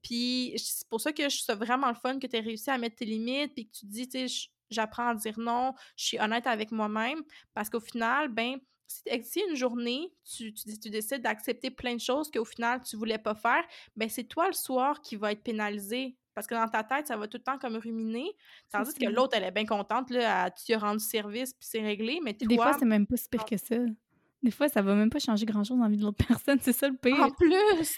[0.01, 2.78] Puis c'est pour ça que je trouve vraiment le fun que tu aies réussi à
[2.78, 6.20] mettre tes limites puis que tu dis, tu sais, j'apprends à dire non, je suis
[6.20, 7.22] honnête avec moi-même,
[7.53, 8.57] parce qu'au final, ben,
[8.88, 13.36] si, une journée, tu, tu, décides d'accepter plein de choses qu'au final, tu voulais pas
[13.36, 13.63] faire,
[13.95, 16.17] ben c'est toi le soir qui va être pénalisé.
[16.34, 18.32] Parce que dans ta tête, ça va tout le temps comme ruminer.
[18.72, 22.20] Tandis que l'autre, elle est bien contente, là, tu as rendu service, puis c'est réglé.
[22.24, 23.76] Mais toi, Des fois, c'est même pas si pire que ça.
[24.41, 26.73] Des fois, ça va même pas changer grand-chose dans la vie de l'autre personne, c'est
[26.73, 27.19] ça le pire.
[27.19, 27.97] En plus!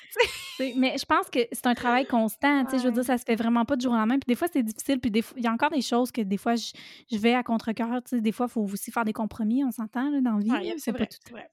[0.78, 3.24] mais je pense que c'est un travail constant, tu sais, je veux dire, ça se
[3.24, 5.48] fait vraiment pas du jour au lendemain, puis des fois, c'est difficile, puis il y
[5.48, 8.48] a encore des choses que des fois, je, vais à contre-cœur, tu sais, des fois,
[8.50, 10.74] il faut aussi faire des compromis, on s'entend, dans la vie.
[10.78, 11.18] c'est pas tout...
[11.32, 11.50] vrai.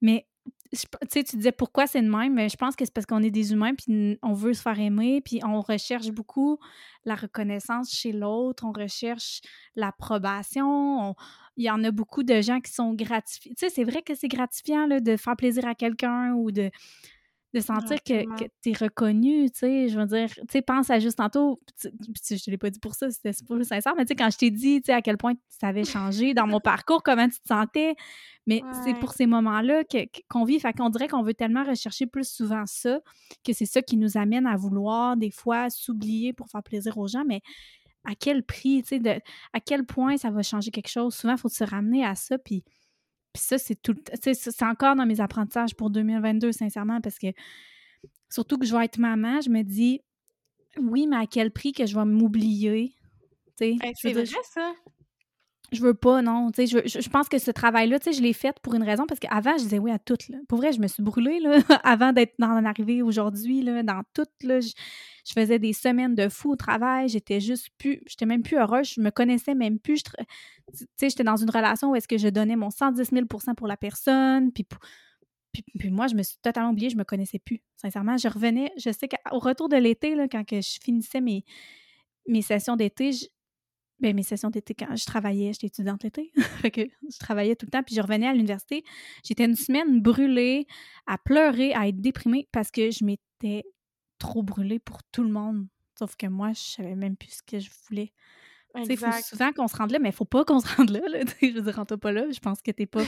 [0.00, 0.26] Mais
[0.70, 3.22] tu sais, tu disais pourquoi c'est de même, mais je pense que c'est parce qu'on
[3.22, 6.58] est des humains, puis on veut se faire aimer, puis on recherche beaucoup
[7.04, 9.40] la reconnaissance chez l'autre, on recherche
[9.76, 11.14] l'approbation.
[11.58, 13.52] Il y en a beaucoup de gens qui sont gratifiés.
[13.54, 16.70] Tu sais, c'est vrai que c'est gratifiant là, de faire plaisir à quelqu'un ou de
[17.54, 20.90] de sentir que, que tu es reconnu, tu sais, je veux dire, tu sais, pense
[20.90, 24.08] à juste tantôt, je te l'ai pas dit pour ça, c'était pas sincère, mais tu
[24.08, 26.60] sais, quand je t'ai dit, tu sais, à quel point ça avait changé dans mon
[26.60, 27.94] parcours, comment tu te sentais,
[28.46, 29.82] mais c'est pour ces moments-là
[30.30, 33.00] qu'on vit, fait qu'on dirait qu'on veut tellement rechercher plus souvent ça,
[33.44, 37.08] que c'est ça qui nous amène à vouloir, des fois, s'oublier pour faire plaisir aux
[37.08, 37.40] gens, mais
[38.04, 39.22] à quel prix, tu sais,
[39.52, 42.38] à quel point ça va changer quelque chose, souvent, il faut se ramener à ça,
[42.38, 42.64] puis
[43.32, 43.94] puis ça, c'est tout.
[44.22, 47.28] C'est encore dans mes apprentissages pour 2022, sincèrement, parce que
[48.30, 50.00] surtout que je vais être maman, je me dis
[50.80, 52.94] oui, mais à quel prix que je vais m'oublier?
[53.56, 54.72] c'est vrai, ça?
[55.70, 56.50] Je veux pas, non.
[56.56, 59.78] Je, pense que ce travail-là, je l'ai fait pour une raison, parce qu'avant, je disais
[59.78, 60.16] oui à tout.
[60.48, 61.40] Pour vrai, je me suis brûlée
[61.84, 64.24] avant d'être dans arrivée aujourd'hui, dans tout.
[64.42, 64.72] Là, je,
[65.34, 67.10] faisais des semaines de fou au travail.
[67.10, 68.00] J'étais juste plus.
[68.06, 68.94] J'étais même plus heureuse.
[68.94, 70.02] Je me connaissais même plus.
[70.98, 74.50] J'étais dans une relation où est-ce que je donnais mon 110 000% pour la personne.
[74.52, 74.66] Puis
[75.78, 77.60] Puis, moi, je me suis totalement oubliée, je me connaissais plus.
[77.76, 81.44] Sincèrement, je revenais, je sais qu'au retour de l'été, quand que je finissais mes,
[82.26, 83.10] mes sessions d'été,
[84.00, 87.82] ben, mes sessions d'été, quand je travaillais, j'étais étudiante l'été, je travaillais tout le temps,
[87.82, 88.84] puis je revenais à l'université.
[89.24, 90.66] J'étais une semaine brûlée,
[91.06, 93.64] à pleurer, à être déprimée parce que je m'étais
[94.18, 95.66] trop brûlée pour tout le monde.
[95.98, 98.12] Sauf que moi, je savais même plus ce que je voulais.
[98.74, 101.00] Il faut souvent qu'on se rende là, mais il faut pas qu'on se rende là.
[101.08, 102.30] là je veux dire, rentre pas là.
[102.30, 103.02] Je pense que t'es pas.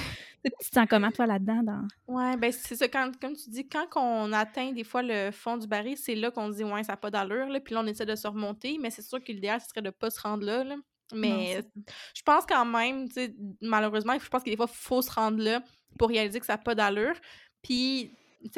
[0.45, 1.63] tu te sens comment, toi, là-dedans?
[1.63, 1.89] Dans...
[2.09, 2.89] Ouais, ben c'est ça.
[2.89, 6.31] Quand, comme tu dis, quand on atteint des fois le fond du baril, c'est là
[6.31, 7.47] qu'on se dit, ouais, ça n'a pas d'allure.
[7.63, 8.79] Puis là, on essaie de se remonter.
[8.81, 10.65] Mais c'est sûr que l'idéal, ce serait de pas se rendre là.
[11.13, 11.63] Mais
[12.15, 15.11] je pense quand même, tu sais, malheureusement, je pense que des fois, il faut se
[15.11, 15.63] rendre là
[15.99, 17.15] pour réaliser que ça n'a pas d'allure.
[17.63, 18.13] Puis,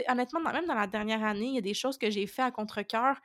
[0.09, 2.51] honnêtement, même dans la dernière année, il y a des choses que j'ai fait à
[2.51, 3.17] contre-coeur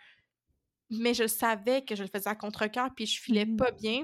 [0.90, 4.04] mais je savais que je le faisais à contre-cœur, puis je filais mmh pas bien.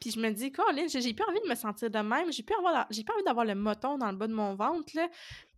[0.00, 2.54] Puis je me dis, Colin, j'ai plus envie de me sentir de même, j'ai plus,
[2.90, 5.08] j'ai envie d'avoir le moton dans le bas de mon ventre, là.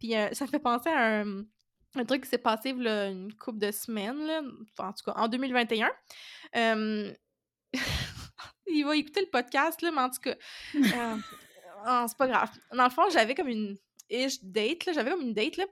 [0.01, 1.45] Puis euh, ça me fait penser à un,
[1.95, 4.43] un truc qui s'est passé là, une couple de semaines, là,
[4.79, 5.91] en tout cas en 2021.
[8.67, 10.35] il va écouter le podcast, là, mais en tout cas,
[10.75, 11.17] euh,
[11.87, 12.51] oh, c'est pas grave.
[12.73, 13.77] Dans le fond, j'avais comme une
[14.11, 15.65] ish date, j'avais comme une date, là.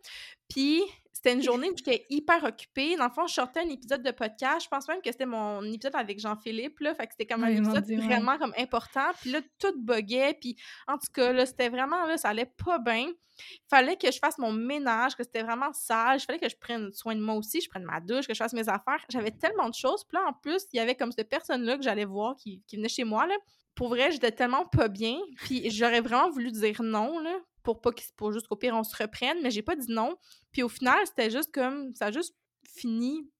[0.49, 0.83] Puis
[1.23, 2.97] c'était une journée où j'étais hyper occupée.
[2.97, 4.65] Dans le fond, je sortais un épisode de podcast.
[4.65, 6.95] Je pense même que c'était mon épisode avec Jean-Philippe, là.
[6.95, 9.11] Fait que c'était comme un épisode vraiment comme important.
[9.21, 10.39] Puis là, tout buguait.
[10.41, 10.57] Puis
[10.89, 13.07] en tout cas, là, c'était vraiment, là, ça allait pas bien.
[13.07, 16.23] Il fallait que je fasse mon ménage, que c'était vraiment sage.
[16.23, 18.39] Il fallait que je prenne soin de moi aussi, je prenne ma douche, que je
[18.39, 19.05] fasse mes affaires.
[19.11, 20.05] J'avais tellement de choses.
[20.05, 22.77] Puis là, en plus, il y avait comme cette personne-là que j'allais voir qui, qui
[22.77, 23.35] venait chez moi, là
[23.75, 25.17] pour vrai, j'étais tellement pas bien.
[25.37, 28.85] Puis j'aurais vraiment voulu dire non, là, pour pas qu'il pour juste qu'au pire on
[28.85, 30.17] se reprenne, mais j'ai pas dit non.
[30.53, 32.35] Puis au final, c'était juste comme ça a juste
[32.69, 33.31] fini.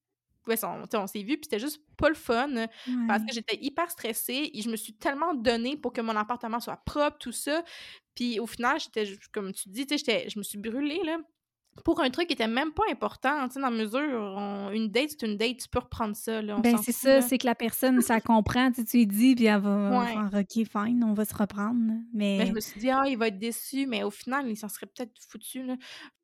[0.47, 2.65] Ouais, on, on s'est vu, puis c'était juste pas le fun
[3.07, 6.59] parce que j'étais hyper stressée et je me suis tellement donnée pour que mon appartement
[6.59, 7.63] soit propre, tout ça.
[8.15, 11.19] Puis au final, j'étais, comme tu dis, je me suis brûlée, là
[11.83, 15.11] pour un truc qui était même pas important, tu sais, dans la mesure, une date,
[15.11, 16.57] c'est une date, tu peux reprendre ça, là.
[16.57, 19.61] ben, c'est ça, c'est que la personne, ça comprend, tu, tu lui dis, puis elle
[19.61, 21.79] va faire «OK, fine, on va se reprendre»,
[22.13, 22.39] mais...
[22.39, 24.69] Ben, je me suis dit «Ah, il va être déçu», mais au final, il s'en
[24.69, 25.75] serait peut-être foutu, là.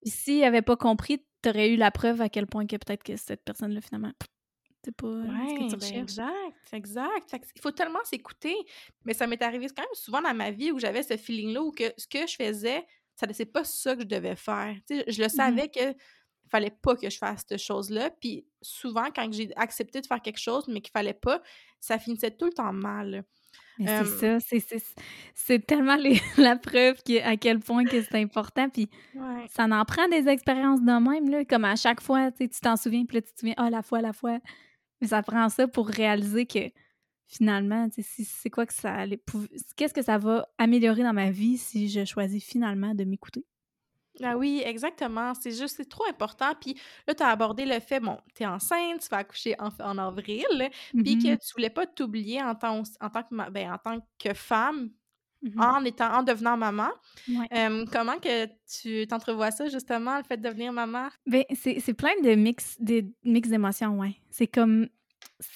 [0.01, 3.15] Puis s'il avait pas compris, t'aurais eu la preuve à quel point que peut-être que
[3.15, 4.11] cette personne-là, finalement,
[4.83, 7.33] c'est pas ce que tu ben, Exact, exact.
[7.55, 8.55] il faut tellement s'écouter,
[9.05, 11.71] mais ça m'est arrivé quand même souvent dans ma vie où j'avais ce feeling-là, où
[11.71, 12.85] que ce que je faisais
[13.31, 14.75] c'est pas ça que je devais faire.
[14.89, 15.95] je le mmh savais que
[16.49, 18.09] fallait pas que je fasse cette chose-là.
[18.09, 21.41] Puis souvent, quand j'ai accepté de faire quelque chose, mais qu'il fallait pas,
[21.79, 23.23] ça finissait tout le temps mal.
[23.77, 24.77] c'est ça,
[25.35, 25.97] c'est tellement
[26.37, 28.69] la preuve à quel point que c'est important.
[28.69, 28.89] Puis
[29.49, 33.05] ça en prend des expériences de même, là, comme à chaque fois, tu t'en souviens,
[33.05, 34.39] puis là, tu te souviens, ah, la fois, la fois.
[35.01, 36.71] Mais ça prend ça pour réaliser que
[37.27, 39.05] finalement, c'est quoi que ça.
[39.75, 43.45] Qu'est-ce que ça va améliorer dans ma vie si je choisis finalement de m'écouter?
[44.23, 45.33] Ah oui, exactement.
[45.35, 46.53] C'est juste, c'est trop important.
[46.59, 46.75] Puis
[47.07, 50.45] là, tu as abordé le fait, bon, tu es enceinte, tu vas accoucher en, avril,
[50.93, 51.37] puis que mm-hmm.
[51.37, 54.89] tu voulais pas t'oublier en tant, en, tant que, ben, en tant que femme,
[55.43, 55.61] mm-hmm.
[55.61, 56.89] en étant en devenant maman.
[57.91, 58.47] comment que
[58.81, 61.09] tu t'entrevois ça justement le fait de devenir maman?
[61.27, 64.87] Ben c'est plein de mix de mix d'émotions ouais c'est comme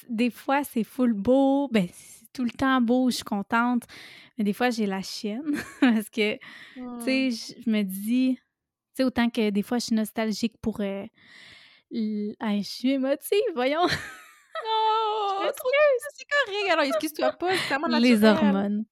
[0.09, 1.67] des fois, c'est full beau.
[1.71, 3.84] Ben, c'est tout le temps beau, je suis contente.
[4.38, 5.43] Mais des fois, j'ai la chienne
[5.82, 8.41] parce que, tu sais, je me dis, tu
[8.93, 10.82] sais, autant que des fois, je suis nostalgique pour.
[10.82, 11.05] Euh,
[11.91, 13.86] je suis émotive, voyons.
[14.63, 15.49] Non,
[16.13, 16.71] c'est correct.
[16.71, 18.19] Alors, excuse-toi pas, c'est tellement naturel.
[18.19, 18.86] Les hormones.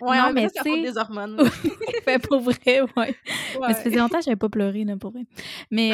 [0.00, 1.48] Ouais, non, mais c'est des hormones.
[2.04, 3.16] fait pour vrai, ouais.
[3.60, 5.22] Mais ça faisait longtemps que j'avais pas pleuré, là, pour vrai.
[5.70, 5.92] Mais,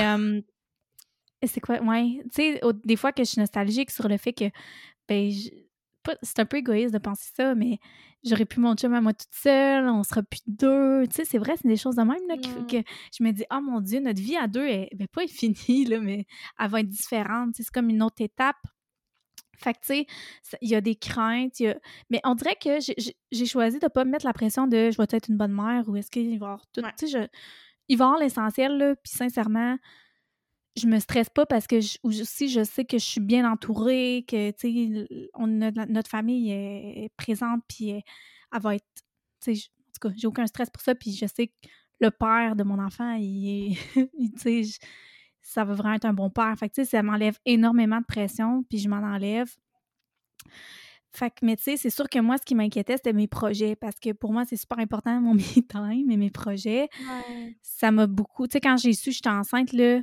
[1.47, 1.81] c'est quoi?
[1.83, 2.21] Ouais.
[2.35, 4.45] Tu sais, des fois que je suis nostalgique sur le fait que,
[5.09, 5.31] ben,
[6.23, 7.79] c'est un peu égoïste de penser ça, mais
[8.25, 11.07] j'aurais pu mon chum à moi toute seule, on sera plus deux.
[11.09, 12.83] Tu sais, c'est vrai, c'est des choses de même là, que
[13.17, 16.01] je me dis, oh mon Dieu, notre vie à deux, elle, ben, pas finie, là,
[16.01, 16.27] mais
[16.59, 17.55] elle va être différente.
[17.55, 18.57] C'est comme une autre étape.
[19.59, 20.07] Fait que, tu sais,
[20.63, 21.63] il y a des craintes,
[22.09, 22.79] mais on dirait que
[23.31, 25.87] j'ai choisi de pas me mettre la pression de je vais être une bonne mère
[25.87, 26.81] ou est-ce qu'il va y avoir tout.
[26.99, 27.31] Tu sais,
[27.89, 29.77] il va y avoir l'essentiel, là, puis sincèrement,
[30.77, 34.25] je me stresse pas parce que je, aussi je sais que je suis bien entourée,
[34.27, 34.53] que
[35.35, 38.03] on, notre, famille est, présente, puis elle,
[38.61, 38.85] va être.
[39.49, 41.69] En tout cas, j'ai aucun stress pour ça, puis je sais que
[42.01, 43.77] le père de mon enfant, il,
[44.15, 44.65] il
[45.43, 46.55] ça va vraiment être un bon père.
[46.59, 49.53] Fait que, ça m'enlève énormément de pression, puis je m'en enlève.
[51.13, 53.75] Fait que, mais tu sais, c'est sûr que moi, ce qui m'inquiétait, c'était mes projets,
[53.75, 56.89] parce que pour moi, c'est super important, mon me-time et mes projets.
[57.63, 58.47] Ça m'a beaucoup...
[58.47, 60.01] Tu sais, quand j'ai su que j'étais enceinte, là,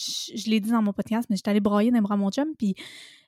[0.00, 2.54] je, l'ai dit dans mon podcast, mais j'étais allée broyer dans les bras mon chum,
[2.56, 2.74] puis,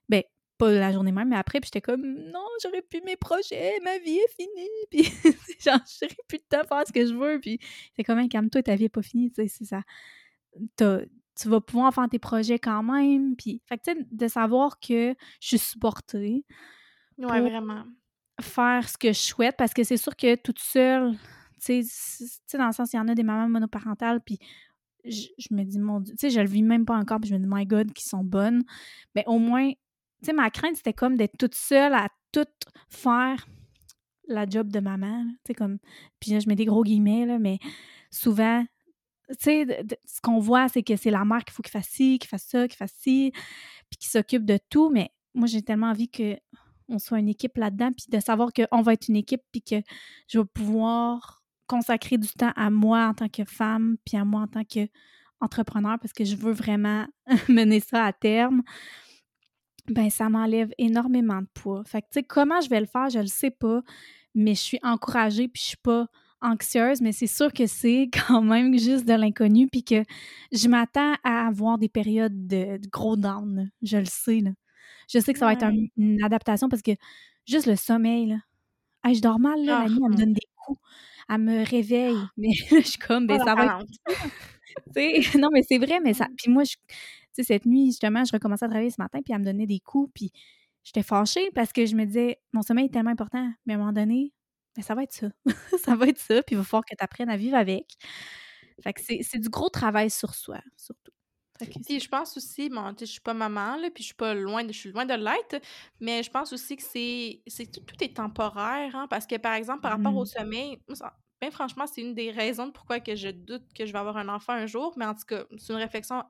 [0.08, 0.22] ben,
[0.58, 3.98] pas la journée même, mais après, puis j'étais comme, non, j'aurais plus mes projets, ma
[3.98, 5.02] vie est finie, puis
[5.60, 7.58] genre, j'aurais plus de temps à faire ce que je veux, puis
[7.96, 9.82] c'est comme, calme-toi, ta vie est pas finie, tu sais, c'est ça.
[10.68, 14.78] Tu vas pouvoir faire tes projets quand même, puis, fait que, tu sais, de savoir
[14.78, 16.44] que je suis supportée.
[17.18, 17.84] Ouais, vraiment.
[18.40, 21.16] Faire ce que je souhaite, parce que c'est sûr que toute seule,
[21.64, 24.38] tu sais, dans le sens, il y en a des mamans monoparentales, puis
[25.04, 27.34] je, me dis, mon Dieu, tu sais, je le vis même pas encore, puis je
[27.34, 28.62] me dis, my God, qui sont bonnes.
[29.14, 29.76] Mais au moins, tu
[30.26, 32.46] sais, ma crainte, c'était comme d'être toute seule à tout
[32.88, 33.46] faire
[34.28, 35.78] la job de maman, tu sais, comme,
[36.20, 37.58] puis là, je mets des gros guillemets, là, mais
[38.10, 38.64] souvent,
[39.30, 42.18] tu sais, ce qu'on voit, c'est que c'est la mère qu'il faut qu'il fasse ci,
[42.18, 43.32] qu'il fasse ça, qu'il fasse ci,
[43.90, 46.36] puis qu'il s'occupe de tout, mais moi, j'ai tellement envie que
[46.88, 49.76] on soit une équipe là-dedans, puis de savoir qu'on va être une équipe, puis que
[50.28, 51.41] je vais pouvoir
[51.72, 55.98] consacrer du temps à moi en tant que femme, puis à moi en tant qu'entrepreneur,
[55.98, 57.06] parce que je veux vraiment
[57.48, 58.62] mener ça à terme,
[59.88, 61.82] ben ça m'enlève énormément de poids.
[61.86, 63.80] Fait que, tu sais, comment je vais le faire, je le sais pas,
[64.34, 66.08] mais je suis encouragée, puis je suis pas
[66.42, 70.04] anxieuse, mais c'est sûr que c'est quand même juste de l'inconnu, puis que
[70.52, 74.50] je m'attends à avoir des périodes de, gros down, je le sais, là.
[75.08, 75.66] Je sais que ça va être
[75.96, 76.92] une adaptation parce que
[77.46, 78.36] juste le sommeil, là.
[79.12, 80.16] je dors mal, là, la nuit, elle me ah.
[80.16, 80.80] donne des coups
[81.28, 82.18] elle me réveille.
[82.36, 85.36] Mais je suis comme, ben, oh, ça va être...
[85.38, 86.26] non, mais c'est vrai, mais ça.
[86.26, 86.36] Mmh.
[86.36, 86.74] Puis moi, je...
[87.32, 89.80] sais, cette nuit, justement, je recommençais à travailler ce matin, puis elle me donnait des
[89.80, 90.32] coups, puis
[90.84, 93.78] j'étais fâchée parce que je me disais, mon sommeil est tellement important, mais à un
[93.80, 94.32] moment donné,
[94.76, 95.28] ben, ça va être ça.
[95.84, 97.86] ça va être ça, puis il va falloir que tu apprennes à vivre avec.
[98.82, 101.12] Fait que c'est du gros travail sur soi, surtout.
[101.86, 104.64] Puis je pense aussi, bon, je suis pas maman, là, puis je suis pas loin
[104.64, 105.64] de, je suis loin de l'être,
[106.00, 109.54] mais je pense aussi que c'est, c'est tout, tout est temporaire, hein, parce que par
[109.54, 110.26] exemple, par rapport au mmh.
[110.26, 110.78] sommeil,
[111.40, 114.16] ben franchement, c'est une des raisons de pourquoi que je doute que je vais avoir
[114.16, 116.22] un enfant un jour, mais en tout cas, c'est une réflexion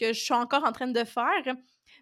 [0.00, 1.56] que je suis encore en train de faire.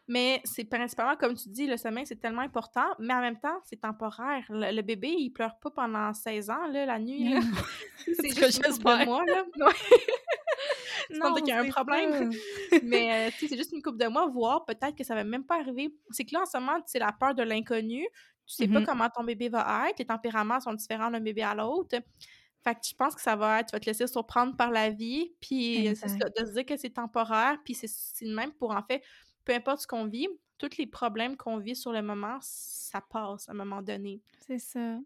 [0.07, 3.59] Mais c'est principalement, comme tu dis, le sommeil, c'est tellement important, mais en même temps,
[3.65, 4.45] c'est temporaire.
[4.51, 7.35] Le, bébé, il pleure pas pendant 16 ans, là, la nuit.
[8.21, 9.45] c'est juste couple de mois, là.
[11.11, 12.31] non, qu'il y a un problème?
[12.83, 15.59] mais, euh, c'est juste une couple de mois, voire peut-être que ça va même pas
[15.59, 15.95] arriver.
[16.11, 18.07] C'est que là, en ce moment, c'est la peur de l'inconnu.
[18.47, 19.99] Tu sais pas mmh comment ton bébé va être.
[19.99, 21.97] Les tempéraments sont différents d'un bébé à l'autre.
[22.65, 24.89] Fait que je pense que ça va être, tu vas te laisser surprendre par la
[24.89, 29.03] vie, puis de se dire que c'est temporaire, puis c'est même pour, en fait,
[29.45, 30.29] peu importe ce qu'on vit,
[30.59, 34.21] tous les problèmes qu'on vit sur le moment, ça passe à un moment donné.
[34.47, 34.99] C'est ça.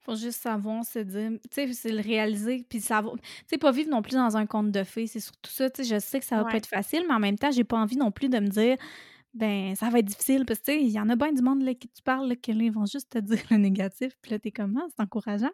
[0.00, 3.72] Faut juste savoir se dire, tu sais, c'est le réaliser, puis savoir, tu sais, pas
[3.72, 6.20] vivre non plus dans un conte de fées, c'est surtout ça, tu sais, je sais
[6.20, 8.28] que ça va pas être facile, mais en même temps, j'ai pas envie non plus
[8.28, 8.76] de me dire,
[9.32, 11.40] ben, ça va être difficile, parce que, tu sais, il y en a bien du
[11.40, 14.38] monde, là, qui tu parles, là, qui vont juste te dire le négatif, puis là,
[14.38, 15.52] t'es comme, ah, c'est encourageant.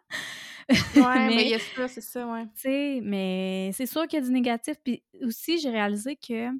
[0.95, 2.43] Ouais, mais il y a ça, c'est ça, ouais.
[2.55, 6.51] Tu sais, mais c'est sûr qu'il y a du négatif, puis aussi, j'ai réalisé que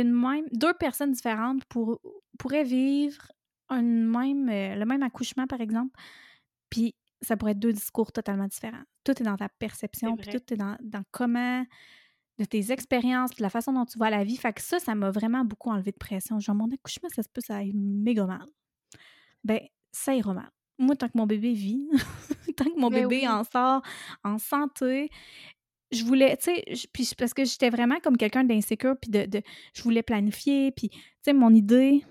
[0.00, 2.00] une même, deux personnes différentes pour,
[2.38, 3.30] pourraient vivre
[3.70, 5.98] une même, euh, le même accouchement, par exemple,
[6.70, 8.82] puis ça pourrait être deux discours totalement différents.
[9.04, 10.76] Tout est dans ta perception, puis tout est dans,
[11.10, 11.64] comment,
[12.38, 14.36] de tes expériences, puis la façon dont tu vois la vie.
[14.36, 16.38] Fait que ça, ça m'a vraiment beaucoup enlevé de pression.
[16.40, 18.46] Genre, mon accouchement, ça se peut, ça aille méga mal.
[19.42, 19.60] Ben,
[19.92, 20.50] ça ira mal.
[20.78, 21.88] Moi, tant que mon bébé vit,
[22.56, 23.82] tant que mon ben bébé en sort
[24.24, 25.08] en santé,
[25.94, 29.42] je voulais, tu sais, puis parce que j'étais vraiment comme quelqu'un d'insécure, puis de,
[29.72, 32.04] je voulais planifier, puis, tu sais, mon idée,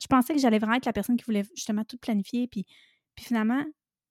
[0.00, 2.64] je pensais que j'allais vraiment être la personne qui voulait justement tout planifier, puis,
[3.14, 3.64] puis finalement,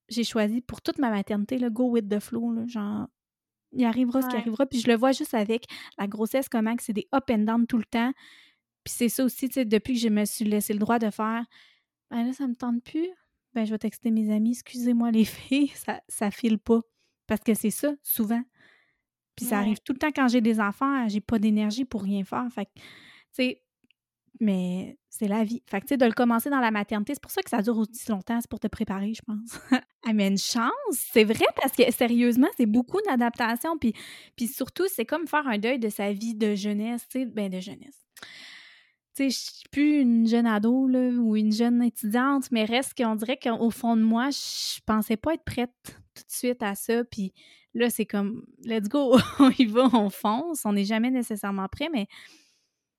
[0.08, 3.06] j'ai choisi pour toute ma maternité, le go with the flow, là, genre,
[3.72, 4.66] il arrivera ce qui arrivera.
[4.66, 5.66] Puis je le vois juste avec
[5.98, 8.12] la grossesse, comment que c'est des up and down tout le temps.
[8.84, 11.10] Puis c'est ça aussi, tu sais, depuis que je me suis laissé le droit de
[11.10, 11.44] faire,
[12.10, 13.08] ben là, ça me tente plus.
[13.54, 16.80] Ben, je vais texter mes amis, excusez-moi les filles, ça, ça file pas.
[17.26, 18.42] Parce que c'est ça, souvent.
[19.40, 22.24] Puis ça arrive tout le temps quand j'ai des enfants, j'ai pas d'énergie pour rien
[22.24, 22.46] faire.
[22.52, 22.82] Fait que, tu
[23.32, 23.62] sais,
[24.38, 25.62] mais c'est la vie.
[25.66, 27.62] Fait que, tu sais, de le commencer dans la maternité, c'est pour ça que ça
[27.62, 29.58] dure aussi longtemps, c'est pour te préparer, je pense.
[30.06, 33.78] ah, mais une chance, c'est vrai, parce que sérieusement, c'est beaucoup d'adaptation.
[33.78, 33.94] Puis,
[34.36, 37.48] puis surtout, c'est comme faire un deuil de sa vie de jeunesse, tu sais, ben
[37.48, 38.04] de jeunesse.
[39.18, 43.38] Je suis plus une jeune ado, là, ou une jeune étudiante, mais reste qu'on dirait
[43.38, 45.74] qu'au fond de moi, je pensais pas être prête
[46.14, 47.04] tout de suite à ça.
[47.04, 47.32] Puis
[47.74, 50.64] là, c'est comme, let's go, on y va, on fonce.
[50.64, 52.06] On n'est jamais nécessairement prêt, mais.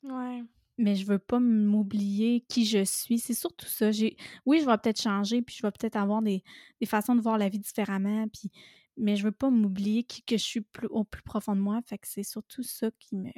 [0.03, 0.43] Ouais
[0.82, 3.20] mais je veux pas m'oublier qui je suis.
[3.20, 3.91] C'est surtout ça.
[3.91, 6.43] J'ai, oui, je vais peut-être changer, puis je vais peut-être avoir des,
[6.86, 8.51] façons de voir la vie différemment, puis,
[8.97, 11.80] mais je veux pas m'oublier qui que je suis plus, au plus profond de moi.
[11.86, 13.32] Fait que c'est surtout ça qui me.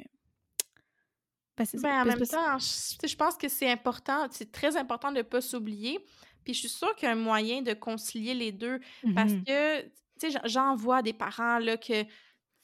[1.56, 5.22] Ben, ben en même temps, je, pense que c'est important, c'est très important de ne
[5.22, 6.04] pas s'oublier.
[6.44, 8.80] Puis je suis sûre qu'il y a un moyen de concilier les deux.
[9.14, 9.90] Parce mmh que, tu
[10.30, 12.04] sais, j'en vois des parents là, que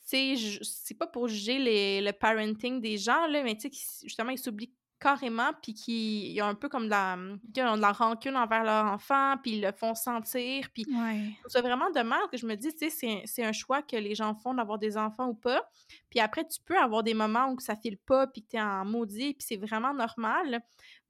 [0.00, 4.74] c'est pas pour juger le parenting des gens, là, mais tu sais, justement, ils s'oublient
[5.00, 7.16] carrément, puis qui ont un peu comme de la,
[7.54, 11.30] qui ont de la rancune envers leur enfant, puis ils le font sentir, puis Ouais.
[11.48, 14.34] c'est vraiment dommage que je me dis, tu sais, c'est- un choix que les gens
[14.34, 15.68] font d'avoir des enfants ou pas,
[16.10, 18.84] puis après, tu peux avoir des moments où ça file pas, puis que t'es en
[18.84, 20.60] maudit, puis c'est vraiment normal,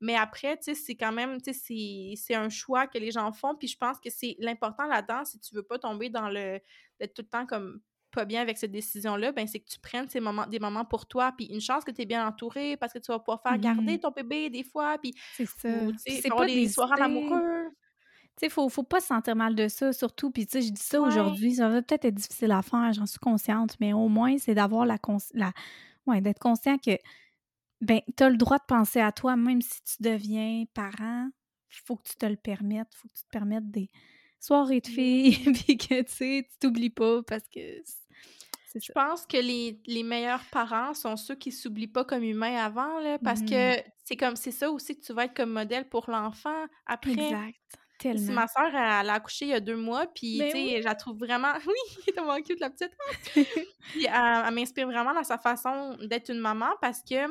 [0.00, 3.10] mais après, tu sais, c'est quand même, tu sais, c'est- c'est un choix que les
[3.10, 6.28] gens font, puis je pense que c'est l'important là-dedans, si tu veux pas tomber dans
[6.28, 6.60] le,
[7.00, 7.80] d'être tout le temps comme
[8.10, 11.06] pas bien avec cette décision-là, ben c'est que tu prennes ces moments, des moments pour
[11.06, 13.58] toi, puis une chance que tu es bien entouré parce que tu vas pouvoir faire
[13.58, 14.00] garder Mhm.
[14.00, 15.68] ton bébé des fois, puis C'est ça.
[15.96, 17.70] c'est pas des soirées amoureux.
[18.36, 20.30] Tu sais, faut, faut pas se sentir mal de ça, surtout.
[20.30, 21.02] Puis, tu sais, je dis ça Ouais.
[21.02, 24.54] aujourd'hui, ça va peut-être être difficile à faire, j'en suis consciente, mais au moins, c'est
[24.54, 24.98] d'avoir la,
[25.34, 25.52] la
[26.06, 26.92] ouais, d'être conscient que,
[27.80, 31.30] ben, t'as le droit de penser à toi, même si tu deviens parent,
[31.86, 33.90] faut que tu te le permettes, faut que tu te permettes des
[34.40, 35.36] soirées de filles,
[35.66, 37.60] puis que, tu sais, tu t'oublies pas, parce que
[38.74, 38.92] Je ça.
[38.94, 43.18] pense que les, les meilleurs parents sont ceux qui s'oublient pas comme humains avant, là,
[43.18, 43.48] parce Mhm.
[43.50, 47.12] que c'est comme c'est ça aussi que tu vas être comme modèle pour l'enfant après.
[47.12, 47.56] Exact.
[47.72, 48.32] Si Tellement.
[48.32, 50.64] ma soeur, elle, elle a accouché il y a deux mois, puis, Ben tu sais,
[50.76, 50.76] oui.
[50.78, 51.52] je la trouve vraiment...
[51.66, 52.92] Oui, elle est tellement cute, la petite.
[53.92, 57.26] Puis elle, elle m'inspire vraiment dans sa façon d'être une maman, parce que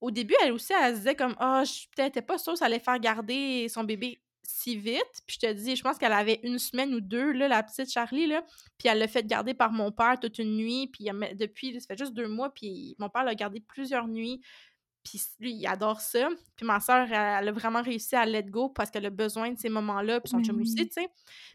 [0.00, 2.66] au début, elle aussi, elle se disait comme «Ah, je peut-être pas sûre que ça
[2.66, 6.40] allait faire garder son bébé si vite.» Puis je te dis, je pense qu'elle avait
[6.42, 8.32] une semaine ou deux, là, la petite Charlie.
[8.78, 10.88] Puis elle l'a fait garder par mon père toute une nuit.
[10.88, 14.40] Puis depuis, ça fait juste deux mois, puis mon père l'a gardé plusieurs nuits.
[15.08, 16.28] Puis lui, il adore ça.
[16.56, 19.52] Puis ma soeur, elle, elle a vraiment réussi à let go parce qu'elle a besoin
[19.52, 20.20] de ces moments-là.
[20.20, 20.88] Puis son chum aussi, oui.
[20.88, 21.08] tu sais.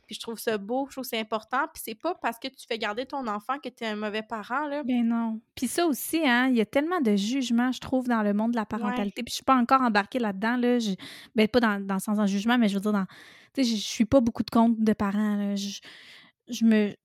[0.07, 1.65] Puis je trouve ça beau, je trouve que c'est important.
[1.73, 4.67] Puis c'est pas parce que tu fais garder ton enfant que t'es un mauvais parent,
[4.67, 4.83] là.
[4.83, 5.41] Ben non.
[5.53, 8.51] Puis ça aussi, hein, il y a tellement de jugements, je trouve, dans le monde
[8.51, 9.21] de la parentalité.
[9.21, 10.79] Puis je suis pas encore embarquée là-dedans, là.
[10.79, 10.95] Je-
[11.35, 13.05] ben pas dans, dans le sens d'un jugement, mais je veux dire, dans,
[13.53, 15.55] tu sais, je suis pas beaucoup de comptes de parents, là.
[15.57, 15.79] Je,
[16.47, 16.95] je me...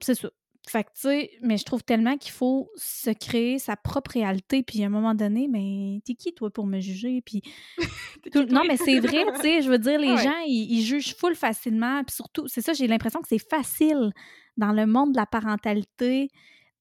[0.00, 0.30] C'est ça.
[0.68, 4.62] Fait que, tu sais, mais je trouve tellement qu'il faut se créer sa propre réalité.
[4.62, 7.22] Puis à un moment donné, mais t'es qui, toi, pour me juger?
[7.22, 7.42] Puis
[8.32, 10.22] tout- non, mais c'est vrai, tu sais, je veux dire, les Ouais.
[10.22, 12.04] gens, ils, ils jugent full facilement.
[12.04, 14.12] Puis surtout, c'est ça, j'ai l'impression que c'est facile
[14.56, 16.28] dans le monde de la parentalité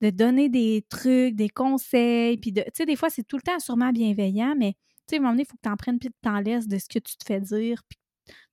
[0.02, 2.38] de donner des trucs, des conseils.
[2.38, 4.80] Puis, de- tu sais, des fois, c'est tout le temps sûrement bienveillant, mais, tu
[5.12, 6.78] sais, à un moment donné, il faut que tu en prennes puis t'en laisses de
[6.78, 7.82] ce que tu te fais dire.
[7.90, 7.98] Puis,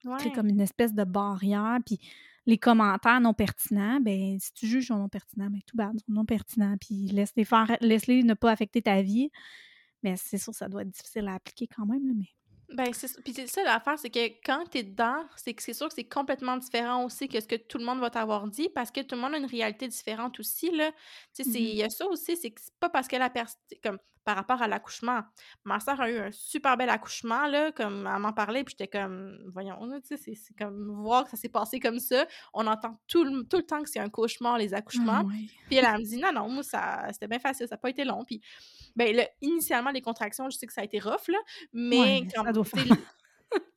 [0.00, 0.32] tu crées Ouais.
[0.34, 1.78] comme une espèce de barrière.
[1.84, 1.98] Puis,
[2.46, 6.00] les commentaires non pertinents, ben si tu juges sont non pertinents, ben tout bad, ils
[6.00, 6.76] sont non pertinents.
[6.80, 9.30] Puis, laisse-les faire, laisse-les ne pas affecter ta vie.
[10.02, 12.28] Mais c'est sûr, ça doit être difficile à appliquer quand même, là, mais...
[12.74, 13.20] Ben, c'est ça.
[13.22, 16.08] Puis c'est ça l'affaire, c'est que quand t'es dedans, c'est que c'est sûr que c'est
[16.08, 19.14] complètement différent aussi que ce que tout le monde va t'avoir dit parce que tout
[19.14, 20.90] le monde a une réalité différente aussi, là.
[21.32, 23.30] Tu sais, c'est- il y a ça aussi, c'est que c'est pas parce que la
[23.30, 25.20] personne, comme par rapport à l'accouchement.
[25.64, 28.98] Ma soeur a eu un super bel accouchement, là, comme elle m'en parlait, puis j'étais
[28.98, 32.26] comme, voyons, tu sais, c'est- c'est comme voir que ça s'est passé comme ça.
[32.52, 35.22] On entend tout le, tout le temps que c'est un cauchemar, les Ah accouchements.
[35.68, 37.88] Puis elle, elle me dit, non, non, moi, ça, c'était bien facile, ça n'a pas
[37.90, 38.24] été long.
[38.24, 38.40] Puis,
[38.96, 41.38] ben, là, initialement, les contractions, je sais que ça a été rough, là,
[41.72, 42.84] mais Ouais, quand ça doit faire.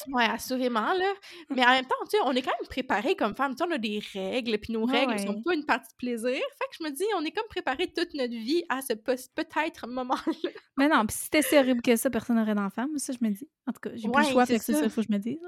[0.07, 1.13] Ouais, assurément, là.
[1.49, 3.51] Mais en même temps, tu sais, on est quand même préparés comme femmes.
[3.53, 5.41] Tu sais, on a des règles, puis nos Ouais, règles sont ouais.
[5.43, 6.31] pas une partie de plaisir.
[6.31, 9.87] Fait que je me dis, on est comme préparés toute notre vie à ce peut-être
[9.87, 10.49] moment-là.
[10.77, 12.87] Mais non, puis si c'était si horrible que ça, personne n'aurait d'enfant.
[12.89, 13.47] Moi, ça, je me dis.
[13.67, 15.07] En tout cas, j'ai plus le choix, c'est fait que c'est ça qu'il faut que
[15.07, 15.39] je me dise.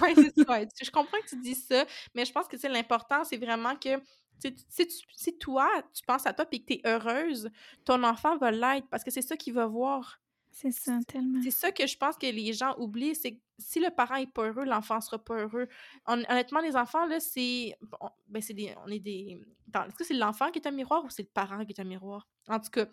[0.00, 0.52] Ouais, c'est ça.
[0.52, 0.68] ouais.
[0.80, 4.00] Je comprends que tu dis ça, mais je pense que, sais, l'important, c'est vraiment que,
[4.40, 4.54] si,
[4.86, 7.50] tu- si toi, tu penses à toi puis que tu es heureuse,
[7.84, 10.20] ton enfant va l'être parce que c'est ça qu'il va voir.
[10.60, 11.40] C'est ça, tellement.
[11.42, 14.32] C'est ça que je pense que les gens oublient, c'est que si le parent est
[14.32, 15.68] pas heureux, l'enfant sera pas heureux.
[16.06, 17.76] Hon- honnêtement, les enfants, là, c'est...
[17.80, 18.74] bon, ben, c'est des...
[18.84, 19.38] On est des...
[19.74, 21.84] Est-ce que c'est l'enfant qui est un miroir ou c'est le parent qui est un
[21.84, 22.28] miroir?
[22.48, 22.86] En tout cas,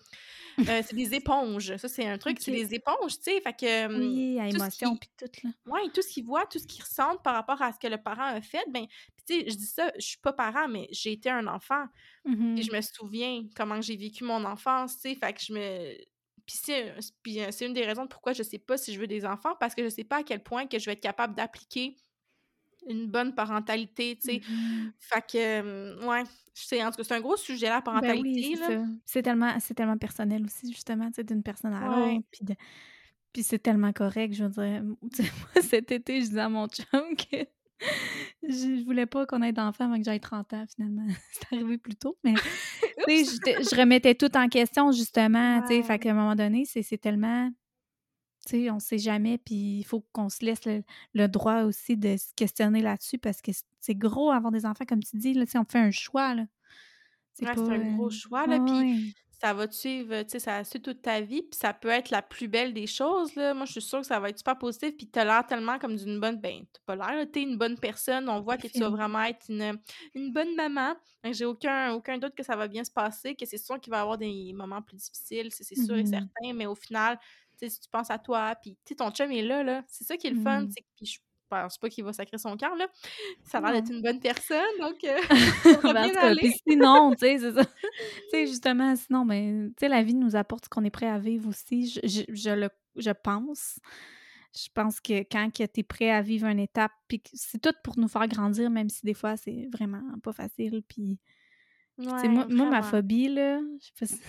[0.59, 1.76] euh, c'est des éponges.
[1.78, 3.41] Ça, c'est un truc, c'est des éponges, tu sais.
[3.41, 3.86] Fait que...
[3.86, 4.99] hum, Oui, à tout ce émotion, qui...
[4.99, 5.53] puis tout, là.
[5.74, 7.97] Ouais, tout ce qu'ils voient, tout ce qu'ils ressentent par rapport à ce que le
[7.97, 8.86] parent a fait, ben...
[9.28, 11.86] tu sais, je dis ça, je suis pas parent, mais j'ai été un enfant.
[12.26, 12.61] Puis Mhm.
[12.61, 15.95] je me souviens comment j'ai vécu mon enfance, tu sais, fait que je me...
[16.45, 16.93] Puis c'est
[17.23, 19.55] puis, euh, c'est une des raisons pourquoi je sais pas si je veux des enfants,
[19.59, 21.95] parce que je sais pas à quel point que je vais être capable d'appliquer
[22.87, 24.41] une bonne parentalité, tu sais.
[24.49, 24.93] Mhm.
[24.99, 26.23] Fait que, euh, ouais,
[26.53, 28.67] c'est en tout cas, c'est un gros sujet, la Ben oui, parentalité, c'est là.
[28.67, 28.85] ça.
[29.05, 32.15] C'est tellement, c'est tellement personnel aussi, justement, tu sais, d'une personne à Ouais.
[32.15, 32.27] l'autre.
[32.31, 32.55] Puis, de-
[33.33, 34.83] puis c'est tellement correct, je veux dire.
[35.55, 37.45] Moi, cet été, je disais à mon chum que
[38.49, 41.05] je, je voulais pas qu'on ait d'enfants avant que j'aille 30 ans, finalement.
[41.31, 42.33] c'est arrivé plus tôt, mais
[43.07, 45.83] j'étais- je remettais tout en question, justement, tu sais.
[45.83, 45.99] Fait Ouais.
[45.99, 47.49] qu'à un moment donné, c'est tellement...
[48.47, 50.83] Tu sais, on sait jamais, puis il faut qu'on se laisse le,
[51.15, 55.01] le droit aussi de se questionner là-dessus parce que c'est- gros avoir des enfants, comme
[55.03, 56.45] tu dis, là, on fait un choix, là.
[57.33, 57.61] C'est Ouais, pas...
[57.61, 58.97] un euh, gros choix, ouais, là, puis ouais.
[59.41, 62.09] Ça va te suivre, tu sais, ça suit toute ta vie, puis ça peut être
[62.09, 63.53] la plus belle des choses, là.
[63.53, 65.95] Moi, je suis sûre que ça va être super positif, puis t'as l'air tellement comme
[65.97, 66.39] d'une bonne...
[66.39, 69.45] Ben, t'as pas l'air, t'es une bonne personne, on voit que tu vas vraiment être
[69.49, 69.79] une,
[70.15, 70.95] une bonne maman.
[71.31, 73.97] J'ai aucun, aucun doute que ça va bien se passer, que c'est sûr qu'il va
[73.97, 76.05] y avoir des moments plus difficiles, c'est c'est sûr et Mhm.
[76.05, 77.19] certain, mais au final,
[77.59, 79.83] tu sais, si tu penses à toi, puis tu sais, ton chum est là, là.
[79.88, 80.67] C'est ça qui est le fun, Mmh.
[80.67, 81.19] tu sais, puis je
[81.49, 82.87] pense pas qu'il va sacrer son camp, là.
[83.43, 84.97] Ça a l'air d'être une bonne personne, donc
[85.81, 87.65] ça Ben, bien sinon, tu sais, c'est ça.
[87.65, 91.07] Tu sais, justement, sinon, ben, tu sais, la vie nous apporte ce qu'on est prêt
[91.07, 91.87] à vivre aussi.
[91.87, 93.79] Je je je le je pense.
[94.55, 97.99] Je pense que quand tu es prêt à vivre une étape, puis c'est tout pour
[97.99, 101.19] nous faire grandir, même si des fois c'est vraiment pas facile, puis
[101.97, 104.19] Ouais, moi moi, ma phobie, là, je sais pas si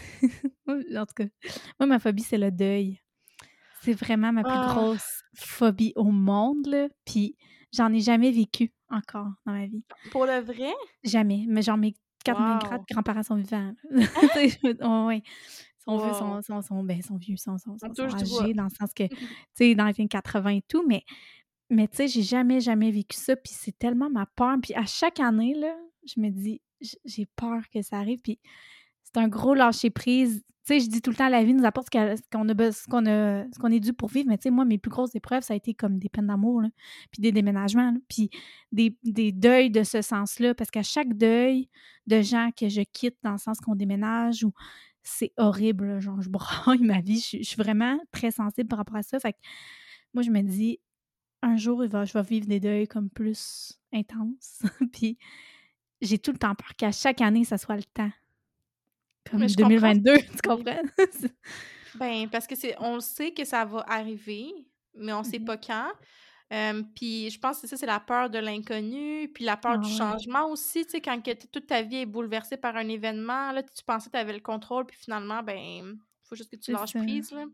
[0.66, 1.24] moi, en tout cas,
[1.80, 3.00] moi, ma phobie, c'est le deuil.
[3.87, 4.59] C'est vraiment ma plus Ah!
[4.59, 7.37] grosse phobie au monde, là, puis
[7.72, 9.84] j'en ai jamais vécu encore dans ma vie.
[10.11, 10.74] Pour le vrai?
[11.05, 12.87] Jamais, mais genre mes 4 mes grands Wow!
[12.91, 13.74] grands-parents sont vivants.
[15.78, 16.82] Ils sont vieux, Wow!
[16.84, 18.49] ben, vieux, sont sont On sont sont touche du bois.
[18.49, 19.11] âgés dans le sens que, tu
[19.55, 21.05] sais, dans les années 80 et tout, mais
[21.70, 24.87] mais tu sais, j'ai jamais, jamais vécu ça, puis c'est tellement ma peur, puis à
[24.87, 25.76] chaque année, là,
[26.07, 28.41] je me dis: «J j'ai peur que ça arrive», puis
[29.18, 30.42] un gros lâcher prise.
[30.66, 32.82] Tu sais, je dis tout le temps: «La vie nous apporte ce qu'on a ce
[33.52, 35.54] ce qu'on est dû pour vivre», mais tu sais, moi, mes plus grosses épreuves, ça
[35.54, 36.62] a été comme des peines d'amour,
[37.12, 38.30] puis des déménagements, puis
[38.72, 41.68] des deuils de ce sens-là, parce qu'à chaque deuil
[42.06, 44.52] de gens que je quitte dans le sens qu'on déménage ou
[45.04, 47.20] c'est horrible, genre je braille ma vie.
[47.20, 49.38] Je suis vraiment très sensible par rapport à ça, fait que
[50.14, 50.80] moi, je me dis:
[51.42, 54.62] «Un jour, je vais vivre des deuils comme plus intenses»,
[54.92, 55.16] puis
[56.00, 58.10] j'ai tout le temps peur qu'à chaque année, ça soit le temps.
[59.31, 60.83] Comme Mais je comprends ce 2022, que tu comprends?
[61.95, 64.53] Ben, parce que c'est on sait que ça va arriver,
[64.95, 65.45] mais on sait mh.
[65.45, 65.93] pas quand.
[66.95, 69.79] Puis je pense que c'est ça, c'est la peur de l'inconnu, puis la peur Ah
[69.79, 69.97] du ouais.
[69.97, 73.62] changement aussi, tu sais, quand que toute ta vie est bouleversée par un événement, là,
[73.62, 76.93] tu pensais que tu avais le contrôle, puis finalement, ben, faut juste que tu lâches
[76.93, 77.01] ça.
[77.03, 77.47] prise, là.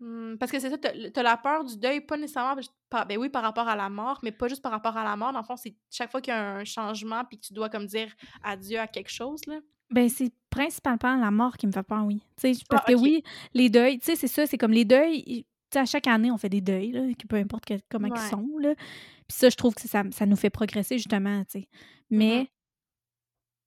[0.00, 2.16] Mmh, parce que c'est ça, tu as l tu as la peur du deuil, pas
[2.16, 4.96] nécessairement j pa ben oui, par rapport à la mort, mais pas juste par rapport
[4.96, 5.32] à la mort.
[5.32, 7.68] Dans le fond, c'est chaque fois qu'il y a un changement, puis que tu dois
[7.68, 9.60] comme dire adieu à quelque chose, là.
[9.92, 12.20] Ben, c'est principalement la mort qui me fait peur, oui.
[12.68, 13.22] Parce Ah, que oui,
[13.54, 16.06] les deuils, tu sais, c'est ça, c'est comme les deuils, i tu sais, à chaque
[16.06, 18.18] année, on fait des deuils, là, peu importe que comment Ouais.
[18.30, 18.74] sont, là.
[18.76, 21.68] Puis ça, je trouve que ça ça nous fait progresser justement, tu sais.
[22.10, 22.46] Mmh mh.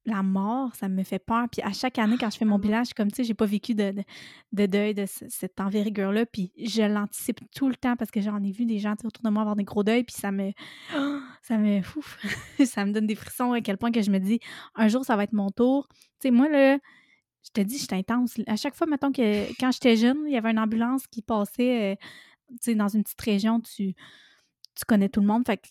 [0.08, 2.60] La mort, ça me fait peur, puis à chaque année, quand je fais mon mort.
[2.60, 4.03] bilan, je suis comme, tu sais, j'ai pas vécu de de
[4.51, 8.41] de deuil de ce cette envergure-là, puis je l'anticipe tout le temps parce que j'en
[8.43, 10.51] ai vu des gens, autour de moi avoir des gros deuils, puis ça me
[11.41, 12.20] ça me ouf,
[12.66, 14.39] ça me donne des frissons à quel point que je me dis:
[14.76, 15.88] «Un jour, ça va être mon tour».
[15.89, 16.78] Tu sais, moi, là,
[17.43, 18.36] je te dis, j'étais intense.
[18.47, 21.93] À chaque fois, mettons que quand j'étais jeune, il y avait une ambulance qui passait,
[21.93, 21.97] heu,
[22.49, 23.95] tu sais, dans une petite région, tu
[24.76, 25.68] tu connais tout le monde, fait que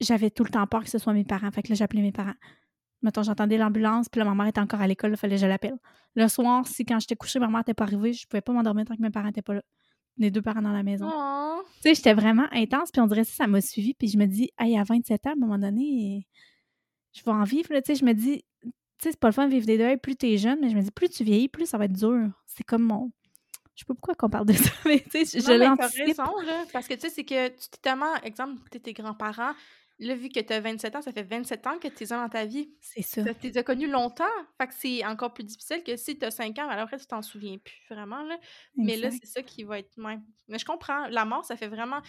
[0.00, 2.12] j'avais tout le temps peur que ce soit mes parents, fait que là, j'appelais mes
[2.12, 2.34] parents.
[3.06, 5.46] Mettons, j'entendais l'ambulance, puis là, ma mère était encore à l'école, il fallait que je
[5.46, 5.78] l'appelle.
[6.16, 8.84] Le soir, si quand j'étais couchée, ma mère était pas arrivée, je pouvais pas m'endormir
[8.84, 9.62] tant que mes parents étaient pas là.
[10.16, 11.08] Les 2 parents dans la maison.
[11.76, 14.26] Tu sais, j'étais vraiment intense, puis on dirait ça, ça m'a suivie, puis je me
[14.26, 16.26] dis: «Hey, à 27 ans, à un moment donné,
[17.12, 19.46] je vais en vivre», tu sais, je me dis, tu sais, c'est pas le fun
[19.46, 21.48] de vivre des deuils plus tu es jeune, mais je me dis: «Plus tu vieillis,
[21.48, 22.28] plus ça va être dur».
[22.46, 23.12] C'est comme mon
[23.76, 26.06] je sais pas pourquoi qu'on parle de ça, mais tu sais, je l'anticipe.
[26.06, 29.52] raison, là, parce que, tu sais, c'est que tu t'es tellement exemple, tes grands-parents,
[29.98, 32.28] là, vu que tu as 27 ans, ça fait 27 ans que tu as dans
[32.28, 32.74] ta vie.
[32.80, 33.26] C'est ça.
[33.40, 34.24] Tu les as connus longtemps,
[34.60, 37.06] fait que c'est encore plus difficile que si tu as 5 ans, ben, après, tu
[37.06, 38.38] t'en souviens plus vraiment, là.
[38.82, 40.18] Mais là, c'est ça qui va être ouais.
[40.48, 42.00] Mais je comprends, la mort, ça fait vraiment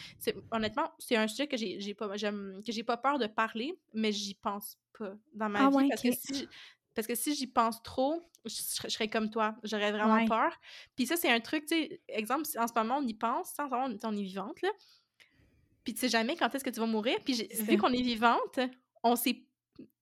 [0.51, 4.77] honnêtement, c'est un sujet que j'ai pas que pas peur de parler, mais j'y pense
[4.97, 6.49] pas dans ma Ah vie ouais, parce que si j
[6.95, 10.23] parce que si j'y pense trop, je serais je serais comme toi, j'aurais vraiment Ouais.
[10.23, 10.51] peur.
[10.95, 13.67] Puis ça, c'est un truc, tu sais, exemple, en ce moment on y pense, en
[13.67, 14.69] ce moment, on on est vivante, là,
[15.87, 18.59] puis tu sais jamais quand est-ce que tu vas mourir, puis vu qu'on est vivante,
[19.05, 19.45] on s'est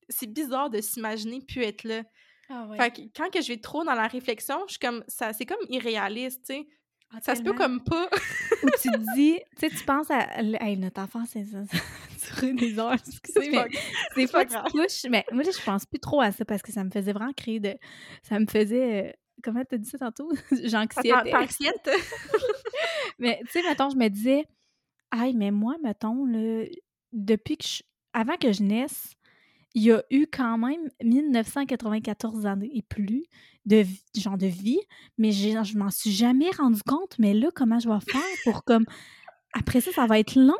[0.09, 2.01] c'est bizarre de s'imaginer plus être là.
[2.49, 2.77] Ah ouais.
[2.77, 5.45] Fait que quand que je vais trop dans la réflexion, je suis comme ça c'est
[5.45, 6.67] comme irréaliste, tu sais.
[7.13, 8.09] Ah, Ça se peut comme pas.
[8.63, 11.59] Ou tu te dis, tu sais, tu penses à hey, notre enfance, c'est ça
[12.17, 14.55] ça durer des heures, excusez, C'est pas mais des fois, tu
[15.11, 17.33] mais moi, là, je pense plus trop à ça parce que ça me faisait vraiment
[17.33, 17.75] créer de
[18.23, 19.13] ça me faisait, heu,
[19.43, 20.31] comment tu as dit ça tantôt?
[20.63, 21.29] J'anxiétais.
[21.29, 21.89] t'anxiète?
[23.19, 24.45] Mais tu sais, mettons, je me disais:
[25.13, 26.65] «Hey, mais moi, mettons, là,
[27.13, 27.83] depuis que je
[28.13, 29.13] avant que je naisse,
[29.75, 33.25] il y a eu quand même 1994 années et plus
[33.65, 33.85] de
[34.17, 34.79] genre de vie,
[35.17, 38.85] mais je m'en suis jamais rendu compte, mais là, comment je vais faire pour comme
[39.53, 40.55] après ça, ça va être long».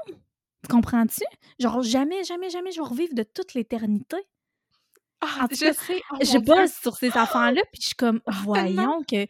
[0.63, 1.23] Tu comprends-tu?
[1.59, 4.17] Genre jamais, jamais, jamais je vais revivre de toute l'éternité.
[5.22, 6.39] Ah, En tout je cas, sais, oh je Dieu!
[6.39, 8.22] bosse sur ces affaires-là, puis je suis comme:
[8.53, 8.88] tellement!
[8.88, 9.27] «Voyons que»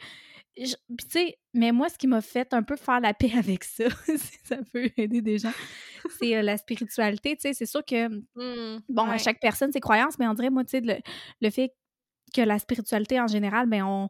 [0.58, 0.76] je
[1.10, 4.38] sais, mais moi, ce qui m'a fait un peu faire la paix avec ça, si
[4.44, 5.52] ça peut aider des gens,
[6.20, 7.54] c'est, heu, la spiritualité, tu sais.
[7.54, 10.72] C'est sûr que, Mmh, bon, à chaque personne ses croyances, mais on dirait, moi, tu
[10.72, 10.96] sais, le
[11.42, 11.72] le fait
[12.36, 14.10] que la spiritualité en général, ben, on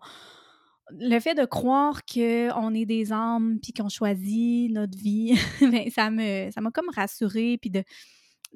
[0.92, 6.12] le fait de croire qu'on est des âmes puis qu'on choisit notre vie, ben, ça
[6.12, 7.84] me ça m'a comme rassurée puis de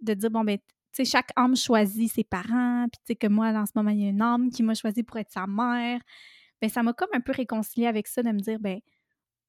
[0.01, 0.63] de dire: «Bon, ben, tu
[0.93, 4.01] sais, chaque âme choisit ses parents», puis tu sais, que moi, en ce moment, il
[4.01, 6.01] y a une âme qui m'a choisie pour être sa mère.
[6.61, 8.79] Ben, ça m'a comme un peu réconciliée avec ça de me dire: «Ben,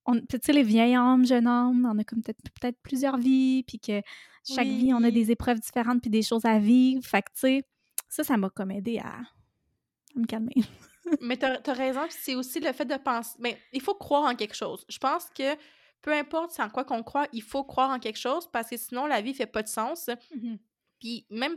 [0.06, 3.62] on, tu sais, les vieilles âmes, jeunes âmes, on a comme peut-être peut plusieurs vies,
[3.64, 4.00] puis que
[4.46, 7.04] chaque vie, on a des épreuves différentes, puis des choses à vivre.
[7.04, 7.62] Fait que, tu sais,
[8.08, 9.20] ça, ça m'a comme aidé à,
[10.14, 10.54] me calmer.
[11.20, 13.36] mais t'as as raison, c'est aussi le fait de penser.
[13.38, 14.84] Mais il faut croire en quelque chose.
[14.88, 15.56] Je pense que
[16.02, 19.06] peu importe en quoi qu'on croit, il faut croire en quelque chose parce que sinon
[19.06, 20.08] la vie fait pas de sens.
[20.34, 20.56] Mmh
[21.00, 21.56] puis même,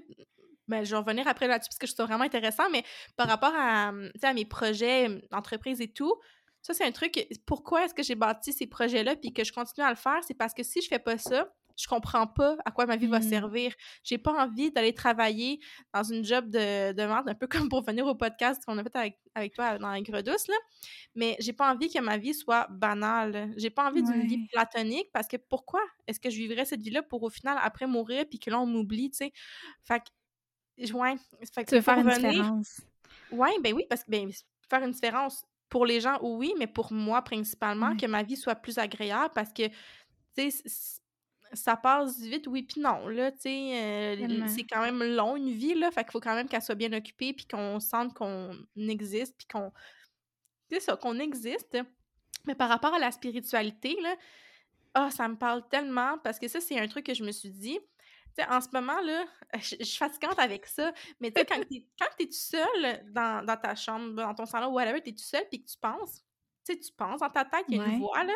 [0.68, 2.84] ben, je vais revenir après là-dessus parce que je trouve vraiment intéressant, mais
[3.16, 3.92] par rapport à,
[4.22, 6.16] à mes projets d'entreprise et tout,
[6.62, 7.28] ça, c'est un truc.
[7.46, 10.20] Pourquoi est-ce que j'ai bâti ces projets-là puis que je continue à le faire?
[10.26, 13.08] C'est parce que si je fais pas ça, je comprends pas à quoi ma vie
[13.08, 13.30] va mmh.
[13.30, 13.74] servir.
[14.04, 15.60] J'ai pas envie d'aller travailler
[15.94, 18.84] dans une job de, de merde, un peu comme pour venir au podcast qu'on a
[18.84, 20.56] fait avec, avec toi dans la douce, là.
[21.16, 23.52] Mais j'ai pas envie que ma vie soit banale.
[23.58, 27.04] J'ai pas envie d'une vie platonique parce que pourquoi est-ce que je vivrais cette vie-là
[27.04, 29.34] pour au final après mourir puis que là on m'oublie, tu sais?
[29.84, 30.06] Fait que,
[30.78, 31.16] ouais.
[31.54, 32.82] Fait que tu veux faire une différence?
[33.32, 34.30] Ouais, ben oui, parce que ben,
[34.70, 38.56] faire une différence pour les gens, oui, mais pour moi principalement, que ma vie soit
[38.56, 40.64] plus agréable parce que, tu sais,
[41.54, 45.52] ça passe vite, oui, puis non, là, tu sais, euh, c'est quand même long, une
[45.52, 48.52] vie, là, fait qu'il faut quand même qu'elle soit bien occupée, puis qu'on sente qu'on
[48.76, 49.72] existe, puis qu'on...
[50.70, 51.78] C'est ça, qu'on existe.
[52.46, 54.16] Mais par rapport à la spiritualité, là,
[54.96, 57.52] ah, ça me parle tellement, parce que ça, c'est un truc que je me suis
[57.52, 57.93] dit, tu
[58.36, 62.24] sais, en ce moment, là, je, suis fatigante avec ça, mais tu sais, quand tu
[62.24, 65.46] es, tout seul dans, dans, ta chambre, dans ton salon, whatever, tu es tout seul,
[65.50, 66.24] puis que tu penses,
[66.66, 68.34] tu sais, tu penses dans ta tête, il y a une voix, là,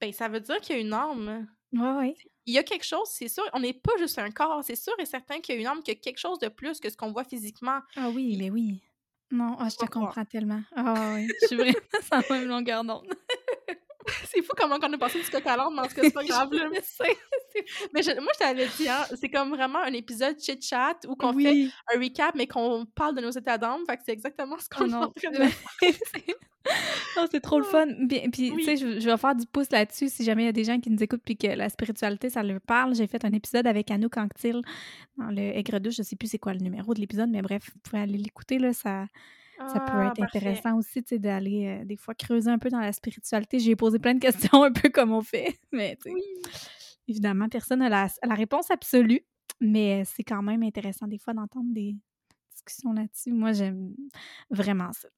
[0.00, 1.48] ben ça veut dire qu'il y a une âme.
[1.72, 2.16] Ouais, ouais.
[2.44, 4.94] Il y a quelque chose, c'est sûr, on n'est pas juste un corps, c'est sûr
[4.98, 6.88] et certain qu'il y a une âme, qu'il y a quelque chose de plus que
[6.90, 7.80] ce qu'on voit physiquement.
[7.96, 8.82] Ah oui, mais oui.
[9.30, 10.62] Non, ah, je te comprends tellement.
[10.76, 13.12] Ah oui, je suis vraiment sans même longueur d'onde.
[14.24, 16.52] c'est fou comment on a passé du coq à l'âme, mais c'est pas grave.
[16.52, 16.68] Là.
[16.70, 21.68] mais moi, je t'avais dit, hein, c'est comme vraiment un épisode chit-chat où qu'on fait
[21.94, 23.82] un recap, mais qu'on parle de nos états d'âme.
[23.88, 25.44] Fait que c'est exactement ce qu'on oh a en train de
[27.18, 27.86] oh, c'est trop le fun.
[28.08, 30.64] Puis, tu sais, je, vais faire du pouce là-dessus si jamais il y a des
[30.64, 32.94] gens qui nous écoutent puis que la spiritualité, ça leur parle.
[32.94, 34.62] J'ai fait un épisode avec Anouk Anctil
[35.16, 35.96] dans le Aigre douche.
[35.96, 38.58] Je sais plus c'est quoi le numéro de l'épisode, mais bref, vous pouvez aller l'écouter,
[38.58, 38.72] là.
[38.72, 39.06] Ça,
[39.58, 42.68] ça peut ah, être intéressant aussi, tu sais, d'aller euh, des fois creuser un peu
[42.68, 43.58] dans la spiritualité.
[43.58, 45.96] J'ai posé plein de questions un peu comme on fait, mais
[47.08, 49.22] évidemment, personne n'a la, la, réponse absolue,
[49.60, 51.96] mais c'est quand même intéressant des fois d'entendre des
[52.52, 53.32] discussions là-dessus.
[53.32, 53.94] Moi, j'aime
[54.50, 55.08] vraiment ça.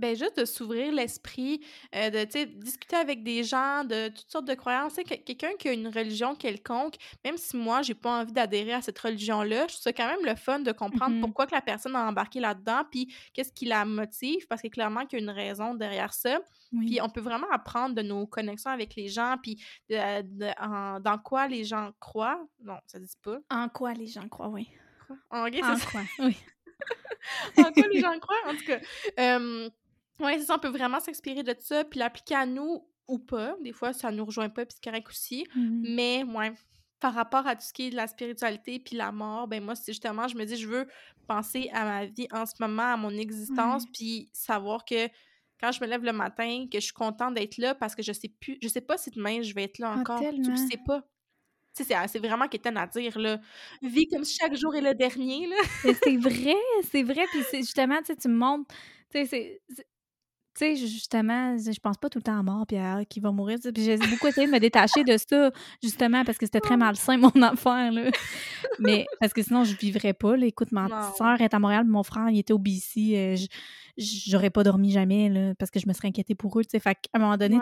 [0.00, 1.60] Ben, juste de s'ouvrir l'esprit,
[1.94, 4.94] euh, de, discuter avec des gens de toutes sortes de croyances.
[4.94, 8.98] Quelqu'un qui a une religion quelconque, même si moi, j'ai pas envie d'adhérer à cette
[8.98, 11.94] religion-là, je trouve ça quand même le fun de comprendre mmh pourquoi que la personne
[11.96, 15.30] a embarqué là-dedans, puis qu'est-ce qui la motive, parce que clairement qu'il y a une
[15.30, 16.40] raison derrière ça.
[16.70, 21.64] Puis on peut vraiment apprendre de nos connexions avec les gens, puis dans quoi les
[21.64, 22.42] gens croient.
[22.62, 23.38] Non, ça dit pas.
[23.50, 24.70] En quoi les gens croient, oui.
[25.30, 26.36] En, quoi, oui.
[27.58, 28.80] en quoi les gens croient, en tout cas.
[30.20, 33.56] Oui, c'est ça, on peut vraiment s'inspirer de ça, puis l'appliquer à nous ou pas.
[33.62, 35.46] Des fois, ça nous rejoint pas, puis c'est correct aussi.
[35.54, 36.52] Mmh Mais, ouais,
[37.00, 39.74] par rapport à tout ce qui est de la spiritualité puis la mort, ben moi,
[39.74, 40.86] c'est justement, je me dis, je veux
[41.26, 45.08] penser à ma vie en ce moment, à mon existence, puis savoir que
[45.60, 48.12] quand je me lève le matin, que je suis contente d'être là parce que je
[48.12, 50.20] sais plus, je sais pas si demain je vais être là ah, encore.
[50.20, 51.02] tu sais pas.
[51.72, 53.40] C'est vraiment qu'étonne à dire, là.
[53.80, 55.56] Vis comme si chaque jour est le dernier, là.
[56.02, 56.56] c'est vrai,
[56.90, 57.24] c'est vrai.
[57.30, 58.74] Puis justement, tu sais, tu me montres,
[59.10, 59.62] tu sais,
[60.54, 63.30] tu sais, justement, je pense pas tout le temps à mort puis à qui va
[63.30, 63.58] mourir.
[63.62, 65.50] Puis j'ai beaucoup essayé de me détacher de ça,
[65.82, 68.10] justement, parce que c'était très malsain, mon affaire, là.
[68.78, 70.36] Mais parce que sinon, je vivrais pas.
[70.36, 70.46] Là.
[70.46, 73.12] Écoute, ma soeur est à Montréal, mon frère, il était au BC.
[73.14, 73.36] Euh,
[73.96, 76.80] j'aurais pas dormi jamais, là, parce que je me serais inquiétée pour eux, tu sais.
[76.80, 77.58] Fait qu'à un moment donné,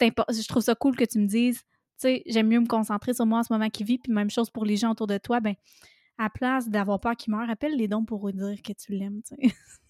[0.00, 3.26] je trouve ça cool que tu me dises, tu sais, j'aime mieux me concentrer sur
[3.26, 5.40] moi en ce moment qui vit, puis même chose pour les gens autour de toi,
[5.40, 5.54] ben
[6.18, 9.34] à place d'avoir peur qu'il meure, appelle les dons pour dire que tu l'aimes, tu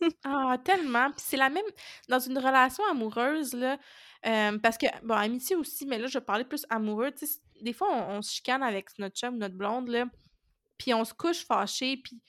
[0.24, 1.10] ah, tellement.
[1.10, 1.64] Puis c'est la même
[2.08, 3.78] dans une relation amoureuse, là,
[4.26, 7.72] euh, parce que, bon, amitié aussi, mais là, je parlais plus amoureux, tu sais, des
[7.72, 10.04] fois, on, se chicane avec notre chum, notre blonde, là,
[10.76, 12.20] puis on se couche fâché, puis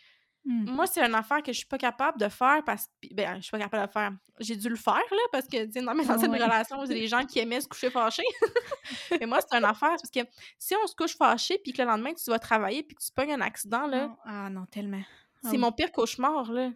[0.50, 0.72] Mmh.
[0.72, 3.14] Moi, c'est une affaire que je suis pas capable de faire parce que.
[3.14, 4.12] Ben, je suis pas capable de faire.
[4.40, 6.92] J'ai dû le faire, là, parce que, tu sais, dans mes anciennes relations, il y
[6.92, 8.24] a des gens qui aimaient se coucher fâchés.
[9.20, 10.22] Mais moi, c'est une affaire parce que
[10.58, 13.12] si on se couche fâché puis que le lendemain, tu vas travailler puis que tu
[13.12, 14.18] pognes un accident, là.
[14.26, 15.04] Ah non, tellement.
[15.44, 16.72] c'est mon pire cauchemar, là.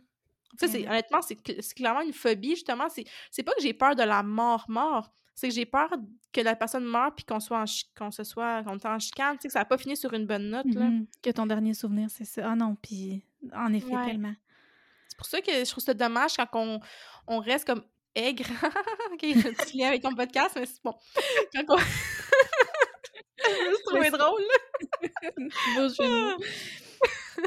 [0.59, 1.35] Tu sais, honnêtement, c'est
[1.73, 2.89] clairement une phobie, justement.
[3.31, 5.89] C'est pas que j'ai peur de la mort-mort c'est que j'ai peur
[6.31, 7.65] que la personne meure puis qu'on soit
[7.97, 10.27] qu'on se soit qu'on en chicane, tu sais que ça n'a pas fini sur une
[10.27, 10.89] bonne note là.
[10.89, 12.51] Mmh que ton dernier souvenir c'est ça.
[12.51, 13.23] Ah non, puis
[13.55, 14.33] en effet tellement.
[15.09, 16.79] C'est pour ça que je trouve ça dommage quand on,
[17.27, 17.83] on reste comme
[18.15, 18.45] aigre.
[19.13, 20.95] OK, tu lien avec ton podcast mais c'est bon.
[21.53, 21.77] Quand on
[23.45, 24.43] Je drôle.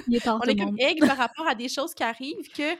[0.08, 2.76] Il est on est comme aigre par rapport à des choses qui arrivent que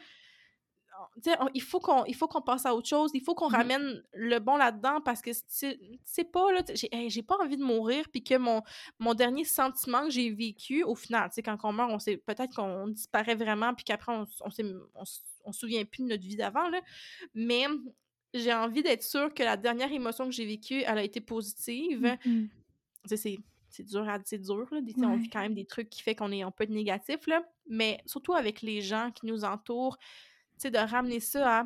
[1.55, 4.03] il faut qu'on il faut qu'on passe à autre chose, il faut qu'on Mmh ramène
[4.13, 8.37] le bon là-dedans parce que c'est pas là, j'ai pas envie de mourir puis que
[8.37, 8.63] mon,
[8.99, 12.55] mon dernier sentiment que j'ai vécu au final, tu quand on meurt, on sait peut-être
[12.55, 14.51] qu'on disparaît vraiment puis qu'après on, on,
[14.95, 16.81] on, se souvient plus de notre vie d'avant là,
[17.35, 17.67] mais
[18.35, 22.17] j'ai envie d'être sûre que la dernière émotion que j'ai vécue, elle a été positive.
[22.25, 22.47] Mmh
[23.09, 23.39] c'est
[23.69, 26.33] c'est dur à c'est dur là, on vit quand même des trucs qui fait qu'on
[26.33, 29.99] est un peu négatif là, mais surtout avec les gens qui nous entourent
[30.63, 31.65] sais, de ramener ça à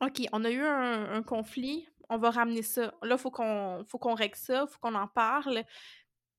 [0.00, 2.94] OK, on a eu un, conflit, on va ramener ça.
[3.02, 5.64] Là, il faut qu'on faut qu'on règle ça, faut qu'on en parle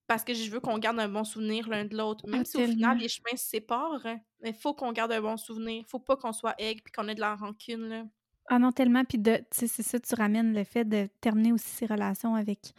[0.08, 2.28] parce que je veux qu'on garde un bon souvenir l'un de l'autre.
[2.28, 4.08] Même si au final les chemins se séparent,
[4.44, 5.84] il faut qu'on garde un bon souvenir.
[5.88, 7.90] Faut pas qu'on soit aigle puis qu'on ait de la rancune.
[7.90, 8.04] Là.
[8.48, 9.04] Ah non, tellement.
[9.04, 12.72] Puis de, c'est ça, tu ramènes le fait de terminer aussi ces relations avec, tu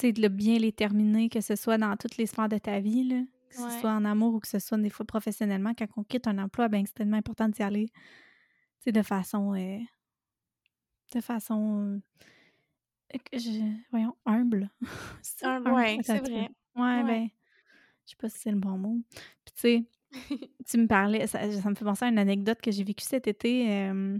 [0.00, 3.04] sais, de bien les terminer, que ce soit dans toutes les sphères de ta vie,
[3.04, 6.04] là que ce soit en amour ou que ce soit des fois professionnellement, quand on
[6.04, 7.90] quitte un emploi, ben, c'est tellement important d'y aller
[8.92, 9.54] de façon.
[9.54, 9.78] Euh,
[11.14, 12.00] de façon.
[13.14, 13.58] Euh,
[13.90, 14.70] voyons, humble.
[15.42, 16.50] humble, ouais, c'est vrai.
[16.76, 17.28] Ouais, ben,
[18.04, 18.98] je sais pas si c'est le bon mot.
[19.44, 19.84] Puis, tu sais,
[20.68, 23.88] tu me parlais, ça, me fait penser à une anecdote que j'ai vécue cet été.
[23.88, 24.18] Euh,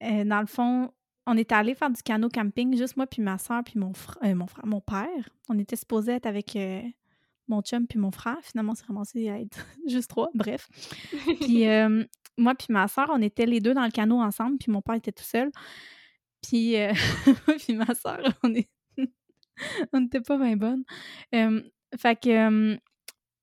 [0.00, 0.92] dans le fond,
[1.26, 4.34] on était allé faire du canot camping, juste moi puis ma soeur puis mon, frère,
[4.34, 5.28] mon frère, mon père.
[5.48, 6.56] On était supposé être avec
[7.48, 8.38] mon chum puis mon frère.
[8.42, 10.68] Finalement, c'est ramassé à être juste trois, bref.
[11.40, 11.64] Puis
[12.36, 14.94] moi puis ma soeur, on était les deux dans le canot ensemble, puis mon père
[14.94, 15.50] était tout seul.
[16.42, 16.92] Puis, euh,
[17.58, 18.68] puis ma soeur, on est...
[19.92, 20.84] n'était pas bien bonne.
[21.32, 22.78] fait que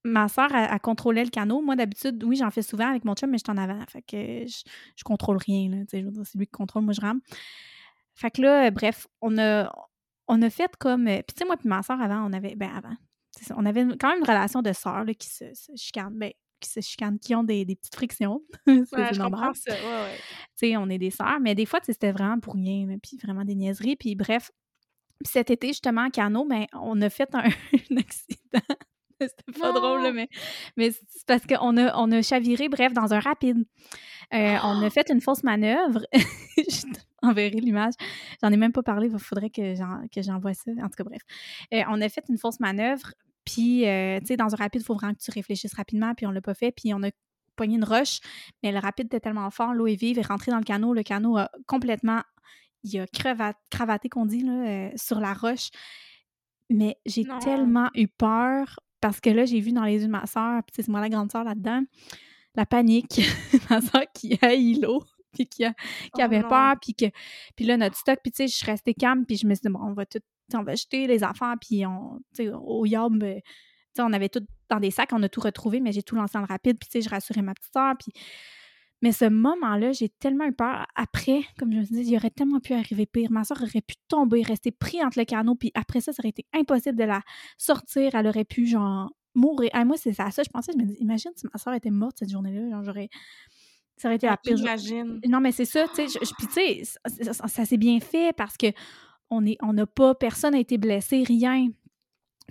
[0.05, 1.61] ma soeur, elle, contrôlait le canot.
[1.61, 3.83] Moi, d'habitude, oui, j'en fais souvent avec mon chum, mais je en avant.
[3.87, 4.63] Fait que je,
[4.95, 5.77] je contrôle rien, là.
[5.87, 6.01] C'est
[6.35, 7.21] lui qui contrôle, moi, je rame.
[8.13, 9.73] Fait que là, bref, on a,
[10.27, 11.05] on a fait comme...
[11.05, 12.55] Puis tu sais, moi puis ma soeur, avant, on avait...
[12.55, 12.95] Ben, avant,
[13.55, 15.45] on avait quand même une relation de sœurs qui se,
[15.75, 18.41] chicanent, ben, qui se chicanent, qui ont des, petites frictions.
[18.65, 19.51] c'est normal.
[19.55, 19.73] Ça.
[20.79, 23.95] on est des sœurs, mais des fois, c'était vraiment pour rien, puis vraiment des niaiseries.
[23.95, 24.51] Puis bref,
[25.23, 27.43] cet été, justement, en canot, ben, on a fait un,
[27.97, 28.75] accident.
[29.21, 30.27] C'était pas drôle, mais,
[30.75, 33.65] mais c'est parce qu'on a, on a chaviré, bref, dans un rapide.
[34.33, 36.05] Euh, on a fait une fausse manœuvre.
[36.57, 36.81] je
[37.21, 37.93] t'enverrai l'image.
[38.43, 39.73] J'en ai même pas parlé, il faudrait que
[40.17, 40.71] j'envoie ça.
[40.83, 41.21] En tout cas, bref.
[41.73, 43.13] Euh, on a fait une fausse manœuvre
[43.45, 46.25] puis, euh, tu sais, dans un rapide, il faut vraiment que tu réfléchisses rapidement, puis
[46.25, 47.09] on l'a pas fait, puis on a
[47.55, 48.19] pogné une roche,
[48.63, 51.03] mais le rapide était tellement fort, l'eau est vive, est rentrée dans le canot, le
[51.03, 52.21] canot a complètement,
[52.83, 55.69] il a cravaté, qu'on dit, là, euh, sur la roche.
[56.69, 60.25] Mais j'ai tellement eu peur, parce que là, j'ai vu dans les yeux de ma
[60.25, 61.83] soeur, puis c'est moi la grande soeur là-dedans,
[62.55, 63.21] la panique,
[63.69, 65.03] ma soeur qui haït l'eau
[65.35, 65.65] puis qui,
[66.15, 67.05] qui avait oh peur, puis que
[67.55, 69.63] puis là, notre stock, puis tu sais, je suis restée calme, puis je me suis
[69.63, 70.21] dit, bon, on va tout
[70.53, 72.19] on va jeter les affaires, puis on,
[72.63, 73.39] au yob, euh,
[73.99, 76.41] on avait tout dans des sacs, on a tout retrouvé, mais j'ai tout lancé dans
[76.41, 78.11] le rapide, puis je rassurais ma petite soeur, puis...
[79.01, 80.87] Mais ce moment-là, j'ai tellement eu peur.
[80.95, 83.29] Après, comme je me dis, il aurait tellement pu arriver pire.
[83.29, 86.29] Ma soeur aurait pu tomber, rester pris entre le canot, puis après ça, ça aurait
[86.29, 87.21] été impossible de la
[87.57, 88.15] sortir.
[88.15, 89.69] Elle aurait pu, genre, mourir.
[89.85, 92.15] moi, c'est ça, ça, je pensais, je me dis, imagine si ma soeur était morte
[92.19, 93.09] cette journée-là, genre, j'aurais...
[93.97, 94.57] Ça aurait été la pire.
[94.57, 95.21] J'imagine.
[95.27, 96.19] Non, mais c'est ça, tu sais.
[96.37, 96.83] Puis, tu sais,
[97.33, 98.67] ça s'est bien fait parce que
[99.29, 101.69] on n'a pas, personne n'a été blessé, rien.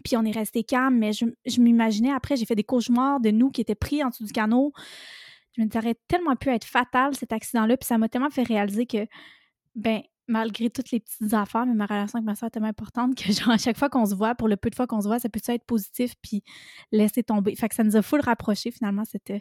[0.02, 3.51] Puis on est resté calme, mais je, m'imaginais après, j'ai fait des cauchemars de nous
[3.51, 4.72] qui étaient pris en dessous du canot.
[5.56, 8.86] Je me disais, tellement pu être fatal cet accident-là, puis ça m'a tellement fait réaliser
[8.86, 9.06] que,
[9.76, 13.14] ben, malgré toutes les petites affaires, mais ma relation avec ma soeur est tellement importante
[13.14, 15.06] que, genre, à chaque fois qu'on se voit, pour le peu de fois qu'on se
[15.06, 16.42] voit, ça peut être positif, puis
[16.90, 17.55] laisser tomber?
[17.55, 19.32] Fait que ça nous a full rapproché, finalement, cet,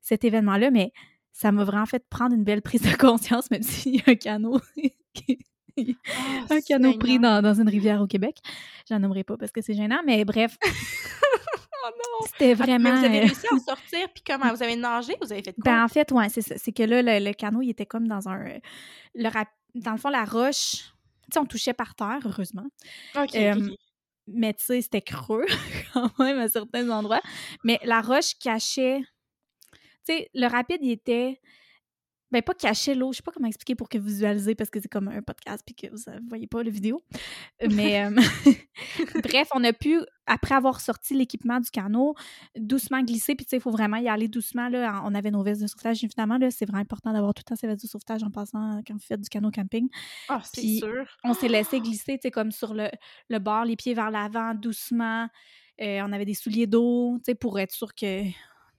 [0.00, 0.92] cet événement-là, mais
[1.32, 4.14] ça m'a vraiment fait prendre une belle prise de conscience, même s'il y a un
[4.14, 4.60] canot
[6.06, 8.36] Ah, un canot pris dans, dans, une rivière au Québec.
[8.88, 10.56] J'en nommerai pas parce que c'est gênant, mais bref.
[11.84, 12.26] oh non!
[12.26, 12.96] C'était vraiment.
[12.96, 14.52] vous avez euh, réussi à en sortir, puis comment?
[14.52, 15.16] Vous avez nagé?
[15.20, 15.62] Vous avez fait quoi?
[15.64, 18.58] Ben, en fait, ouais, c'est que là, le, canot, il était comme dans un.
[19.14, 19.30] Le
[19.74, 20.92] Dans le fond, la roche.
[21.30, 22.66] Tu sais, on touchait par terre, heureusement.
[23.16, 23.36] OK.
[24.32, 25.46] Mais tu sais, c'était creux
[25.92, 27.22] quand même à certains endroits.
[27.64, 29.00] Mais la roche cachait.
[30.06, 31.40] Tu sais, le rapide, il était
[32.30, 34.80] ben pas cacher l'eau, je sais pas comment expliquer pour que vous visualisez parce que
[34.80, 37.02] c'est comme un podcast puis que vous ne voyez pas la vidéo.
[37.70, 38.10] Mais euh,
[39.22, 42.14] bref, on a pu, après avoir sorti l'équipement du canot,
[42.56, 43.34] doucement glisser.
[43.34, 44.68] Puis tu sais, il faut vraiment y aller doucement.
[44.68, 45.02] Là.
[45.04, 46.38] On avait nos vestes de sauvetage, évidemment.
[46.38, 48.94] Là, c'est vraiment important d'avoir tout le temps ces vestes de sauvetage en passant quand
[48.94, 49.88] vous faites du canot camping.
[50.28, 51.06] Ah, c'est sûr.
[51.24, 52.88] On s'est laissé glisser, tu sais, comme sur le,
[53.28, 55.28] le bord, les pieds vers l'avant, doucement.
[55.80, 58.22] Euh, on avait des souliers d'eau, tu sais, pour être sûr que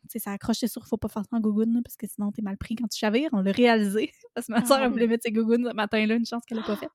[0.09, 2.57] sais, ça accroche, sûr, faut pas faire ça en gougoune, parce que sinon, t'es mal
[2.57, 3.29] pris quand tu chavires.
[3.33, 4.11] On l'a réalisé.
[4.33, 6.63] Parce que ma soeur, a voulu mettre ses gougounes ce matin-là, une chance qu'elle l'a
[6.63, 6.89] pas fait.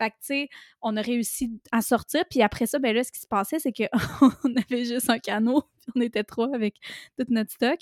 [0.00, 0.48] Fait que, tu sais,
[0.82, 2.24] on a réussi à sortir.
[2.28, 3.86] Puis après ça, ben là, ce qui se passait, c'est qu'on
[4.56, 5.62] avait juste un canot.
[5.82, 6.76] Puis on était trois avec
[7.18, 7.78] tout notre stock.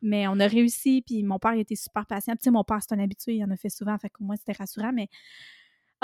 [0.00, 2.34] Mais on a réussi, puis mon père était super patient.
[2.34, 4.36] Tu sais, mon père, c'est un habitué, il en a fait souvent, fait qu'au moins,
[4.36, 5.08] c'était rassurant, mais...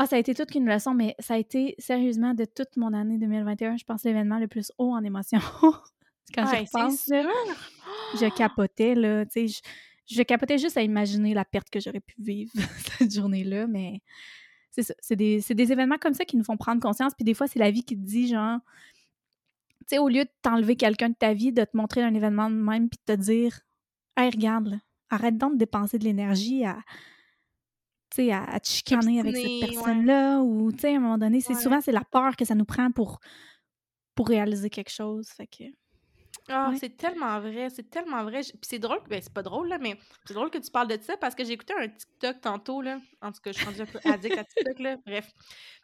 [0.00, 2.92] Ah, ça a été toute une leçon, mais ça a été, sérieusement, de toute mon
[2.92, 5.40] année 2021, je pense, l'événement le plus haut en émotion.
[6.34, 11.44] Quand je repense, je capotais, là, tu sais, je, je capotais juste à imaginer la
[11.44, 12.52] perte que j'aurais pu vivre
[12.98, 14.00] cette journée-là, mais
[14.70, 14.94] c'est ça.
[15.00, 17.14] C'est des, des, événements comme ça qui nous font prendre conscience.
[17.14, 18.58] Puis des fois, c'est la vie qui te dit, genre,
[19.80, 22.50] tu sais, au lieu de t'enlever quelqu'un de ta vie, de te montrer un événement
[22.50, 23.60] de même, puis de te dire,
[24.16, 24.76] hey, regarde, là,
[25.10, 26.78] arrête donc de dépenser de l'énergie à,
[28.14, 30.40] sais, à, à, te chicaner avec cette personne-là.
[30.40, 32.64] Ou, tu sais, à un moment donné, c'est souvent, c'est la peur que ça nous
[32.64, 33.20] prend pour,
[34.14, 35.28] pour réaliser quelque chose.
[35.28, 35.64] Fait que.
[36.50, 38.40] Ah, c'est tellement vrai, c'est tellement vrai.
[38.40, 40.98] Puis c'est drôle, ben c'est pas drôle, là, mais c'est drôle que tu parles de
[41.00, 43.00] ça parce que j'ai écouté un TikTok tantôt, là.
[43.20, 44.96] En tout cas, je suis rendue un peu addict à TikTok, là.
[45.04, 45.30] Bref.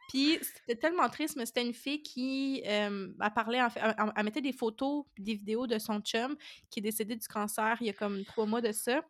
[0.09, 4.24] Puis c'était tellement triste, mais c'était une fille qui euh, a parlé, en fait, elle,
[4.24, 6.36] mettait des photos des vidéos de son chum
[6.70, 9.03] qui est décédé du cancer il y a comme trois mois de ça.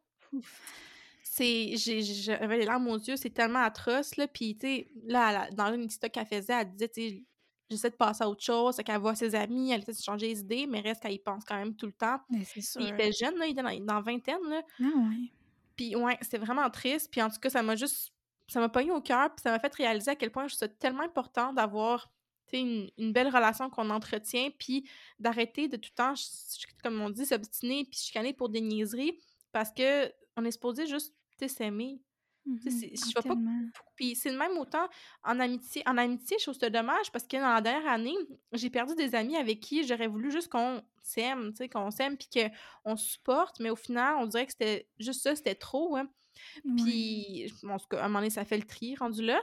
[1.22, 4.28] C'est, j'avais les larmes aux yeux, c'est tellement atroce, là.
[4.28, 7.24] Puis, tu sais, là, dans une TikTok qu'elle faisait, elle disait, tu sais,
[7.70, 10.40] j'essaie de passer à autre chose, qu'elle voit ses amis, elle essaie de changer les
[10.40, 12.18] idées, mais reste qu'elle y pense quand même tout le temps.
[12.30, 12.80] Mais c'est sûr.
[12.80, 14.62] il était jeune, là, il était dans, dans vingtaine, là.
[14.80, 15.32] Ah ouais.
[15.76, 17.10] Puis ouais, c'est vraiment triste.
[17.10, 18.12] Puis en tout cas, ça m'a juste...
[18.48, 20.68] Ça m'a pogné au cœur, puis ça m'a fait réaliser à quel point je trouve
[20.68, 22.10] ça tellement important d'avoir
[22.52, 24.88] une, une belle relation qu'on entretient, puis
[25.18, 26.14] d'arrêter de tout le temps,
[26.82, 29.18] comme on dit, s'obstiner, puis chicaner pour des niaiseries,
[29.52, 31.14] parce que on est supposé juste
[31.46, 32.00] s'aimer.
[32.46, 33.34] Mmh je pas.
[33.96, 34.86] Puis c'est le même autant
[35.22, 35.82] en amitié.
[35.86, 38.14] En amitié, je trouve ça dommage parce que dans la dernière année,
[38.52, 42.16] j'ai perdu des amis avec qui j'aurais voulu juste qu'on s'aime, tu sais, qu'on s'aime
[42.18, 46.08] puis qu'on supporte, mais au final, on dirait que c'était juste ça, c'était trop, hein.
[46.76, 49.40] Puis, bon, à un moment donné, ça fait le tri rendu là.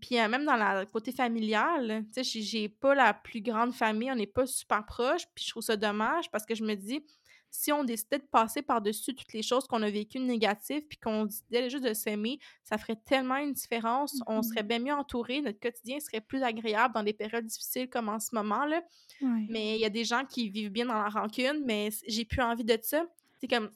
[0.00, 4.14] Puis même dans le côté familial, tu sais, j'ai pas la plus grande famille, on
[4.14, 7.04] n'est pas super proches, puis je trouve ça dommage parce que je me dis,
[7.50, 11.24] si on décidait de passer par-dessus toutes les choses qu'on a vécues négatives, puis qu'on
[11.24, 14.20] décidait juste de s'aimer, ça ferait tellement une différence.
[14.26, 17.90] On serait mmh bien mieux entouré, notre quotidien serait plus agréable dans des périodes difficiles
[17.90, 18.64] comme en ce moment.
[18.64, 18.82] là.
[19.20, 22.42] Mais il y a des gens qui vivent bien dans la rancune, mais j'ai plus
[22.42, 23.04] envie de ça.
[23.40, 23.70] C'est comme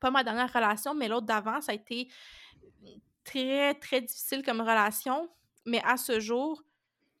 [0.00, 2.08] pas ma dernière relation, mais l'autre d'avant, ça a été
[3.24, 5.30] très, très difficile comme relation.
[5.64, 6.64] Mais à ce jour,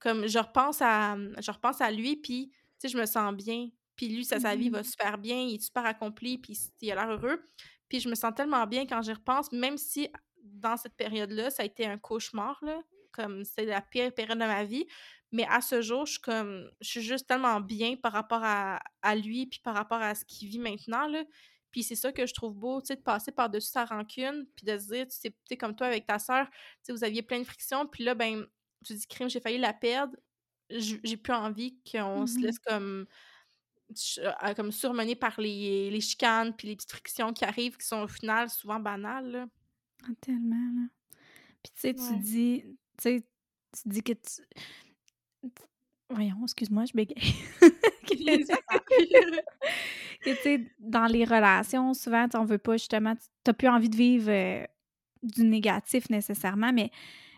[0.00, 2.50] comme je repense à, je repense à lui, puis
[2.82, 3.68] je me sens bien.
[3.96, 6.90] Puis lui, ça, sa vie va mmh super bien, il est super accompli, puis il
[6.92, 7.40] a l'air heureux.
[7.88, 10.08] Puis je me sens tellement bien quand j'y repense, même si
[10.42, 12.80] dans cette période-là, ça a été un cauchemar, là,
[13.12, 14.86] comme c'est la pire période de ma vie.
[15.30, 18.80] Mais à ce jour, je suis comme, je suis juste tellement bien par rapport à,
[19.02, 21.24] à lui, puis par rapport à ce qu'il vit maintenant, là.
[21.70, 24.66] Puis c'est ça que je trouve beau, tu sais, de passer par-dessus sa rancune, puis
[24.66, 25.16] de se dire, tu
[25.48, 28.14] sais, comme toi avec ta sœur, tu sais, vous aviez plein de frictions, puis là,
[28.14, 28.46] ben,
[28.84, 30.14] tu dis, crime, j'ai failli la perdre,
[30.70, 33.06] j'ai plus envie qu'on se mmh laisse comme
[34.56, 38.08] comme surmené par les, les chicanes puis les petites frictions qui arrivent qui sont au
[38.08, 39.30] final souvent banales.
[39.30, 39.46] Là.
[40.04, 40.88] Ah, tellement, là.
[41.62, 42.64] Puis tu sais, tu dis,
[42.98, 43.22] tu sais,
[43.72, 44.42] tu dis que tu...
[46.10, 47.34] Voyons, excuse-moi, je bégaye.
[50.22, 53.14] que tu sais, dans les relations, souvent, on veut pas justement,
[53.44, 54.64] t'as plus envie de vivre euh,
[55.22, 56.90] du négatif nécessairement, mais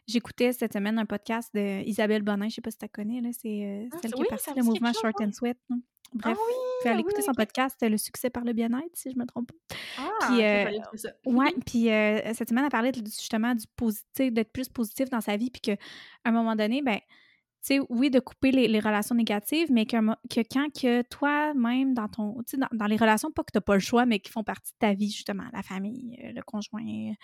[0.06, 3.28] j'écoutais cette semaine un podcast d'Isabelle Bonin, je sais pas si tu la connais, là,
[3.32, 5.59] c'est euh, ah, celle qui est partie le mouvement Short and Sweat.
[5.68, 5.81] Non?
[6.15, 9.27] Bref, ah oui, aller écouter son podcast Le succès par le bien-être, si je me
[9.27, 9.77] trompe pas.
[9.99, 11.11] Ah, puis, euh, ça.
[11.27, 15.36] Ouais, puis euh, cette semaine, elle parlait justement du positif, d'être plus positif dans sa
[15.36, 15.77] vie, puis qu'à
[16.24, 19.97] un moment donné, ben, tu sais, oui, de couper les, relations négatives, mais que,
[20.28, 23.62] que quand que toi-même, dans ton, tu sais, dans, les relations, pas que tu n'as
[23.62, 26.43] pas le choix, mais qui font partie de ta vie, justement, la famille, euh, le
[26.43, 27.15] conjoint,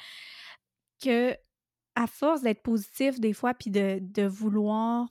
[1.01, 1.37] que
[1.95, 5.09] à force d'être positif des fois, puis de, de vouloir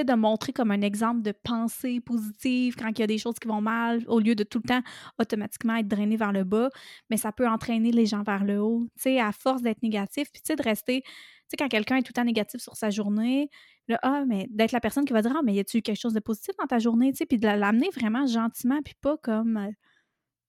[0.00, 3.38] sais, de montrer comme un exemple de pensée positive quand il y a des choses
[3.40, 4.82] qui vont mal, au lieu de tout le temps
[5.18, 6.70] automatiquement être drainé vers le bas,
[7.10, 10.30] mais ça peut entraîner les gens vers le haut, tu sais, à force d'être négatif,
[10.32, 11.10] puis tu sais, de rester, tu
[11.48, 13.48] sais, quand quelqu'un est tout le temps négatif sur sa journée,
[13.88, 16.14] là, ah, mais d'être la personne qui va dire, ah, mais y a-tu quelque chose
[16.14, 19.56] de positif dans ta journée, tu sais, puis de l'amener vraiment gentiment, puis pas comme
[19.56, 19.70] euh,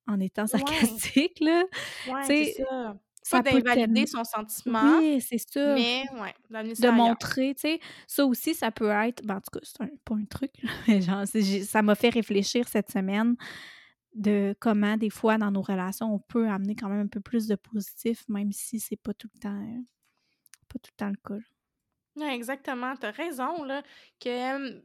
[0.07, 1.63] en étant sarcastique, là.
[2.07, 2.95] Ouais, c'est ça
[3.29, 4.99] pas d'invalider son sentiment.
[4.99, 5.75] Oui, c'est ça.
[5.75, 7.79] Mais, ouais, De montrer, tu sais.
[8.07, 9.23] Ça aussi, ça peut être.
[9.25, 10.51] Ben, en tout cas, c'est pas un truc,
[10.87, 11.23] mais genre,
[11.65, 13.35] ça m'a fait réfléchir cette semaine
[14.15, 17.47] de comment, des fois, dans nos relations, on peut amener quand même un peu plus
[17.47, 19.65] de positif, même si c'est pas tout le temps.
[20.69, 21.43] pas tout le temps le cas.
[22.31, 22.95] Exactement.
[22.95, 23.81] T'as raison, là,
[24.19, 24.83] que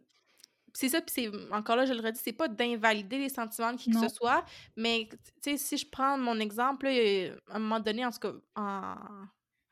[0.74, 3.78] c'est ça, puis c'est encore là, je le redis, c'est pas d'invalider les sentiments de
[3.78, 4.44] qui que ce soit,
[4.76, 8.32] mais tu sais, si je prends mon exemple, à un moment donné, en tout cas,
[8.56, 8.94] en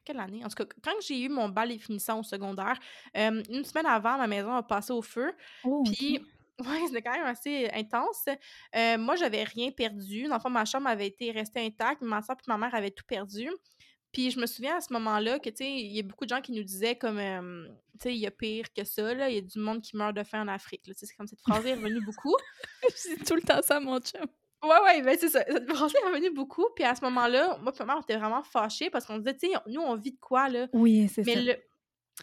[0.04, 0.44] quelle année?
[0.44, 2.78] En tout cas, quand j'ai eu mon bal finissant au secondaire,
[3.14, 5.32] une semaine avant, ma maison a passé au feu.
[5.64, 6.20] Oh, puis
[6.58, 8.24] Ouais, c'était quand même assez intense.
[8.74, 10.26] Euh, moi, j'avais rien perdu.
[10.26, 12.74] Dans le fond, ma chambre avait été restée intacte, mais ma soeur et ma mère
[12.74, 13.50] avaient tout perdu.
[14.12, 16.30] Puis je me souviens à ce moment-là que, tu sais, il y a beaucoup de
[16.30, 17.66] gens qui nous disaient comme, euh,
[18.00, 19.96] tu sais, il y a pire que ça, là, il y a du monde qui
[19.96, 20.82] meurt de faim en Afrique.
[20.84, 22.34] Tu sais, c'est comme cette phrase est revenue beaucoup.
[22.88, 24.26] je tout le temps ça mon chum.
[24.62, 25.44] Ouais, ouais, ben c'est ça.
[25.46, 26.66] Cette phrase est revenue beaucoup.
[26.74, 29.82] Puis à ce moment-là, moi on était vraiment fâchés parce qu'on disait, tu sais, nous,
[29.82, 30.66] on vit de quoi, là?
[30.72, 31.40] Oui, c'est ça.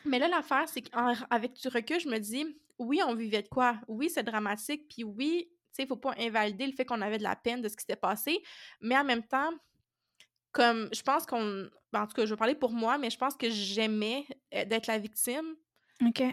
[0.06, 2.46] Mais là, l'affaire, c'est qu'avec du recul, je me dis,
[2.80, 3.80] oui, on vivait de quoi?
[3.88, 7.18] Oui, c'est dramatique, puis oui, tu sais, il faut pas invalider le fait qu'on avait
[7.18, 8.42] de la peine de ce qui s'était passé,
[8.82, 9.52] mais en même temps,
[10.54, 11.68] comme je pense qu'on.
[11.92, 14.26] Ben, en tout cas, je vais parler pour moi, mais je pense que j'aimais
[14.56, 15.56] euh, d'être la victime.
[16.06, 16.24] OK.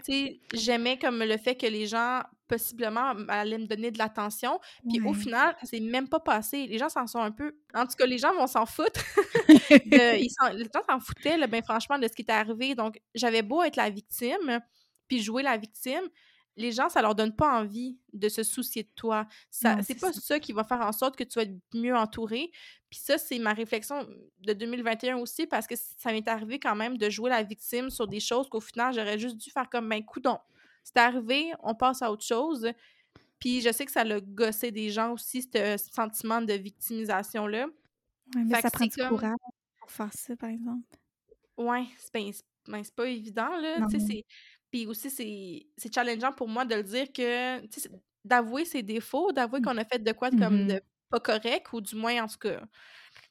[0.53, 4.59] J'aimais comme le fait que les gens, possiblement, allaient me donner de l'attention.
[4.89, 6.67] Puis au final, ça s'est même pas passé.
[6.67, 7.55] Les gens s'en sont un peu.
[7.73, 9.01] En tout cas, les gens vont s'en foutre.
[9.69, 9.89] ils
[10.53, 12.75] les gens s'en foutaient, ben, franchement, de ce qui était arrivé.
[12.75, 14.61] Donc, j'avais beau être la victime,
[15.07, 16.09] puis jouer la victime
[16.61, 19.27] les gens, ça leur donne pas envie de se soucier de toi.
[19.49, 20.39] Ça, c'est pas ça.
[20.39, 22.51] qui va faire en sorte que tu vas être mieux entouré.
[22.89, 24.07] Puis ça, c'est ma réflexion
[24.39, 28.07] de 2021 aussi, parce que ça m'est arrivé quand même de jouer la victime sur
[28.07, 30.37] des choses qu'au final, j'aurais juste dû faire comme, ben, coudon.
[30.83, 32.71] C'est arrivé, on passe à autre chose.
[33.39, 37.67] Puis je sais que ça l'a gossé des gens aussi, ce sentiment de victimisation-là.
[38.35, 39.37] mais ça prend du courage
[39.79, 40.97] pour faire ça, par exemple.
[41.57, 42.31] Ouais, c'est ben,
[42.67, 43.77] ben, pas évident, là.
[44.71, 47.61] Puis aussi, c'est challengeant pour moi de le dire que,
[48.23, 49.63] d'avouer ses défauts, d'avouer mmh.
[49.63, 50.81] qu'on a fait de quoi comme de mmh
[51.11, 52.61] pas correct, ou du moins, en tout cas,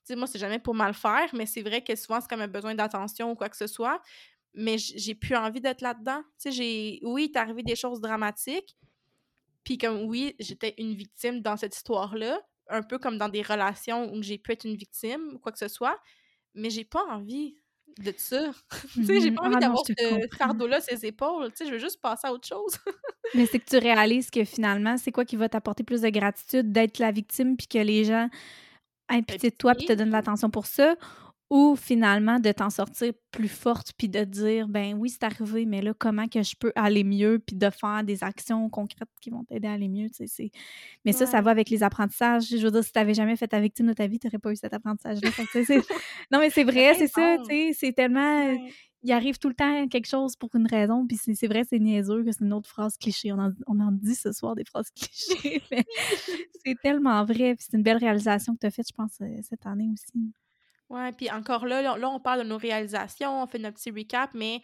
[0.07, 2.49] tu moi, c'est jamais pour mal faire, mais c'est vrai que souvent, c'est comme un
[2.49, 4.01] besoin d'attention ou quoi que ce soit.
[4.55, 6.23] Mais j'ai plus envie d'être là-dedans.
[6.23, 7.01] Tu sais, j'ai.
[7.03, 8.77] Oui, il est arrivé des choses dramatiques.
[9.65, 14.13] Puis, comme, oui, j'étais une victime dans cette histoire-là, un peu comme dans des relations
[14.13, 16.01] où j'ai pu être une victime ou quoi que ce soit,
[16.55, 17.57] mais j'ai pas envie
[17.99, 18.51] de ça.
[18.95, 21.51] tu sais, j'ai pas envie ah d'avoir ce fardeau-là ses épaules.
[21.51, 22.73] Tu sais, je veux juste passer à autre chose.
[23.35, 26.73] Mais c'est que tu réalises que finalement, c'est quoi qui va t'apporter plus de gratitude
[26.73, 28.29] d'être la victime puis que les gens
[29.13, 30.95] aient pitié de toi puis te donnent l'attention pour ça?
[31.51, 35.83] Ou finalement de t'en sortir plus forte puis de dire ben oui c'est arrivé mais
[35.83, 39.43] là comment que je peux aller mieux puis de faire des actions concrètes qui vont
[39.45, 40.51] t'aider à aller mieux tu sais
[41.05, 42.45] mais ça ça va avec les apprentissages.
[42.49, 44.57] Je veux dire si t'avais jamais fait ta victime de ta vie t'aurais pas eu
[44.57, 45.31] cet apprentissage là
[46.31, 48.57] non mais c'est vrai c'est ça tu sais c'est tellement
[49.03, 52.23] il arrive tout le temps quelque chose pour une raison puis c'est vrai c'est niaiseux
[52.23, 53.33] que c'est une autre phrase cliché.
[53.33, 55.85] On en, on en dit ce soir des phrases clichés mais
[56.65, 59.27] c'est tellement vrai puis c'est une belle réalisation que tu as faite je pense euh,
[59.43, 60.33] cette année aussi
[60.91, 64.31] Ouais, puis encore là, là, on parle de nos réalisations, on fait notre petit recap,
[64.35, 64.61] mais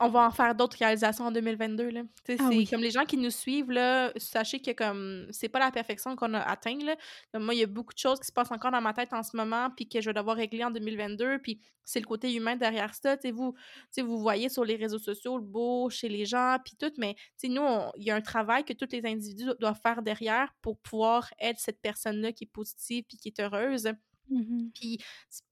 [0.00, 1.90] on va en faire d'autres réalisations en 2022.
[1.90, 2.02] Là.
[2.28, 5.70] Ah c'est comme les gens qui nous suivent, là, sachez que comme c'est pas la
[5.70, 6.78] perfection qu'on a atteint.
[6.84, 6.96] Là.
[7.38, 9.22] moi, il y a beaucoup de choses qui se passent encore dans ma tête en
[9.22, 11.38] ce moment, puis que je vais devoir régler en 2022.
[11.38, 13.16] Puis c'est le côté humain derrière ça.
[13.32, 13.54] vous,
[13.96, 17.62] vous voyez sur les réseaux sociaux le beau chez les gens, puis tout, mais nous,
[17.96, 21.58] il y a un travail que tous les individus doivent faire derrière pour pouvoir être
[21.58, 23.90] cette personne-là qui est positive puis qui est heureuse.
[24.30, 24.98] Mmh puis,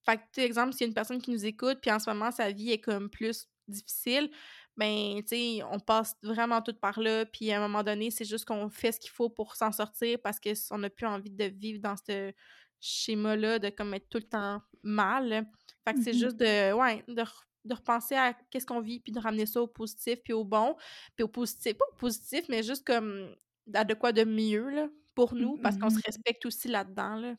[0.05, 2.31] fait que, exemple, s'il y a une personne qui nous écoute, puis en ce moment,
[2.31, 4.31] sa vie est comme plus difficile,
[4.77, 5.29] ben, tu
[5.59, 8.69] sais, on passe vraiment tout par là, puis à un moment donné, c'est juste qu'on
[8.69, 11.97] fait ce qu'il faut pour s'en sortir parce qu'on n'a plus envie de vivre dans
[11.97, 12.33] ce
[12.81, 15.47] schéma-là, de comme être tout le temps mal.
[15.87, 17.25] Fait que c'est mmh juste de, ouais, de,
[17.65, 20.77] de repenser à qu'est-ce qu'on vit, puis de ramener ça au positif, puis au bon,
[21.17, 23.35] puis au positif, pas au positif, mais juste comme
[23.75, 27.17] à de quoi de mieux, là, pour mmh nous, parce qu'on se respecte aussi là-dedans,
[27.17, 27.37] là.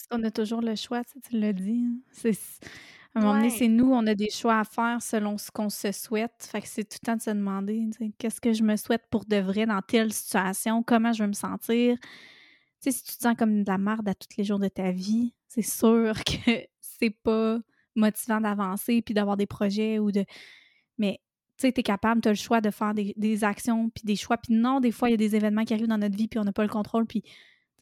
[0.00, 1.84] Parce qu'on a toujours le choix, tu, l'as dit.
[1.86, 1.98] Hein.
[2.10, 2.38] C'est,
[3.14, 5.68] à un moment donné, c'est nous, on a des choix à faire selon ce qu'on
[5.68, 6.48] se souhaite.
[6.50, 9.26] Fait que c'est tout le temps de se demander qu'est-ce que je me souhaite pour
[9.26, 11.98] de vrai dans telle situation, comment je veux me sentir?
[12.00, 12.08] Tu
[12.80, 14.90] sais, si tu te sens comme de la merde à tous les jours de ta
[14.90, 17.58] vie, c'est sûr que c'est pas
[17.94, 20.24] motivant d'avancer puis d'avoir des projets ou de.
[20.96, 21.20] Mais
[21.58, 24.04] tu sais, tu es capable, tu as le choix de faire des, des actions puis
[24.04, 24.38] des choix.
[24.38, 26.38] Puis non, des fois, il y a des événements qui arrivent dans notre vie puis
[26.38, 27.04] on n'a pas le contrôle.
[27.06, 27.22] Puis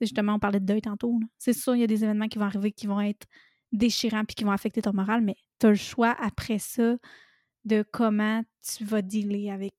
[0.07, 1.19] justement, on parlait de deuil tantôt.
[1.39, 3.27] C'est sûr, il y a des événements qui vont arriver qui vont être
[3.73, 6.97] déchirants puis qui vont affecter ton moral, mais tu as le choix après ça
[7.65, 9.75] de comment tu vas dealer avec,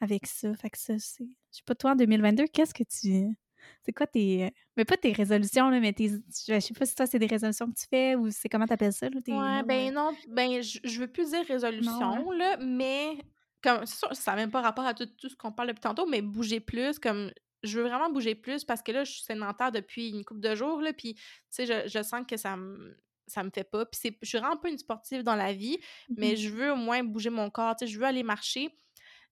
[0.00, 0.54] avec ça.
[0.54, 1.24] Fait que ça, c'est.
[1.50, 3.36] Je sais pas, toi, en 2022, qu'est-ce que tu.
[3.82, 4.50] C'est quoi tes.
[4.76, 6.08] Mais pas tes résolutions, là, mais tes.
[6.08, 8.72] Je sais pas si toi, c'est des résolutions que tu fais ou c'est comment tu
[8.72, 13.18] appelles ça, là, Ouais, ben non, ben je veux plus dire résolution, là, mais.
[13.60, 16.22] Comme, ça n'a même pas rapport à tout, tout ce qu'on parle depuis tantôt, mais
[16.22, 17.32] bouger plus, comme
[17.62, 20.54] je veux vraiment bouger plus parce que là, je suis sédentaire depuis une couple de
[20.54, 22.96] jours, là, puis, tu sais, je, je, sens que ça me
[23.28, 23.86] ça me fait pas.
[23.86, 25.78] Puis je suis vraiment pas une sportive dans la vie,
[26.16, 28.74] mais mmh je veux au moins bouger mon corps, tu sais, je veux aller marcher.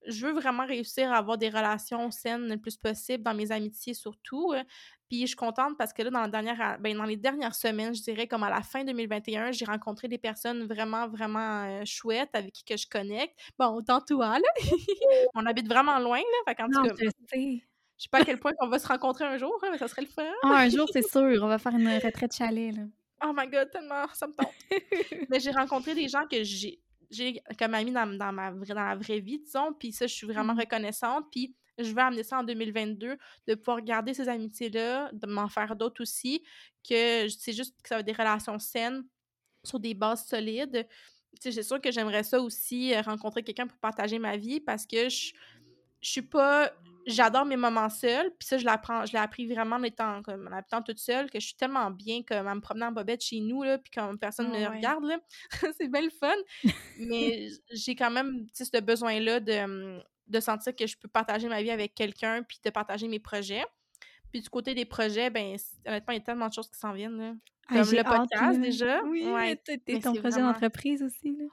[0.05, 3.93] Je veux vraiment réussir à avoir des relations saines le plus possible dans mes amitiés
[3.93, 4.53] surtout.
[5.09, 7.95] Puis je suis contente parce que là, dans, la dernière, ben, dans les dernières semaines,
[7.95, 12.53] je dirais comme à la fin 2021, j'ai rencontré des personnes vraiment, vraiment chouettes avec
[12.53, 13.33] qui que je connecte.
[13.57, 14.47] Bon, autant toi, là.
[15.33, 16.53] On habite vraiment loin, là.
[16.53, 17.63] Fait non, je sais.
[17.97, 19.87] Je sais pas à quel point on va se rencontrer un jour, hein, mais ça
[19.87, 20.23] serait le fun.
[20.43, 21.41] Ah, un jour, c'est sûr.
[21.43, 22.83] On va faire une retraite chalet, là.
[23.23, 24.53] Oh my god, tellement, ça me tente.
[25.29, 26.79] mais j'ai rencontré des gens que j'ai
[27.09, 30.27] j'ai comme amis dans, dans, ma, dans la vraie vie, disons, puis ça, je suis
[30.27, 30.59] vraiment Mhm.
[30.59, 33.17] reconnaissante, puis je veux amener ça en 2022,
[33.47, 36.43] de pouvoir garder ces amitiés-là, de m'en faire d'autres aussi,
[36.87, 39.05] que c'est juste que ça va être des relations saines,
[39.63, 40.85] sur des bases solides.
[41.39, 45.09] C'est sûr que j'aimerais ça aussi, euh, rencontrer quelqu'un pour partager ma vie, parce que
[45.09, 45.31] je
[46.01, 46.71] je suis pas
[47.07, 50.47] j'adore mes moments seuls, puis ça, je l'apprends je l'ai appris vraiment en étant comme
[50.47, 53.23] en habitant toute seule, que je suis tellement bien comme en me promenant en bobette
[53.23, 54.77] chez nous, là, puis comme personne Ah me ouais.
[54.77, 55.19] regarde, là.
[55.77, 56.35] C'est bien le fun.
[56.99, 61.61] Mais j'ai quand même, ce besoin-là de, mmh, de sentir que je peux partager ma
[61.63, 63.65] vie avec quelqu'un, puis de partager mes projets.
[64.31, 65.55] Puis du côté des projets, ben,
[65.85, 67.33] honnêtement, il y a tellement de choses qui s'en viennent, là.
[67.69, 69.03] Ah, Comme le podcast, déjà.
[69.03, 71.45] Oui, Ouais, mais ton projet vraiment d'entreprise aussi, là.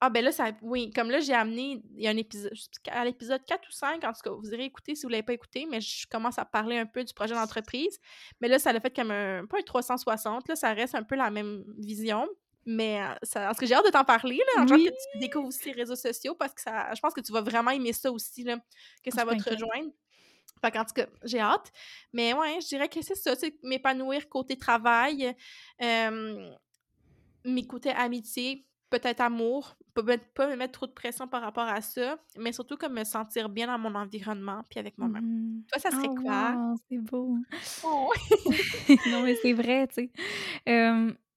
[0.00, 2.52] Ah ben là, ça oui, comme là, j'ai amené il y a un épisode
[2.90, 5.34] à l'épisode 4 ou 5, en tout cas, vous irez écouter si vous l'avez pas
[5.34, 7.98] écouté, mais je commence à parler un peu du projet d'entreprise.
[8.40, 11.16] Mais là, ça l'a fait comme un pas un 360, là, ça reste un peu
[11.16, 12.26] la même vision,
[12.66, 14.84] mais heu, ça en tout cas, j'ai hâte de t'en parler, là, hâte Oui!
[14.84, 17.42] que tu découvres aussi les réseaux sociaux parce que ça je pense que tu vas
[17.42, 18.56] vraiment aimer ça aussi, là,
[19.04, 19.90] que Ah, ça va te rejoindre.
[20.62, 21.72] Fait qu'en tout cas, j'ai hâte.
[22.12, 25.34] Mais ouais, je dirais que c'est ça, tu sais, m'épanouir côté travail,
[25.78, 26.54] hem,
[27.44, 32.18] mes côtés amitié, peut-être amour, pas me mettre trop de pression par rapport à ça,
[32.36, 35.22] mais surtout comme me sentir bien dans mon environnement puis avec moi-même.
[35.22, 35.64] Mhm.
[35.68, 36.56] Toi, ça serait Oh quoi?
[36.56, 37.36] wow, c'est beau!
[37.82, 38.12] Oh!
[39.06, 40.10] Non, mais c'est vrai, tu sais.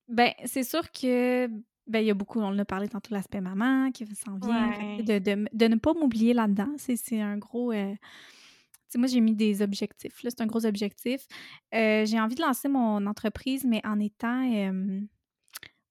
[0.10, 1.48] Ben, c'est sûr que,
[1.88, 5.00] ben, il y a beaucoup on a parlé tantôt, l'aspect maman qui s'en vient, Ouais.
[5.00, 9.36] de de de ne pas m'oublier là-dedans, c'est c'est un gros, sais, moi, j'ai mis
[9.36, 11.28] des objectifs, là, c'est un gros objectif.
[11.76, 14.44] Heu, j'ai envie de lancer mon entreprise, mais en étant,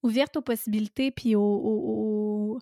[0.02, 2.58] ouverte aux possibilités puis aux aux aux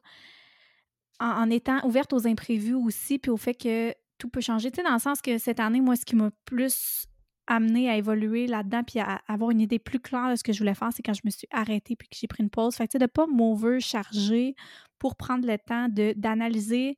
[1.21, 4.71] en en étant ouverte aux imprévus aussi, puis au fait que tout peut changer.
[4.71, 7.07] Tu sais, dans le sens que cette année, moi, ce qui m'a plus
[7.47, 10.53] amenée à évoluer là-dedans puis à à avoir une idée plus claire de ce que
[10.53, 12.77] je voulais faire, c'est quand je me suis arrêtée puis que j'ai pris une pause.
[12.77, 14.55] Fait que, tu sais, de pas m'overcharger
[14.99, 16.97] pour prendre le temps de d'analyser,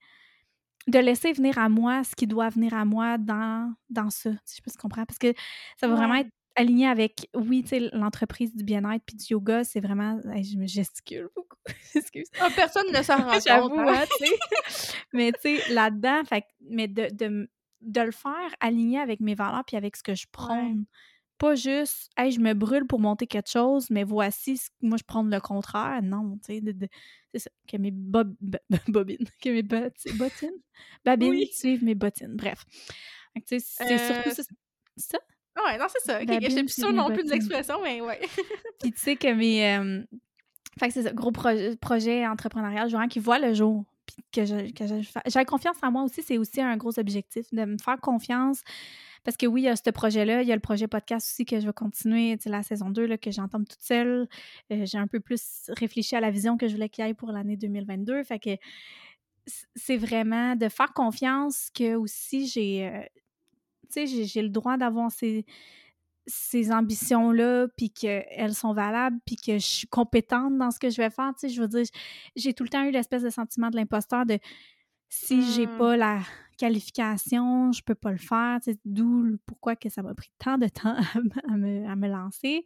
[0.89, 4.31] de laisser venir à moi ce qui doit venir à moi dans dans ça.
[4.44, 5.05] Sais, je si tu comprends?
[5.06, 5.32] Parce que
[5.78, 9.65] ça va vraiment être aligné avec, oui, tu sais, l'entreprise du bien-être puis du yoga,
[9.65, 11.57] c'est vraiment je me gesticule beaucoup,
[11.95, 12.29] excuse.
[12.39, 13.87] Ah, personne ne s'en rend compte, hein?
[13.89, 14.33] hein, tu sais?
[15.12, 17.49] Mais tu sais, là-dedans, fait que mais de de
[17.83, 20.73] de le faire aligné avec mes valeurs puis avec ce que je Ouais.
[20.73, 20.87] prône.
[21.39, 25.05] Pas juste: «Hey, je me brûle pour monter quelque chose, mais voici ce moi, je
[25.05, 26.03] prône le contraire».
[26.03, 26.89] Non, tu sais, de de
[27.35, 28.37] c'est ça, que mes bob
[28.89, 30.51] bobines, que mes botti bottines?
[31.05, 31.53] Babines Oui.
[31.53, 32.65] suivent mes bottines, bref.
[33.47, 34.43] C'est surtout ça
[34.97, 35.19] c'est ça?
[35.57, 36.16] Ouais, non, c'est ça.
[36.16, 38.20] OK, OK, j'étais Babines plus sûre non plus de l'expression, mais ouais.
[38.81, 40.07] Puis tu sais que mes, hem
[40.79, 44.16] fait que c'est ça, gros proje projet entrepreneurial, je vraiment qu'il voit le jour, puis
[44.33, 47.77] que je que je confiance en moi aussi, c'est aussi un gros objectif, de me
[47.79, 48.62] faire confiance.
[49.24, 51.45] Parce que oui, il y a ce projet-là, il y a le projet podcast aussi
[51.45, 54.27] que je vais continuer, tu sais, la saison 2 là, que j'entame toute seule.
[54.73, 57.15] Heu, j'ai un peu plus réfléchi à la vision que je voulais qu'il y ait
[57.15, 58.24] pour l'année 2022.
[58.24, 58.51] Fait que
[59.77, 62.91] c'est vraiment de faire confiance que aussi j'ai,
[63.93, 65.44] tu sais, j'ai le droit d'avoir ces
[66.27, 70.98] ces ambitions-là, puis qu'elles sont valables, puis que je suis compétente dans ce que je
[70.98, 71.85] vais faire, tu sais, je veux dire,
[72.36, 74.39] j'ai tout le temps eu l'espèce de sentiment de l'imposteur de
[75.09, 75.78] si j'ai Mmh.
[75.78, 76.20] pas la
[76.59, 80.59] qualification, je peux pas le faire, tu sais, d'où pourquoi que ça m'a pris tant
[80.59, 80.97] de temps
[81.48, 82.64] à me à me lancer.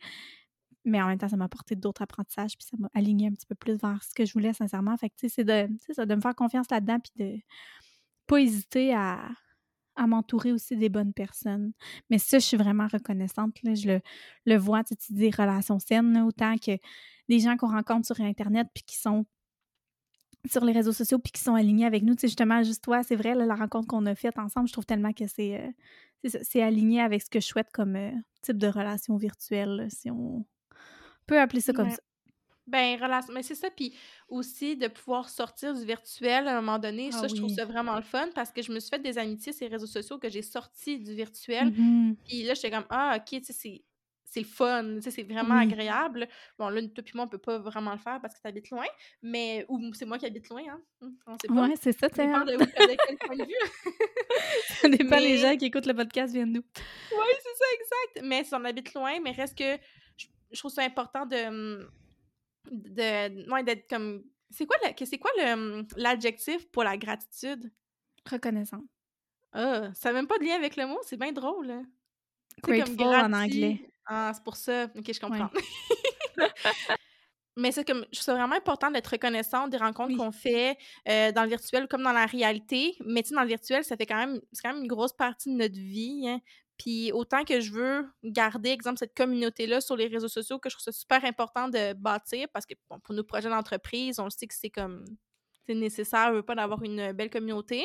[0.84, 3.46] Mais en même temps, ça m'a apporté d'autres apprentissages, puis ça m'a alignée un petit
[3.46, 4.96] peu plus vers ce que je voulais sincèrement.
[4.96, 7.40] Fait que, tu sais, c'est de ça, de me faire confiance là-dedans, puis de
[8.26, 9.28] pas hésiter à
[9.96, 11.72] à m'entourer aussi des bonnes personnes.
[12.10, 14.00] Mais ça, je suis vraiment reconnaissante, là, je le
[14.46, 16.78] le vois, tu tu dis relations saines, là, autant que
[17.28, 19.26] des gens qu'on rencontre sur internet puis qui sont
[20.50, 22.14] sur les réseaux sociaux puis qui sont alignés avec nous.
[22.14, 24.72] Tu sais, justement, juste toi, c'est vrai, là, la rencontre qu'on a faite ensemble, je
[24.72, 25.74] trouve tellement que c'est,
[26.24, 28.12] c'est aligné avec ce que je souhaite comme, heu,
[28.42, 30.46] type de relation virtuelle, là, si on
[31.26, 31.90] peut appeler ça comme Ouais.
[31.90, 32.02] ça.
[32.66, 33.94] Ben, relation mais c'est ça, puis
[34.28, 37.54] aussi de pouvoir sortir du virtuel à un moment donné, Ah ça, je trouve oui.
[37.54, 39.86] ça vraiment le fun parce que je me suis fait des amitiés sur les réseaux
[39.86, 41.70] sociaux que j'ai sorties du virtuel.
[41.70, 43.82] Mmh Puis là, j'étais comme: «Ah OK, tu sais, c'est
[44.28, 45.62] c'est fun, tu sais, c'est vraiment Oui.
[45.62, 46.28] agréable».
[46.58, 48.70] Bon là, toi puis moi, on peut pas vraiment le faire parce que tu habites
[48.70, 48.84] loin,
[49.22, 51.54] mais ou c'est moi qui habite loin, hein, mmh, on sait pas.
[51.68, 53.54] Ouais, c'est ça, tu sais, de de quel point de vue.
[54.80, 56.60] Ça dépend les gens Mais qui écoutent le podcast viennent d'où.
[56.60, 58.26] Ouais, c'est ça, exact.
[58.28, 59.78] Mais si on habite loin, mais reste que
[60.52, 61.50] je trouve ça important de,
[61.82, 61.88] mmh,
[62.70, 67.70] de ouais, d'être comme c'est quoi c'est quoi le, mmh, l'adjectif pour la gratitude?
[68.30, 68.84] Reconnaissante.
[69.52, 71.84] Ah, ça a même pas de lien avec le mot, c'est bien drôle, hein.
[72.64, 73.80] Sais, comme Grateful en anglais.
[74.06, 74.84] ah, c'est pour ça.
[74.96, 75.46] OK, je Ouais.
[75.46, 75.50] comprends.
[77.58, 80.16] Mais c'est comme, je trouve ça vraiment important d'être reconnaissant des rencontres Oui.
[80.18, 80.76] qu'on fait
[81.08, 82.96] euh, dans le virtuel comme dans la réalité.
[83.04, 85.14] Mais tu sais, dans le virtuel, ça fait quand même, c'est quand même une grosse
[85.14, 86.28] partie de notre vie.
[86.28, 86.40] hein.
[86.78, 90.76] Puis autant que je veux garder, exemple, cette communauté-là sur les réseaux sociaux, que je
[90.76, 94.30] trouve ça super important de bâtir parce que bon, pour nos projets d'entreprise, on le
[94.30, 95.04] sait que c'est comme,
[95.66, 97.84] c'est nécessaire, on veut pas d'avoir une belle communauté.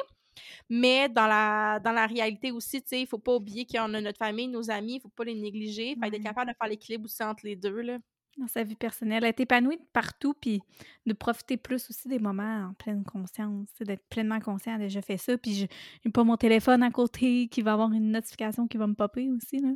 [0.70, 4.02] Mais dans la, dans la réalité aussi, tu sais, il faut pas oublier qu'on a
[4.02, 5.96] notre famille, nos amis, il faut pas les négliger.
[6.02, 6.24] Fait d'être Ouais.
[6.24, 8.00] capable de faire l'équilibre aussi entre les deux, là.
[8.38, 10.62] Dans sa vie personnelle, être épanouie de partout, puis
[11.06, 15.18] de profiter plus aussi des moments en pleine conscience, d'être pleinement conscient de «je fais
[15.18, 15.66] ça», puis je
[16.04, 19.30] j'ai pas mon téléphone à côté qui va avoir une notification qui va me popper
[19.32, 19.72] aussi, là.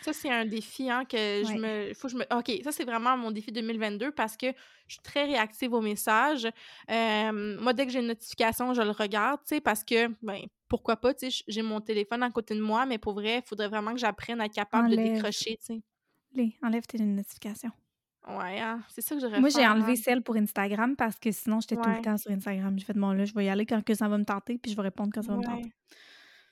[0.00, 1.58] Ça, c'est un défi, hein, que je Ouais.
[1.58, 4.46] me faut que je me OK, ça, c'est vraiment mon défi 2022 parce que
[4.86, 6.46] je suis très réactive aux messages.
[6.88, 10.96] Moi, dès que j'ai une notification, je le regarde, tu sais, parce que, ben, pourquoi
[10.96, 13.68] pas, tu sais, j'ai mon téléphone à côté de moi, mais pour vrai, il faudrait
[13.68, 15.82] vraiment que j'apprenne à être capable de décrocher, tu sais.
[16.62, 17.72] Enlève tes notifications.
[18.28, 19.96] Ouais, hein, c'est ça que je devrais Moi, j'ai enlevé hein.
[19.96, 22.78] celle pour Instagram parce que sinon, j'étais tout le temps sur Instagram.
[22.78, 24.70] J'ai fait: «Bon, là, je vais y aller quand que ça va me tenter, puis
[24.70, 25.72] je vais répondre quand ça va me tenter».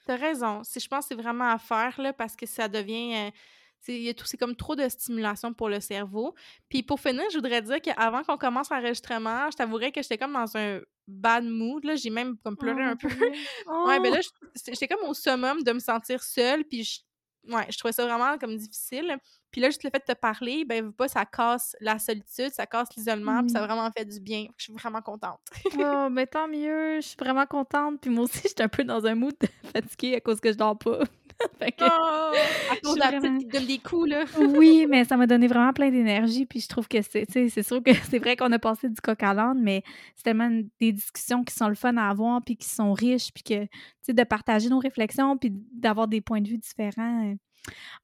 [0.06, 0.62] Tu raison.
[0.64, 4.54] Je pense que c'est vraiment à faire, là, parce que ça devient, heu, c'est comme
[4.56, 6.34] trop de stimulation pour le cerveau.
[6.68, 10.32] Puis pour finir, je voudrais dire qu'avant qu'on commence l'enregistrement, je t'avouerais que j'étais comme
[10.32, 11.96] dans un bad mood, là.
[11.96, 13.08] J'ai même comme pleuré Oh, un peu.
[13.08, 13.48] vrai?
[13.84, 14.14] Ouais, ben Oh!
[14.14, 14.28] là, j
[14.68, 17.04] j'étais comme au summum de me sentir seule, puis
[17.48, 19.16] ouais, je trouvais ça vraiment comme difficile.
[19.50, 22.66] Puis là, juste le fait de te parler, ben, pas, ça casse la solitude, ça
[22.66, 24.46] casse l'isolement, puis ça a vraiment fait du bien.
[24.56, 25.40] Je suis vraiment contente.
[25.78, 28.00] Oh, ben, tant mieux, je suis vraiment contente.
[28.00, 29.34] Puis moi aussi, j'étais un peu dans un mood
[29.72, 31.00] fatiguée à cause que je dors pas.
[31.58, 32.32] Fait que Oh!
[32.70, 34.24] À cause de vraiment donne des coups, là.
[34.40, 37.90] oui, mais ça m'a donné vraiment plein d'énergie, puis je trouve que c'est sûr que
[38.10, 39.82] c'est vrai qu'on a passé du coq à l'âne, mais
[40.14, 40.50] c'est tellement
[40.80, 43.70] des discussions qui sont le fun à avoir, puis qui sont riches, puis que, tu
[44.02, 47.34] sais, de partager nos réflexions, puis d'avoir des points de vue différents.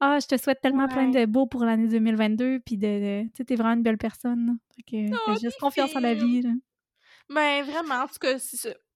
[0.00, 3.30] Ah, je te souhaite tellement plein de beau pour l'année 2022, puis de de tu
[3.36, 4.52] sais, tu es vraiment une belle personne, là.
[4.76, 6.50] Fait que Oh, fais t'es juste confiance en la vie, là.
[7.28, 8.36] Ben, vraiment, en tout cas.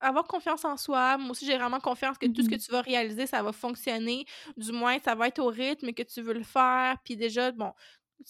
[0.01, 1.16] Avoir confiance en soi.
[1.19, 3.53] Moi aussi, j'ai vraiment confiance que tout ce que Mmh tu vas réaliser, ça va
[3.53, 4.27] fonctionner.
[4.57, 6.97] Du moins, ça va être au rythme que tu veux le faire.
[7.05, 7.73] Puis déjà, bon,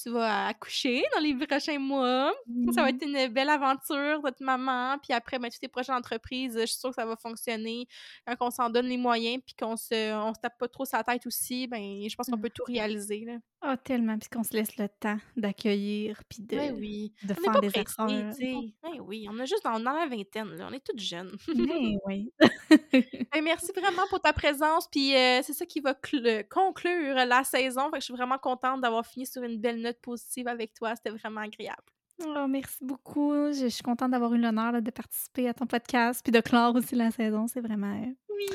[0.01, 2.33] tu vas accoucher dans les prochains mois.
[2.71, 2.91] Ça va Oui.
[2.91, 4.99] être une belle aventure d'être maman.
[5.03, 7.87] Puis après, ben, toutes tes prochaines entreprises, je suis sûre que ça va fonctionner.
[8.27, 11.03] Quand on s'en donne les moyens, puis qu'on se, on se tape pas trop sa
[11.05, 13.39] tête aussi, ben, je pense qu'on peut tout réaliser, là.
[13.69, 17.13] Ah, tellement, puis qu'on se laisse le temps d'accueillir, puis Ben de oui.
[17.25, 18.33] de On faire pas des erreurs.
[18.33, 18.55] sais.
[18.83, 20.69] Ben oui, on a juste dans, dans la vingtaine, là.
[20.71, 21.37] On est toutes jeunes.
[21.49, 22.33] Mais oui.
[22.71, 24.87] Ben, merci vraiment pour ta présence.
[24.89, 27.87] Puis euh, c'est ça qui va cl- conclure la saison.
[27.87, 30.95] Fait que je suis vraiment contente d'avoir fini sur une belle note positive avec toi.
[30.95, 31.83] C'était vraiment agréable.
[32.25, 33.33] Oh, merci beaucoup.
[33.53, 36.77] Je je suis contente d'avoir eu l'honneur, de participer à ton podcast, puis de clore
[36.77, 37.47] aussi la saison.
[37.49, 38.47] C'est vraiment, heu, Oui.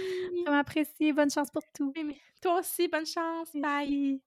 [0.45, 1.11] vraiment apprécié.
[1.11, 1.91] Bonne chance pour tout.
[1.97, 3.49] Oui, toi aussi, bonne chance.
[3.53, 4.21] Bye.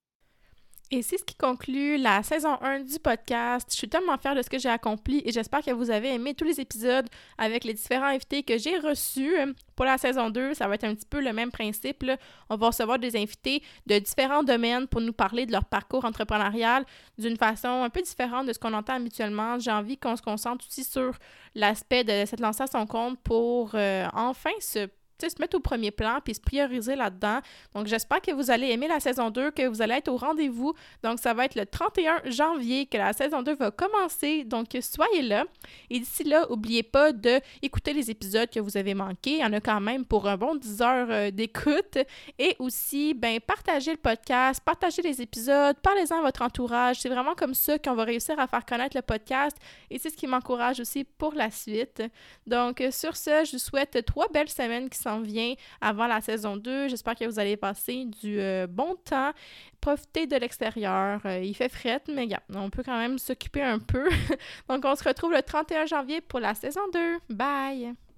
[0.90, 3.68] Et c'est ce qui conclut la saison 1 du podcast.
[3.70, 6.34] Je suis tellement fière de ce que j'ai accompli et j'espère que vous avez aimé
[6.34, 7.08] tous les épisodes
[7.38, 9.34] avec les différents invités que j'ai reçus.
[9.74, 12.04] Pour la saison 2, ça va être un petit peu le même principe.
[12.50, 16.84] On va recevoir des invités de différents domaines pour nous parler de leur parcours entrepreneurial
[17.18, 19.58] d'une façon un peu différente de ce qu'on entend habituellement.
[19.58, 21.12] J'ai envie qu'on se concentre aussi sur
[21.54, 24.88] l'aspect de s'être lancé à son compte pour euh, enfin se
[25.22, 27.40] se mettre au premier plan puis se prioriser là-dedans.
[27.74, 30.74] Donc, j'espère que vous allez aimer la saison 2, que vous allez être au rendez-vous.
[31.02, 34.44] Donc, ça va être le 31 janvier que la saison 2 va commencer.
[34.44, 35.44] Donc, soyez là.
[35.90, 39.34] Et d'ici là, n'oubliez pas d'écouter les épisodes que vous avez manqués.
[39.34, 41.98] Il y en a quand même pour un bon 10 heures euh, d'écoute.
[42.38, 47.00] Et aussi, ben, partagez le podcast, partagez les épisodes, parlez-en à votre entourage.
[47.00, 49.56] C'est vraiment comme ça qu'on va réussir à faire connaître le podcast.
[49.90, 52.02] Et c'est ce qui m'encourage aussi pour la suite.
[52.46, 56.56] Donc, sur ce, je vous souhaite trois belles semaines qui s'en viennent avant la saison
[56.56, 56.88] 2.
[56.88, 59.32] J'espère que vous allez passer du euh, bon temps.
[59.80, 61.20] Profitez de l'extérieur.
[61.24, 64.08] Euh, il fait fret, mais gars, on peut quand même s'occuper un peu.
[64.68, 67.18] Donc, on se retrouve le 31 janvier pour la saison 2.
[67.30, 67.94] Bye!